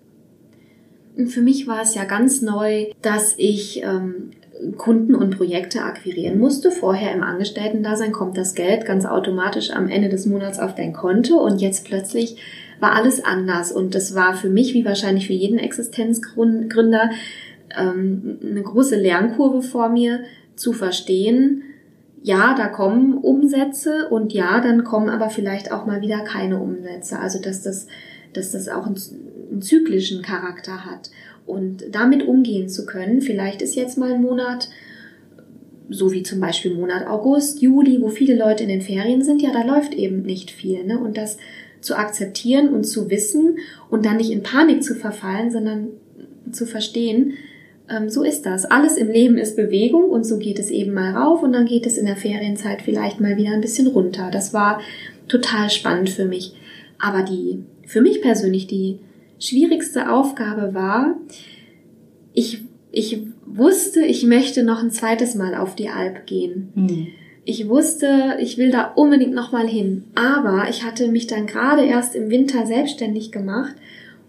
Für 1.29 1.41
mich 1.41 1.67
war 1.67 1.83
es 1.83 1.95
ja 1.95 2.05
ganz 2.05 2.43
neu, 2.43 2.87
dass 3.03 3.35
ich 3.37 3.83
ähm, 3.83 4.31
Kunden 4.77 5.15
und 5.15 5.37
Projekte 5.37 5.83
akquirieren 5.83 6.39
musste. 6.39 6.71
Vorher 6.71 7.13
im 7.13 7.23
Angestellten-Dasein 7.23 8.13
kommt 8.13 8.37
das 8.37 8.55
Geld 8.55 8.85
ganz 8.85 9.07
automatisch 9.07 9.71
am 9.71 9.89
Ende 9.89 10.09
des 10.09 10.27
Monats 10.27 10.59
auf 10.59 10.75
dein 10.75 10.93
Konto 10.93 11.37
und 11.37 11.61
jetzt 11.61 11.85
plötzlich 11.85 12.37
war 12.81 12.95
alles 12.95 13.23
anders 13.23 13.73
und 13.73 13.95
das 13.95 14.15
war 14.15 14.35
für 14.35 14.49
mich, 14.49 14.73
wie 14.75 14.85
wahrscheinlich 14.85 15.27
für 15.27 15.35
jeden 15.35 15.59
Existenzgründer, 15.59 17.11
ähm, 17.79 18.39
eine 18.43 18.63
große 18.63 18.97
Lernkurve 18.97 19.63
vor 19.63 19.91
mir 19.91 20.21
zu 20.57 20.73
verstehen, 20.73 21.63
ja, 22.23 22.55
da 22.55 22.69
kommen 22.69 23.15
Umsätze 23.15 24.09
und 24.09 24.33
ja, 24.33 24.61
dann 24.61 24.85
kommen 24.85 25.09
aber 25.09 25.31
vielleicht 25.31 25.73
auch 25.73 25.87
mal 25.87 26.03
wieder 26.03 26.21
keine 26.21 26.61
Umsätze. 26.61 27.19
Also 27.19 27.41
dass 27.41 27.63
das, 27.63 27.87
dass 28.35 28.53
das 28.53 28.69
auch 28.69 28.87
einen, 29.51 29.63
zyklischen 29.63 30.23
Charakter 30.23 30.85
hat. 30.85 31.11
Und 31.47 31.85
damit 31.91 32.27
umgehen 32.27 32.69
zu 32.69 32.87
können, 32.87 33.21
vielleicht 33.21 33.63
ist 33.63 33.75
jetzt 33.75 33.99
mal 33.99 34.13
ein 34.13 34.23
Monat, 34.23 34.69
so 35.89 36.13
wie 36.13 36.23
zum 36.23 36.41
Beispiel 36.41 36.75
Monat 36.75 37.07
August, 37.07 37.61
Juli, 37.61 38.01
wo 38.01 38.09
viele 38.09 38.37
Leute 38.37 38.63
in 38.63 38.69
den 38.69 38.83
Ferien 38.83 39.25
sind, 39.25 39.43
ja, 39.43 39.51
da 39.53 39.65
läuft 39.65 39.95
eben 39.95 40.23
nicht 40.23 40.51
viel. 40.51 40.85
Ne? 40.85 40.99
Und 40.99 41.17
das 41.17 41.39
zu 41.81 41.97
akzeptieren 41.97 42.69
und 42.69 42.85
zu 42.85 43.11
wissen 43.11 43.59
und 43.89 44.05
dann 44.05 44.19
nicht 44.19 44.31
in 44.31 44.43
Panik 44.43 44.85
zu 44.85 44.95
verfallen, 44.95 45.51
sondern 45.51 45.89
zu 46.53 46.67
verstehen, 46.67 47.35
ähm, 47.91 48.09
so 48.09 48.23
ist 48.23 48.47
das. 48.47 48.65
Alles 48.65 48.97
im 48.97 49.09
Leben 49.09 49.37
ist 49.37 49.57
Bewegung 49.57 50.05
und 50.05 50.25
so 50.25 50.39
geht 50.39 50.59
es 50.59 50.71
eben 50.71 50.95
mal 50.95 51.17
rauf 51.17 51.43
und 51.43 51.53
dann 51.53 51.67
geht 51.67 51.87
es 51.87 51.99
in 51.99 52.07
der 52.07 52.17
Ferienzeit 52.17 52.83
vielleicht 52.83 53.21
mal 53.21 53.37
wieder 53.37 53.51
ein 53.51 53.61
bisschen 53.61 53.89
runter. 53.89 54.31
Das 54.31 54.55
war 54.55 54.81
total 55.29 55.71
spannend 55.71 56.11
für 56.11 56.25
mich. 56.25 56.55
Aber 56.99 57.23
die, 57.23 57.63
für 57.87 58.01
mich 58.01 58.21
persönlich 58.21 58.67
die 58.67 58.99
schwierigste 59.41 60.11
Aufgabe 60.11 60.75
war, 60.75 61.17
ich, 62.33 62.63
ich 62.93 63.23
wusste, 63.47 64.05
ich 64.05 64.25
möchte 64.25 64.63
noch 64.63 64.83
ein 64.83 64.91
zweites 64.93 65.35
Mal 65.35 65.57
auf 65.57 65.75
die 65.75 65.89
Alp 65.89 66.27
gehen. 66.27 66.69
Mhm. 66.75 67.07
Ich 67.45 67.69
wusste, 67.69 68.37
ich 68.39 68.59
will 68.59 68.71
da 68.71 68.93
unbedingt 68.95 69.35
nochmal 69.35 69.67
hin. 69.67 70.05
Aber 70.15 70.69
ich 70.69 70.85
hatte 70.85 71.09
mich 71.09 71.27
dann 71.27 71.47
gerade 71.47 71.85
erst 71.85 72.15
im 72.15 72.31
Winter 72.31 72.67
selbstständig 72.67 73.33
gemacht 73.33 73.75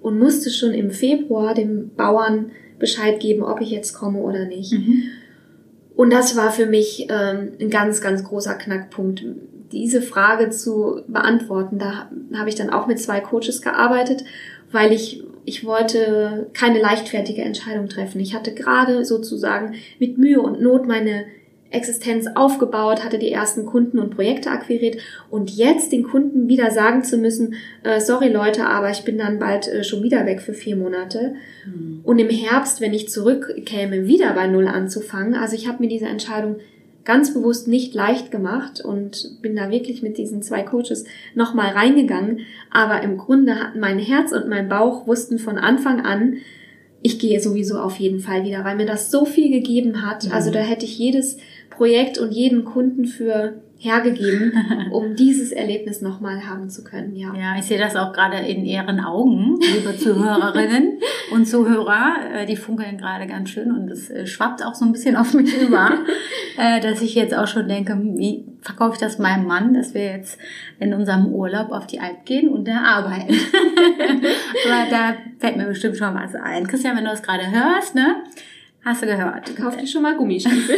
und 0.01 0.17
musste 0.17 0.49
schon 0.49 0.71
im 0.71 0.91
Februar 0.91 1.53
dem 1.53 1.91
Bauern 1.95 2.51
Bescheid 2.79 3.19
geben, 3.19 3.43
ob 3.43 3.61
ich 3.61 3.69
jetzt 3.69 3.93
komme 3.93 4.19
oder 4.19 4.45
nicht. 4.45 4.73
Mhm. 4.73 5.03
Und 5.95 6.11
das 6.11 6.35
war 6.35 6.51
für 6.51 6.65
mich 6.65 7.07
ähm, 7.09 7.51
ein 7.59 7.69
ganz, 7.69 8.01
ganz 8.01 8.23
großer 8.23 8.55
Knackpunkt, 8.55 9.23
diese 9.71 10.01
Frage 10.01 10.49
zu 10.49 11.01
beantworten. 11.07 11.77
Da 11.77 12.09
habe 12.33 12.49
ich 12.49 12.55
dann 12.55 12.71
auch 12.71 12.87
mit 12.87 12.99
zwei 12.99 13.19
Coaches 13.19 13.61
gearbeitet, 13.61 14.23
weil 14.71 14.91
ich 14.91 15.23
ich 15.43 15.65
wollte 15.65 16.49
keine 16.53 16.79
leichtfertige 16.79 17.41
Entscheidung 17.41 17.89
treffen. 17.89 18.19
Ich 18.19 18.35
hatte 18.35 18.53
gerade 18.53 19.03
sozusagen 19.05 19.73
mit 19.99 20.17
Mühe 20.17 20.39
und 20.39 20.61
Not 20.61 20.87
meine 20.87 21.25
Existenz 21.71 22.27
aufgebaut, 22.35 23.03
hatte 23.03 23.17
die 23.17 23.31
ersten 23.31 23.65
Kunden 23.65 23.97
und 23.97 24.13
Projekte 24.13 24.51
akquiriert 24.51 24.97
und 25.29 25.49
jetzt 25.49 25.91
den 25.91 26.03
Kunden 26.03 26.49
wieder 26.49 26.69
sagen 26.69 27.03
zu 27.03 27.17
müssen, 27.17 27.55
äh, 27.83 28.01
sorry 28.01 28.27
Leute, 28.27 28.65
aber 28.65 28.91
ich 28.91 29.03
bin 29.03 29.17
dann 29.17 29.39
bald 29.39 29.67
äh, 29.67 29.83
schon 29.83 30.03
wieder 30.03 30.25
weg 30.25 30.41
für 30.41 30.53
vier 30.53 30.75
Monate. 30.75 31.35
Mhm. 31.65 32.01
Und 32.03 32.19
im 32.19 32.29
Herbst, 32.29 32.81
wenn 32.81 32.93
ich 32.93 33.09
zurückkäme, 33.09 34.05
wieder 34.05 34.33
bei 34.33 34.47
Null 34.47 34.67
anzufangen. 34.67 35.33
Also 35.33 35.55
ich 35.55 35.67
habe 35.67 35.81
mir 35.81 35.89
diese 35.89 36.07
Entscheidung 36.07 36.57
ganz 37.03 37.33
bewusst 37.33 37.67
nicht 37.67 37.93
leicht 37.93 38.31
gemacht 38.31 38.83
und 38.83 39.41
bin 39.41 39.55
da 39.55 39.69
wirklich 39.69 40.01
mit 40.01 40.17
diesen 40.17 40.41
zwei 40.41 40.61
Coaches 40.61 41.05
nochmal 41.35 41.71
reingegangen. 41.71 42.41
Aber 42.69 43.01
im 43.01 43.17
Grunde 43.17 43.55
hatten 43.55 43.79
mein 43.79 43.99
Herz 43.99 44.31
und 44.31 44.47
mein 44.47 44.69
Bauch 44.69 45.07
wussten 45.07 45.39
von 45.39 45.57
Anfang 45.57 46.01
an, 46.01 46.37
ich 47.03 47.17
gehe 47.17 47.39
sowieso 47.41 47.79
auf 47.79 47.97
jeden 47.97 48.19
Fall 48.19 48.43
wieder, 48.43 48.63
weil 48.63 48.75
mir 48.75 48.85
das 48.85 49.09
so 49.09 49.25
viel 49.25 49.49
gegeben 49.49 50.05
hat. 50.05 50.25
Mhm. 50.25 50.31
Also 50.33 50.51
da 50.51 50.59
hätte 50.59 50.85
ich 50.85 50.97
jedes 50.97 51.37
Projekt 51.81 52.19
und 52.19 52.31
jeden 52.31 52.63
Kunden 52.63 53.05
für 53.05 53.55
hergegeben, 53.79 54.53
um 54.91 55.15
dieses 55.15 55.51
Erlebnis 55.51 55.99
nochmal 55.99 56.47
haben 56.47 56.69
zu 56.69 56.83
können. 56.83 57.15
Ja. 57.15 57.33
ja, 57.33 57.55
ich 57.57 57.65
sehe 57.65 57.79
das 57.79 57.95
auch 57.95 58.13
gerade 58.13 58.37
in 58.37 58.63
Ihren 58.65 58.99
Augen, 58.99 59.57
liebe 59.59 59.97
Zuhörerinnen 59.97 60.99
und 61.33 61.47
Zuhörer. 61.47 62.17
Äh, 62.35 62.45
die 62.45 62.55
funkeln 62.55 62.99
gerade 62.99 63.25
ganz 63.25 63.49
schön 63.49 63.71
und 63.71 63.89
es 63.89 64.11
äh, 64.11 64.27
schwappt 64.27 64.63
auch 64.63 64.75
so 64.75 64.85
ein 64.85 64.91
bisschen 64.91 65.15
auf 65.15 65.33
mich 65.33 65.59
über, 65.59 65.89
äh, 66.59 66.79
dass 66.81 67.01
ich 67.01 67.15
jetzt 67.15 67.35
auch 67.35 67.47
schon 67.47 67.67
denke, 67.67 67.99
wie 68.15 68.45
verkaufe 68.61 68.93
ich 68.93 68.99
das 68.99 69.17
meinem 69.17 69.47
Mann, 69.47 69.73
dass 69.73 69.95
wir 69.95 70.03
jetzt 70.03 70.37
in 70.79 70.93
unserem 70.93 71.33
Urlaub 71.33 71.71
auf 71.71 71.87
die 71.87 71.99
Alp 71.99 72.25
gehen 72.25 72.49
und 72.49 72.67
da 72.67 72.83
arbeiten. 72.83 73.33
Aber 74.67 74.91
da 74.91 75.15
fällt 75.39 75.57
mir 75.57 75.65
bestimmt 75.65 75.97
schon 75.97 76.13
was 76.13 76.35
ein. 76.35 76.67
Christian, 76.67 76.95
wenn 76.95 77.05
du 77.05 77.09
das 77.09 77.23
gerade 77.23 77.49
hörst, 77.49 77.95
ne? 77.95 78.17
Hast 78.83 79.03
du 79.03 79.05
gehört? 79.05 79.55
Kauf 79.55 79.77
dir 79.77 79.85
schon 79.85 80.01
mal 80.01 80.17
Gummistiefel. 80.17 80.77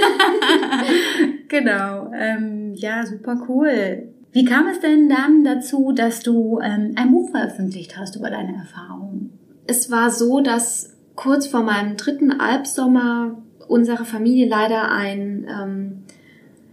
genau. 1.47 2.11
Ähm, 2.13 2.73
ja, 2.75 3.05
super 3.05 3.41
cool. 3.47 4.09
Wie 4.33 4.45
kam 4.45 4.67
es 4.67 4.79
denn 4.79 5.07
dann 5.07 5.43
dazu, 5.43 5.93
dass 5.93 6.21
du 6.21 6.59
ähm, 6.61 6.93
ein 6.95 7.11
Buch 7.11 7.29
veröffentlicht 7.29 7.97
hast 7.97 8.15
über 8.15 8.29
deine 8.29 8.55
Erfahrungen? 8.55 9.31
Es 9.67 9.89
war 9.89 10.09
so, 10.09 10.41
dass 10.41 10.97
kurz 11.15 11.47
vor 11.47 11.63
meinem 11.63 11.95
dritten 11.95 12.31
Albsommer 12.39 13.37
unsere 13.67 14.05
Familie 14.05 14.49
leider 14.49 14.91
ein 14.91 15.47
ähm, 15.47 16.03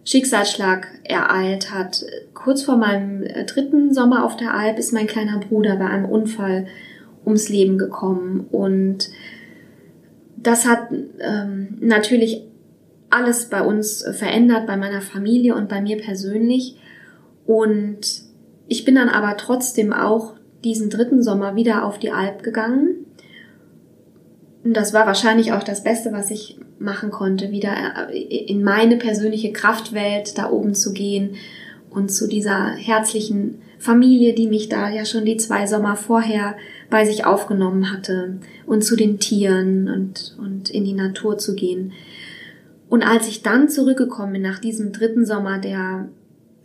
Schicksalsschlag 0.05 0.88
ereilt 1.05 1.72
hat. 1.72 2.05
Kurz 2.34 2.62
vor 2.62 2.76
meinem 2.76 3.22
äh, 3.22 3.44
dritten 3.44 3.94
Sommer 3.94 4.24
auf 4.24 4.36
der 4.36 4.55
Alp 4.55 4.78
ist 4.78 4.92
mein 4.92 5.07
kleiner 5.07 5.38
Bruder 5.38 5.76
bei 5.76 5.86
einem 5.86 6.07
Unfall 6.07 6.66
ums 7.24 7.48
Leben 7.48 7.78
gekommen 7.78 8.46
und 8.50 9.11
das 10.43 10.66
hat 10.66 10.88
ähm, 10.91 11.78
natürlich 11.80 12.43
alles 13.11 13.47
bei 13.47 13.62
uns 13.62 14.05
verändert, 14.12 14.66
bei 14.66 14.76
meiner 14.76 15.01
Familie 15.01 15.55
und 15.55 15.68
bei 15.68 15.80
mir 15.80 15.99
persönlich. 15.99 16.76
Und 17.47 18.22
ich 18.68 18.84
bin 18.84 18.95
dann 18.95 19.09
aber 19.09 19.36
trotzdem 19.36 19.93
auch 19.93 20.34
diesen 20.64 20.91
dritten 20.91 21.22
Sommer 21.22 21.57
wieder 21.57 21.84
auf 21.84 21.99
die 21.99 22.12
Alp 22.12 22.43
gegangen. 22.43 23.07
Und 24.62 24.76
das 24.76 24.93
war 24.93 25.07
wahrscheinlich 25.07 25.53
auch 25.53 25.62
das 25.62 25.82
Beste, 25.82 26.12
was 26.12 26.30
ich 26.30 26.59
machen 26.78 27.11
konnte, 27.11 27.51
wieder 27.51 28.11
in 28.12 28.62
meine 28.62 28.97
persönliche 28.97 29.53
Kraftwelt 29.53 30.38
da 30.38 30.51
oben 30.51 30.74
zu 30.74 30.93
gehen 30.93 31.36
und 31.91 32.11
zu 32.11 32.28
dieser 32.28 32.74
herzlichen 32.74 33.61
Familie, 33.78 34.34
die 34.34 34.47
mich 34.47 34.68
da 34.68 34.88
ja 34.88 35.05
schon 35.05 35.24
die 35.24 35.36
zwei 35.36 35.66
Sommer 35.66 35.97
vorher 35.97 36.57
bei 36.91 37.05
sich 37.05 37.24
aufgenommen 37.24 37.93
hatte 37.93 38.38
und 38.66 38.84
zu 38.84 38.97
den 38.97 39.18
Tieren 39.18 39.88
und, 39.88 40.36
und 40.38 40.70
in 40.70 40.84
die 40.84 40.93
Natur 40.93 41.38
zu 41.38 41.55
gehen. 41.55 41.93
Und 42.88 43.05
als 43.05 43.28
ich 43.28 43.43
dann 43.43 43.68
zurückgekommen 43.68 44.34
bin 44.34 44.43
nach 44.43 44.59
diesem 44.59 44.93
dritten 44.93 45.24
Sommer, 45.24 45.59
der 45.59 46.09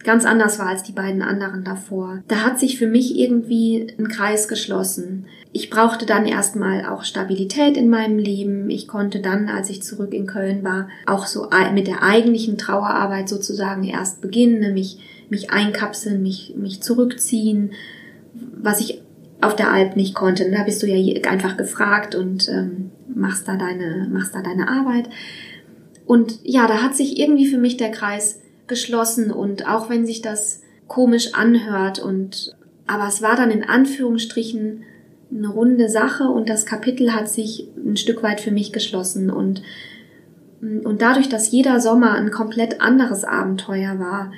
ganz 0.03 0.26
anders 0.26 0.59
war 0.59 0.67
als 0.67 0.84
die 0.84 0.91
beiden 0.91 1.21
anderen 1.21 1.63
davor, 1.63 2.23
da 2.28 2.38
hat 2.38 2.59
sich 2.59 2.78
für 2.78 2.88
mich 2.88 3.17
irgendwie 3.17 3.93
ein 3.97 4.07
Kreis 4.07 4.47
geschlossen. 4.47 5.26
Ich 5.51 5.69
brauchte 5.69 6.05
dann 6.05 6.26
erstmal 6.26 6.86
auch 6.86 7.03
Stabilität 7.03 7.78
in 7.78 7.89
meinem 7.89 8.17
Leben. 8.17 8.69
Ich 8.69 8.88
konnte 8.88 9.19
dann, 9.19 9.49
als 9.49 9.69
ich 9.69 9.84
zurück 9.84 10.13
in 10.13 10.26
Köln 10.26 10.63
war, 10.63 10.89
auch 11.05 11.26
so 11.26 11.49
mit 11.73 11.88
der 11.88 12.03
eigentlichen 12.03 12.57
Trauerarbeit 12.57 13.30
sozusagen 13.30 13.84
erst 13.84 14.21
beginnen, 14.21 14.73
mich, 14.73 14.99
mich 15.30 15.51
einkapseln, 15.51 16.21
mich, 16.21 16.53
mich 16.57 16.82
zurückziehen, 16.82 17.71
was 18.34 18.82
ich 18.82 19.01
auf 19.45 19.55
der 19.55 19.71
Alp 19.71 19.95
nicht 19.95 20.15
konnte. 20.15 20.49
Da 20.51 20.63
bist 20.63 20.81
du 20.83 20.87
ja 20.87 21.29
einfach 21.29 21.57
gefragt 21.57 22.15
und 22.15 22.49
ähm, 22.49 22.91
machst 23.13 23.47
da 23.47 23.55
deine, 23.55 24.07
machst 24.11 24.35
da 24.35 24.41
deine 24.41 24.67
Arbeit. 24.67 25.09
Und 26.05 26.39
ja, 26.43 26.67
da 26.67 26.81
hat 26.81 26.95
sich 26.95 27.19
irgendwie 27.19 27.47
für 27.47 27.57
mich 27.57 27.77
der 27.77 27.91
Kreis 27.91 28.39
geschlossen 28.67 29.31
und 29.31 29.67
auch 29.67 29.89
wenn 29.89 30.05
sich 30.05 30.21
das 30.21 30.61
komisch 30.87 31.33
anhört 31.33 31.99
und 31.99 32.55
aber 32.87 33.07
es 33.07 33.21
war 33.21 33.35
dann 33.35 33.49
in 33.49 33.63
Anführungsstrichen 33.63 34.83
eine 35.35 35.47
runde 35.47 35.89
Sache 35.89 36.25
und 36.25 36.49
das 36.49 36.65
Kapitel 36.67 37.13
hat 37.13 37.27
sich 37.29 37.67
ein 37.75 37.97
Stück 37.97 38.21
weit 38.21 38.41
für 38.41 38.51
mich 38.51 38.71
geschlossen 38.71 39.29
und 39.29 39.61
und 40.61 41.01
dadurch, 41.01 41.29
dass 41.29 41.51
jeder 41.51 41.79
Sommer 41.79 42.13
ein 42.13 42.31
komplett 42.31 42.81
anderes 42.81 43.23
Abenteuer 43.23 43.99
war, 43.99 44.31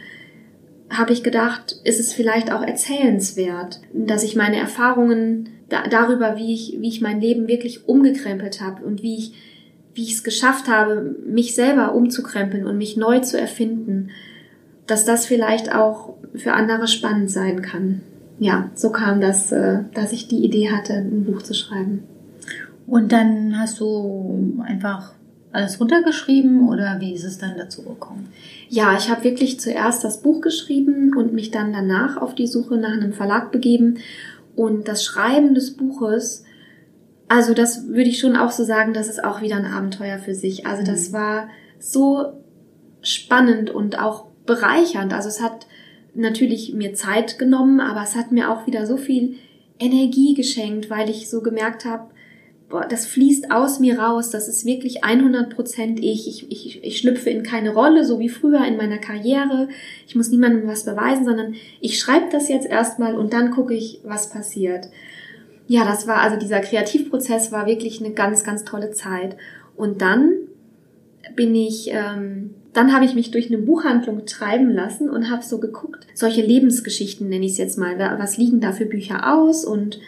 habe 0.89 1.13
ich 1.13 1.23
gedacht, 1.23 1.79
ist 1.83 1.99
es 1.99 2.13
vielleicht 2.13 2.51
auch 2.51 2.61
erzählenswert, 2.61 3.81
dass 3.93 4.23
ich 4.23 4.35
meine 4.35 4.57
Erfahrungen 4.57 5.49
da, 5.69 5.83
darüber, 5.87 6.37
wie 6.37 6.53
ich, 6.53 6.77
wie 6.79 6.87
ich 6.87 7.01
mein 7.01 7.19
Leben 7.19 7.47
wirklich 7.47 7.87
umgekrempelt 7.87 8.61
habe 8.61 8.85
und 8.85 9.03
wie 9.03 9.17
ich 9.17 9.33
wie 9.97 10.03
ich 10.03 10.13
es 10.13 10.23
geschafft 10.23 10.67
habe, 10.67 11.15
mich 11.25 11.55
selber 11.55 11.95
umzukrempeln 11.95 12.67
und 12.67 12.77
mich 12.77 12.97
neu 12.97 13.19
zu 13.19 13.39
erfinden, 13.39 14.11
dass 14.85 15.05
das 15.05 15.25
vielleicht 15.25 15.73
auch 15.73 16.13
für 16.35 16.53
andere 16.53 16.87
spannend 16.87 17.31
sein 17.31 17.63
kann. 17.63 18.03
Ja, 18.37 18.69
so 18.75 18.91
kam 18.91 19.19
das, 19.21 19.51
äh, 19.51 19.79
dass 19.95 20.11
ich 20.11 20.27
die 20.27 20.45
Idee 20.45 20.69
hatte, 20.69 20.93
ein 20.93 21.25
Buch 21.25 21.41
zu 21.41 21.55
schreiben. 21.55 22.03
Und 22.85 23.11
dann 23.11 23.57
hast 23.59 23.79
du 23.79 24.61
einfach 24.63 25.13
alles 25.57 25.79
runtergeschrieben 25.79 26.67
oder 26.69 26.97
wie 26.99 27.13
ist 27.13 27.23
es 27.23 27.37
dann 27.37 27.57
dazu 27.57 27.83
gekommen? 27.83 28.31
Ja, 28.69 28.95
ich 28.97 29.09
habe 29.09 29.23
wirklich 29.23 29.59
zuerst 29.59 30.03
das 30.03 30.21
Buch 30.21 30.41
geschrieben 30.41 31.15
und 31.15 31.33
mich 31.33 31.51
dann 31.51 31.73
danach 31.73 32.17
auf 32.17 32.35
die 32.35 32.47
Suche 32.47 32.77
nach 32.77 32.93
einem 32.93 33.13
Verlag 33.13 33.51
begeben. 33.51 33.97
Und 34.55 34.87
das 34.87 35.03
Schreiben 35.03 35.53
des 35.53 35.75
Buches 35.75 36.43
also 37.27 37.53
das 37.53 37.87
würde 37.87 38.09
ich 38.09 38.19
schon 38.19 38.37
auch 38.37 38.51
so 38.51 38.63
sagen, 38.63 38.93
das 38.93 39.09
ist 39.09 39.23
auch 39.23 39.41
wieder 39.41 39.57
ein 39.57 39.65
Abenteuer 39.65 40.17
für 40.17 40.33
sich. 40.33 40.65
Also 40.65 40.83
das 40.83 41.09
mhm. 41.09 41.13
war 41.13 41.49
so 41.79 42.33
spannend 43.01 43.69
und 43.69 43.99
auch 43.99 44.25
bereichernd. 44.45 45.13
Also 45.13 45.27
es 45.29 45.41
hat 45.41 45.67
natürlich 46.13 46.73
mir 46.73 46.93
Zeit 46.93 47.37
genommen, 47.37 47.79
aber 47.79 48.01
es 48.01 48.15
hat 48.15 48.31
mir 48.31 48.49
auch 48.49 48.65
wieder 48.65 48.85
so 48.85 48.97
viel 48.97 49.35
Energie 49.77 50.33
geschenkt, 50.33 50.89
weil 50.89 51.09
ich 51.09 51.29
so 51.29 51.41
gemerkt 51.41 51.85
habe, 51.85 52.09
boah, 52.69 52.85
das 52.87 53.05
fließt 53.05 53.51
aus 53.51 53.79
mir 53.79 53.99
raus, 53.99 54.29
das 54.29 54.47
ist 54.47 54.65
wirklich 54.65 55.03
100 55.03 55.49
Prozent 55.49 55.99
ich. 55.99 56.27
Ich, 56.27 56.51
ich. 56.51 56.83
ich 56.83 56.97
schlüpfe 56.97 57.29
in 57.29 57.43
keine 57.43 57.73
Rolle, 57.73 58.05
so 58.05 58.19
wie 58.19 58.29
früher 58.29 58.65
in 58.65 58.77
meiner 58.77 58.97
Karriere. 58.97 59.69
Ich 60.07 60.15
muss 60.15 60.29
niemandem 60.29 60.67
was 60.67 60.85
beweisen, 60.85 61.25
sondern 61.25 61.55
ich 61.79 61.99
schreibe 61.99 62.27
das 62.31 62.49
jetzt 62.49 62.67
erstmal 62.67 63.15
und 63.15 63.33
dann 63.33 63.51
gucke 63.51 63.73
ich, 63.73 63.99
was 64.03 64.29
passiert 64.29 64.89
ja, 65.67 65.83
das 65.83 66.07
war, 66.07 66.21
also 66.21 66.37
dieser 66.37 66.61
Kreativprozess 66.61 67.51
war 67.51 67.65
wirklich 67.67 68.03
eine 68.03 68.13
ganz, 68.13 68.43
ganz 68.43 68.63
tolle 68.63 68.91
Zeit. 68.91 69.35
Und 69.75 70.01
dann 70.01 70.31
bin 71.35 71.53
ich, 71.53 71.89
ähm, 71.91 72.51
dann 72.73 72.93
habe 72.93 73.05
ich 73.05 73.15
mich 73.15 73.31
durch 73.31 73.47
eine 73.47 73.57
Buchhandlung 73.57 74.25
treiben 74.25 74.71
lassen 74.71 75.09
und 75.09 75.29
habe 75.29 75.43
so 75.43 75.59
geguckt, 75.59 76.07
solche 76.13 76.41
Lebensgeschichten 76.41 77.27
nenne 77.27 77.45
ich 77.45 77.53
es 77.53 77.57
jetzt 77.57 77.77
mal, 77.77 77.99
was 78.17 78.37
liegen 78.37 78.61
da 78.61 78.71
für 78.71 78.85
Bücher 78.85 79.33
aus 79.35 79.65
und 79.65 79.99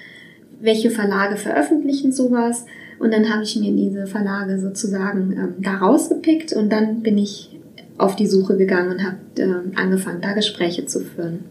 welche 0.60 0.92
Verlage 0.92 1.38
veröffentlichen 1.38 2.12
sowas. 2.12 2.66
Und 3.00 3.14
dann 3.14 3.30
habe 3.34 3.44
ich 3.44 3.56
mir 3.56 3.72
diese 3.72 4.08
Verlage 4.08 4.60
sozusagen 4.60 5.32
ähm, 5.32 5.54
da 5.60 5.78
rausgepickt 5.78 6.54
und 6.54 6.70
dann 6.70 7.02
bin 7.02 7.18
ich 7.18 7.58
auf 7.98 8.16
die 8.16 8.28
Suche 8.28 8.58
gegangen 8.58 8.92
und 8.92 9.04
habe 9.04 9.18
äh, 9.38 9.76
angefangen, 9.76 10.22
da 10.22 10.34
Gespräche 10.34 10.86
zu 10.86 11.02
führen. 11.02 11.46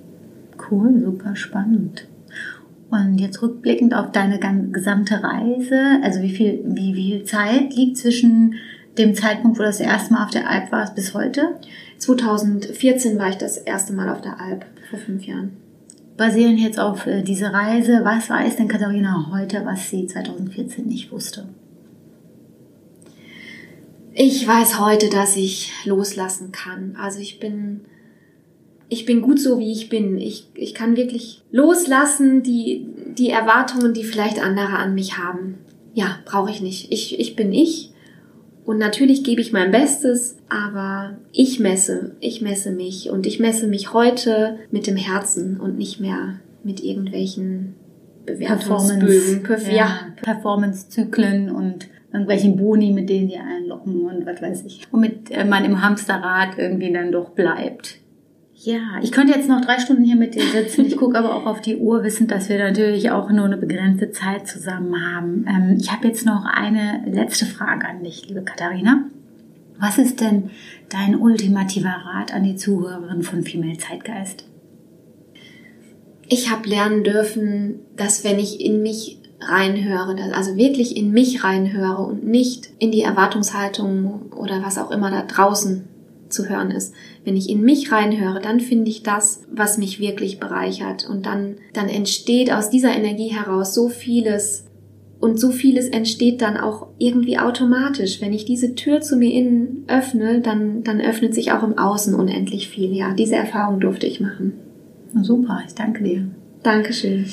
Cool, 0.70 1.02
super 1.02 1.36
spannend. 1.36 2.06
Und 2.90 3.18
jetzt 3.18 3.42
rückblickend 3.42 3.94
auf 3.94 4.12
deine 4.12 4.38
gesamte 4.72 5.22
Reise, 5.22 6.00
also 6.02 6.22
wie 6.22 6.30
viel, 6.30 6.60
wie 6.64 6.94
viel 6.94 7.24
Zeit 7.24 7.74
liegt 7.74 7.98
zwischen 7.98 8.54
dem 8.96 9.14
Zeitpunkt, 9.14 9.58
wo 9.58 9.62
du 9.62 9.68
das 9.68 9.80
erste 9.80 10.14
Mal 10.14 10.24
auf 10.24 10.30
der 10.30 10.48
Alp 10.48 10.72
warst, 10.72 10.94
bis 10.94 11.12
heute? 11.12 11.56
2014 11.98 13.18
war 13.18 13.28
ich 13.28 13.36
das 13.36 13.58
erste 13.58 13.92
Mal 13.92 14.08
auf 14.08 14.22
der 14.22 14.40
Alp, 14.40 14.64
vor 14.88 14.98
fünf 14.98 15.24
Jahren. 15.24 15.52
Basierend 16.18 16.60
jetzt 16.60 16.78
auf 16.78 17.06
äh, 17.06 17.22
diese 17.22 17.52
Reise, 17.52 18.00
was 18.02 18.28
weiß 18.28 18.56
denn 18.56 18.68
Katharina 18.68 19.30
heute, 19.32 19.64
was 19.64 19.88
sie 19.88 20.06
2014 20.06 20.86
nicht 20.86 21.10
wusste? 21.10 21.48
Ich 24.12 24.46
weiß 24.46 24.80
heute, 24.80 25.08
dass 25.08 25.36
ich 25.36 25.72
loslassen 25.84 26.52
kann. 26.52 26.96
Also 27.00 27.20
ich 27.20 27.38
bin 27.38 27.82
ich 28.88 29.04
bin 29.04 29.20
gut 29.20 29.38
so, 29.38 29.58
wie 29.58 29.70
ich 29.70 29.88
bin. 29.88 30.18
Ich, 30.18 30.48
ich 30.54 30.74
kann 30.74 30.96
wirklich 30.96 31.42
loslassen, 31.50 32.42
die, 32.42 32.86
die 33.16 33.30
Erwartungen, 33.30 33.92
die 33.92 34.04
vielleicht 34.04 34.40
andere 34.40 34.78
an 34.78 34.94
mich 34.94 35.18
haben. 35.18 35.58
Ja, 35.94 36.18
brauche 36.24 36.50
ich 36.50 36.60
nicht. 36.60 36.90
Ich, 36.92 37.18
ich 37.20 37.36
bin 37.36 37.52
ich. 37.52 37.92
Und 38.68 38.76
natürlich 38.76 39.24
gebe 39.24 39.40
ich 39.40 39.50
mein 39.50 39.70
Bestes, 39.70 40.36
aber 40.50 41.16
ich 41.32 41.58
messe, 41.58 42.16
ich 42.20 42.42
messe 42.42 42.70
mich 42.70 43.08
und 43.08 43.26
ich 43.26 43.40
messe 43.40 43.66
mich 43.66 43.94
heute 43.94 44.58
mit 44.70 44.86
dem 44.86 44.96
Herzen 44.96 45.58
und 45.58 45.78
nicht 45.78 46.00
mehr 46.00 46.40
mit 46.64 46.84
irgendwelchen 46.84 47.76
Bewertungsbögen, 48.26 49.42
Performance, 49.42 49.72
ja, 49.72 50.00
Performance-Zyklen 50.20 51.50
und 51.50 51.88
irgendwelchen 52.12 52.58
Boni, 52.58 52.92
mit 52.92 53.08
denen 53.08 53.28
die 53.28 53.38
einlocken 53.38 54.02
und 54.02 54.26
was 54.26 54.42
weiß 54.42 54.64
ich. 54.66 54.82
Womit 54.90 55.30
äh, 55.30 55.46
man 55.46 55.64
im 55.64 55.80
Hamsterrad 55.82 56.58
irgendwie 56.58 56.92
dann 56.92 57.10
doch 57.10 57.30
bleibt. 57.30 58.00
Ja, 58.60 58.98
ich 59.02 59.12
könnte 59.12 59.34
jetzt 59.34 59.48
noch 59.48 59.60
drei 59.60 59.78
Stunden 59.78 60.02
hier 60.02 60.16
mit 60.16 60.34
dir 60.34 60.42
sitzen. 60.42 60.84
Ich 60.84 60.96
gucke 60.96 61.16
aber 61.16 61.36
auch 61.36 61.46
auf 61.46 61.60
die 61.60 61.76
Uhr, 61.76 62.02
wissend, 62.02 62.32
dass 62.32 62.48
wir 62.48 62.58
natürlich 62.58 63.12
auch 63.12 63.30
nur 63.30 63.44
eine 63.44 63.56
begrenzte 63.56 64.10
Zeit 64.10 64.48
zusammen 64.48 64.96
haben. 65.00 65.46
Ähm, 65.48 65.76
ich 65.78 65.92
habe 65.92 66.08
jetzt 66.08 66.26
noch 66.26 66.44
eine 66.44 67.04
letzte 67.06 67.46
Frage 67.46 67.86
an 67.86 68.02
dich, 68.02 68.26
liebe 68.26 68.42
Katharina. 68.42 69.04
Was 69.78 69.98
ist 69.98 70.20
denn 70.20 70.50
dein 70.88 71.14
ultimativer 71.14 72.02
Rat 72.04 72.34
an 72.34 72.42
die 72.42 72.56
Zuhörerin 72.56 73.22
von 73.22 73.44
Female 73.44 73.78
Zeitgeist? 73.78 74.44
Ich 76.26 76.50
habe 76.50 76.68
lernen 76.68 77.04
dürfen, 77.04 77.78
dass 77.96 78.24
wenn 78.24 78.40
ich 78.40 78.60
in 78.60 78.82
mich 78.82 79.20
reinhöre, 79.40 80.16
also 80.34 80.56
wirklich 80.56 80.96
in 80.96 81.12
mich 81.12 81.44
reinhöre 81.44 82.02
und 82.02 82.26
nicht 82.26 82.70
in 82.80 82.90
die 82.90 83.02
Erwartungshaltung 83.02 84.32
oder 84.32 84.64
was 84.64 84.78
auch 84.78 84.90
immer 84.90 85.12
da 85.12 85.22
draußen 85.22 85.84
zu 86.28 86.48
hören 86.48 86.70
ist. 86.70 86.94
Wenn 87.24 87.36
ich 87.36 87.48
in 87.48 87.62
mich 87.62 87.92
reinhöre, 87.92 88.40
dann 88.40 88.60
finde 88.60 88.90
ich 88.90 89.02
das, 89.02 89.42
was 89.50 89.78
mich 89.78 90.00
wirklich 90.00 90.40
bereichert. 90.40 91.08
Und 91.08 91.26
dann, 91.26 91.56
dann 91.72 91.88
entsteht 91.88 92.52
aus 92.52 92.70
dieser 92.70 92.94
Energie 92.94 93.28
heraus 93.28 93.74
so 93.74 93.88
vieles. 93.88 94.64
Und 95.20 95.40
so 95.40 95.50
vieles 95.50 95.88
entsteht 95.88 96.40
dann 96.42 96.56
auch 96.56 96.86
irgendwie 96.98 97.38
automatisch. 97.38 98.20
Wenn 98.20 98.32
ich 98.32 98.44
diese 98.44 98.74
Tür 98.74 99.00
zu 99.00 99.16
mir 99.16 99.32
innen 99.32 99.84
öffne, 99.88 100.40
dann, 100.40 100.84
dann 100.84 101.00
öffnet 101.00 101.34
sich 101.34 101.50
auch 101.50 101.64
im 101.64 101.76
Außen 101.76 102.14
unendlich 102.14 102.68
viel. 102.68 102.94
Ja, 102.94 103.14
diese 103.14 103.34
Erfahrung 103.34 103.80
durfte 103.80 104.06
ich 104.06 104.20
machen. 104.20 104.52
Super, 105.22 105.62
ich 105.66 105.74
danke 105.74 106.04
dir. 106.04 106.28
Dankeschön. 106.62 107.26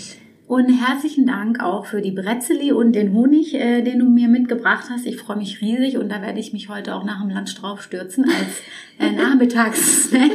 Und 0.47 0.69
herzlichen 0.69 1.25
Dank 1.25 1.59
auch 1.59 1.87
für 1.87 2.01
die 2.01 2.11
Bretzeli 2.11 2.71
und 2.71 2.93
den 2.93 3.13
Honig, 3.13 3.55
äh, 3.55 3.81
den 3.81 3.97
du 3.97 4.05
mir 4.05 4.27
mitgebracht 4.27 4.85
hast. 4.91 5.07
Ich 5.07 5.17
freue 5.17 5.37
mich 5.37 5.59
riesig 5.59 5.97
und 5.97 6.09
da 6.11 6.21
werde 6.21 6.39
ich 6.39 6.53
mich 6.53 6.69
heute 6.69 6.93
auch 6.93 7.03
nach 7.03 7.19
dem 7.19 7.31
Lunch 7.31 7.55
draufstürzen 7.55 8.25
als 8.25 8.61
äh, 8.99 9.11
Nachmittagssnack. 9.15 10.31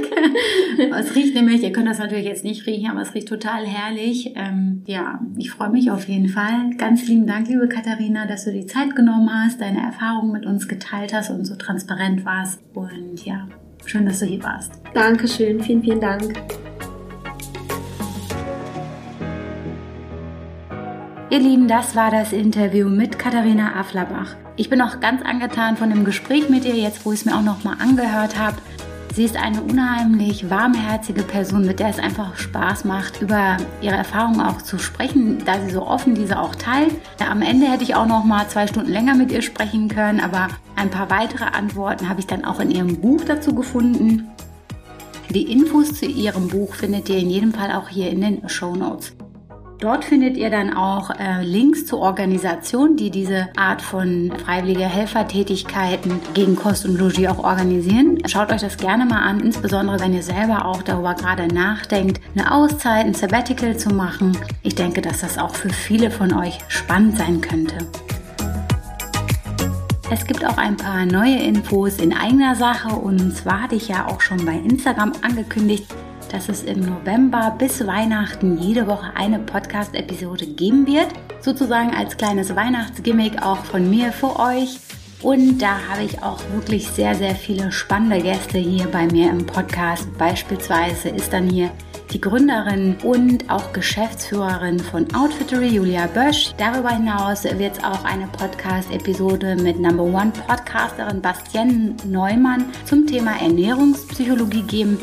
es 0.98 1.14
riecht 1.14 1.36
nämlich, 1.36 1.62
ihr 1.62 1.70
könnt 1.70 1.86
das 1.86 2.00
natürlich 2.00 2.24
jetzt 2.24 2.42
nicht 2.42 2.66
riechen, 2.66 2.90
aber 2.90 3.02
es 3.02 3.14
riecht 3.14 3.28
total 3.28 3.64
herrlich. 3.64 4.32
Ähm, 4.34 4.82
ja, 4.86 5.20
ich 5.38 5.52
freue 5.52 5.70
mich 5.70 5.92
auf 5.92 6.08
jeden 6.08 6.28
Fall. 6.28 6.70
Ganz 6.76 7.06
lieben 7.06 7.28
Dank, 7.28 7.46
liebe 7.46 7.68
Katharina, 7.68 8.26
dass 8.26 8.44
du 8.44 8.52
die 8.52 8.66
Zeit 8.66 8.96
genommen 8.96 9.30
hast, 9.32 9.60
deine 9.60 9.80
Erfahrungen 9.80 10.32
mit 10.32 10.44
uns 10.44 10.66
geteilt 10.66 11.14
hast 11.14 11.30
und 11.30 11.44
so 11.44 11.54
transparent 11.54 12.24
warst. 12.24 12.60
Und 12.74 13.24
ja, 13.24 13.46
schön, 13.86 14.06
dass 14.06 14.18
du 14.18 14.26
hier 14.26 14.42
warst. 14.42 14.72
Dankeschön, 14.92 15.60
vielen, 15.60 15.84
vielen 15.84 16.00
Dank. 16.00 16.32
Ihr 21.30 21.38
Lieben, 21.38 21.68
das 21.68 21.94
war 21.94 22.10
das 22.10 22.32
Interview 22.32 22.88
mit 22.88 23.16
Katharina 23.16 23.76
Afflerbach. 23.76 24.34
Ich 24.56 24.68
bin 24.68 24.82
auch 24.82 24.98
ganz 24.98 25.22
angetan 25.22 25.76
von 25.76 25.88
dem 25.88 26.04
Gespräch 26.04 26.48
mit 26.48 26.64
ihr, 26.64 26.74
jetzt 26.74 27.06
wo 27.06 27.12
ich 27.12 27.20
es 27.20 27.24
mir 27.24 27.36
auch 27.36 27.42
nochmal 27.42 27.76
angehört 27.78 28.36
habe. 28.36 28.56
Sie 29.14 29.26
ist 29.26 29.36
eine 29.36 29.62
unheimlich 29.62 30.50
warmherzige 30.50 31.22
Person, 31.22 31.64
mit 31.64 31.78
der 31.78 31.90
es 31.90 32.00
einfach 32.00 32.36
Spaß 32.36 32.84
macht, 32.84 33.22
über 33.22 33.58
ihre 33.80 33.94
Erfahrungen 33.94 34.40
auch 34.40 34.60
zu 34.60 34.80
sprechen, 34.80 35.38
da 35.44 35.60
sie 35.60 35.70
so 35.70 35.86
offen 35.86 36.16
diese 36.16 36.36
auch 36.36 36.56
teilt. 36.56 36.96
Am 37.20 37.42
Ende 37.42 37.68
hätte 37.68 37.84
ich 37.84 37.94
auch 37.94 38.06
noch 38.06 38.24
mal 38.24 38.48
zwei 38.48 38.66
Stunden 38.66 38.90
länger 38.90 39.14
mit 39.14 39.30
ihr 39.30 39.42
sprechen 39.42 39.86
können, 39.86 40.18
aber 40.18 40.48
ein 40.74 40.90
paar 40.90 41.10
weitere 41.10 41.44
Antworten 41.44 42.08
habe 42.08 42.18
ich 42.18 42.26
dann 42.26 42.44
auch 42.44 42.58
in 42.58 42.72
ihrem 42.72 43.00
Buch 43.00 43.22
dazu 43.24 43.54
gefunden. 43.54 44.28
Die 45.28 45.52
Infos 45.52 45.94
zu 45.94 46.06
ihrem 46.06 46.48
Buch 46.48 46.74
findet 46.74 47.08
ihr 47.08 47.18
in 47.18 47.30
jedem 47.30 47.52
Fall 47.52 47.70
auch 47.70 47.88
hier 47.88 48.10
in 48.10 48.20
den 48.20 48.48
Show 48.48 48.74
Notes. 48.74 49.12
Dort 49.80 50.04
findet 50.04 50.36
ihr 50.36 50.50
dann 50.50 50.74
auch 50.74 51.08
äh, 51.18 51.42
Links 51.42 51.86
zu 51.86 51.98
Organisationen, 51.98 52.98
die 52.98 53.10
diese 53.10 53.48
Art 53.56 53.80
von 53.80 54.30
freiwilliger 54.44 54.86
Helfertätigkeiten 54.86 56.20
gegen 56.34 56.54
Kost 56.54 56.84
und 56.84 56.98
Logis 56.98 57.26
auch 57.28 57.42
organisieren. 57.42 58.18
Schaut 58.26 58.52
euch 58.52 58.60
das 58.60 58.76
gerne 58.76 59.06
mal 59.06 59.22
an, 59.22 59.40
insbesondere 59.40 59.98
wenn 60.00 60.12
ihr 60.12 60.22
selber 60.22 60.66
auch 60.66 60.82
darüber 60.82 61.14
gerade 61.14 61.48
nachdenkt, 61.48 62.20
eine 62.34 62.52
Auszeit, 62.52 63.06
ein 63.06 63.14
Sabbatical 63.14 63.74
zu 63.74 63.88
machen. 63.88 64.36
Ich 64.62 64.74
denke, 64.74 65.00
dass 65.00 65.22
das 65.22 65.38
auch 65.38 65.54
für 65.54 65.70
viele 65.70 66.10
von 66.10 66.34
euch 66.34 66.58
spannend 66.68 67.16
sein 67.16 67.40
könnte. 67.40 67.78
Es 70.12 70.26
gibt 70.26 70.44
auch 70.44 70.58
ein 70.58 70.76
paar 70.76 71.06
neue 71.06 71.38
Infos 71.38 71.96
in 71.98 72.12
eigener 72.12 72.54
Sache 72.54 72.94
und 72.94 73.34
zwar 73.34 73.62
hatte 73.62 73.76
ich 73.76 73.88
ja 73.88 74.08
auch 74.08 74.20
schon 74.20 74.44
bei 74.44 74.56
Instagram 74.56 75.12
angekündigt, 75.22 75.86
dass 76.32 76.48
es 76.48 76.62
im 76.62 76.80
November 76.80 77.54
bis 77.58 77.86
Weihnachten 77.86 78.58
jede 78.58 78.86
Woche 78.86 79.12
eine 79.14 79.38
Podcast-Episode 79.38 80.46
geben 80.46 80.86
wird. 80.86 81.08
Sozusagen 81.40 81.94
als 81.94 82.16
kleines 82.16 82.54
Weihnachtsgimmick 82.54 83.42
auch 83.42 83.64
von 83.64 83.90
mir 83.90 84.12
für 84.12 84.38
euch. 84.38 84.78
Und 85.22 85.58
da 85.58 85.76
habe 85.90 86.04
ich 86.04 86.22
auch 86.22 86.40
wirklich 86.54 86.88
sehr, 86.88 87.14
sehr 87.14 87.34
viele 87.34 87.72
spannende 87.72 88.20
Gäste 88.20 88.58
hier 88.58 88.86
bei 88.86 89.06
mir 89.06 89.30
im 89.30 89.44
Podcast. 89.44 90.08
Beispielsweise 90.16 91.10
ist 91.10 91.32
dann 91.32 91.50
hier 91.50 91.70
die 92.12 92.20
Gründerin 92.20 92.96
und 93.04 93.50
auch 93.50 93.72
Geschäftsführerin 93.72 94.80
von 94.80 95.06
Outfittery, 95.14 95.68
Julia 95.68 96.06
Bösch. 96.06 96.52
Darüber 96.56 96.90
hinaus 96.90 97.44
wird 97.44 97.76
es 97.76 97.84
auch 97.84 98.04
eine 98.04 98.26
Podcast-Episode 98.28 99.56
mit 99.56 99.78
Number 99.78 100.04
One 100.04 100.32
Podcasterin 100.46 101.20
Bastian 101.20 101.94
Neumann 102.04 102.64
zum 102.84 103.06
Thema 103.06 103.40
Ernährungspsychologie 103.40 104.62
geben 104.62 104.98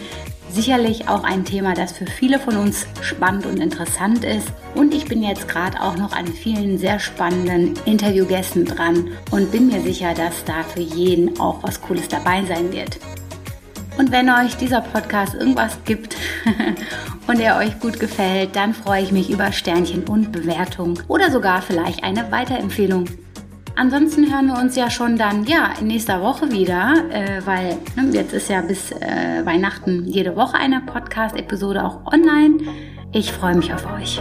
sicherlich 0.51 1.07
auch 1.07 1.23
ein 1.23 1.45
Thema, 1.45 1.73
das 1.73 1.91
für 1.91 2.05
viele 2.05 2.39
von 2.39 2.57
uns 2.57 2.87
spannend 3.01 3.45
und 3.45 3.57
interessant 3.57 4.23
ist. 4.23 4.47
Und 4.75 4.93
ich 4.93 5.05
bin 5.05 5.23
jetzt 5.23 5.47
gerade 5.47 5.81
auch 5.81 5.97
noch 5.97 6.13
an 6.13 6.27
vielen 6.27 6.77
sehr 6.77 6.99
spannenden 6.99 7.73
Interviewgästen 7.85 8.65
dran 8.65 9.09
und 9.31 9.51
bin 9.51 9.67
mir 9.67 9.81
sicher, 9.81 10.13
dass 10.13 10.43
da 10.45 10.63
für 10.63 10.81
jeden 10.81 11.39
auch 11.39 11.63
was 11.63 11.81
Cooles 11.81 12.07
dabei 12.07 12.43
sein 12.45 12.71
wird. 12.71 12.99
Und 13.97 14.11
wenn 14.11 14.29
euch 14.29 14.55
dieser 14.57 14.81
Podcast 14.81 15.33
irgendwas 15.33 15.77
gibt 15.85 16.15
und 17.27 17.39
er 17.39 17.57
euch 17.57 17.79
gut 17.79 17.99
gefällt, 17.99 18.55
dann 18.55 18.75
freue 18.75 19.01
ich 19.01 19.11
mich 19.11 19.29
über 19.31 19.51
Sternchen 19.51 20.03
und 20.03 20.31
Bewertung 20.31 20.99
oder 21.07 21.31
sogar 21.31 21.63
vielleicht 21.63 22.03
eine 22.03 22.31
Weiterempfehlung. 22.31 23.05
Ansonsten 23.77 24.31
hören 24.33 24.47
wir 24.47 24.57
uns 24.59 24.75
ja 24.75 24.89
schon 24.89 25.17
dann 25.17 25.43
ja 25.45 25.69
in 25.79 25.85
nächster 25.85 26.19
Woche 26.23 26.51
wieder, 26.51 26.95
äh, 27.11 27.45
weil 27.45 27.77
ne, 27.95 28.09
jetzt 28.11 28.33
ist 28.33 28.49
ja 28.49 28.61
bis 28.61 28.91
äh, 28.91 29.45
Weihnachten 29.45 30.05
jede 30.07 30.35
Woche 30.35 30.57
eine 30.57 30.81
Podcast-Episode 30.81 31.83
auch 31.85 32.11
online. 32.11 32.57
Ich 33.13 33.31
freue 33.31 33.55
mich 33.55 33.71
auf 33.71 33.85
euch. 33.93 34.19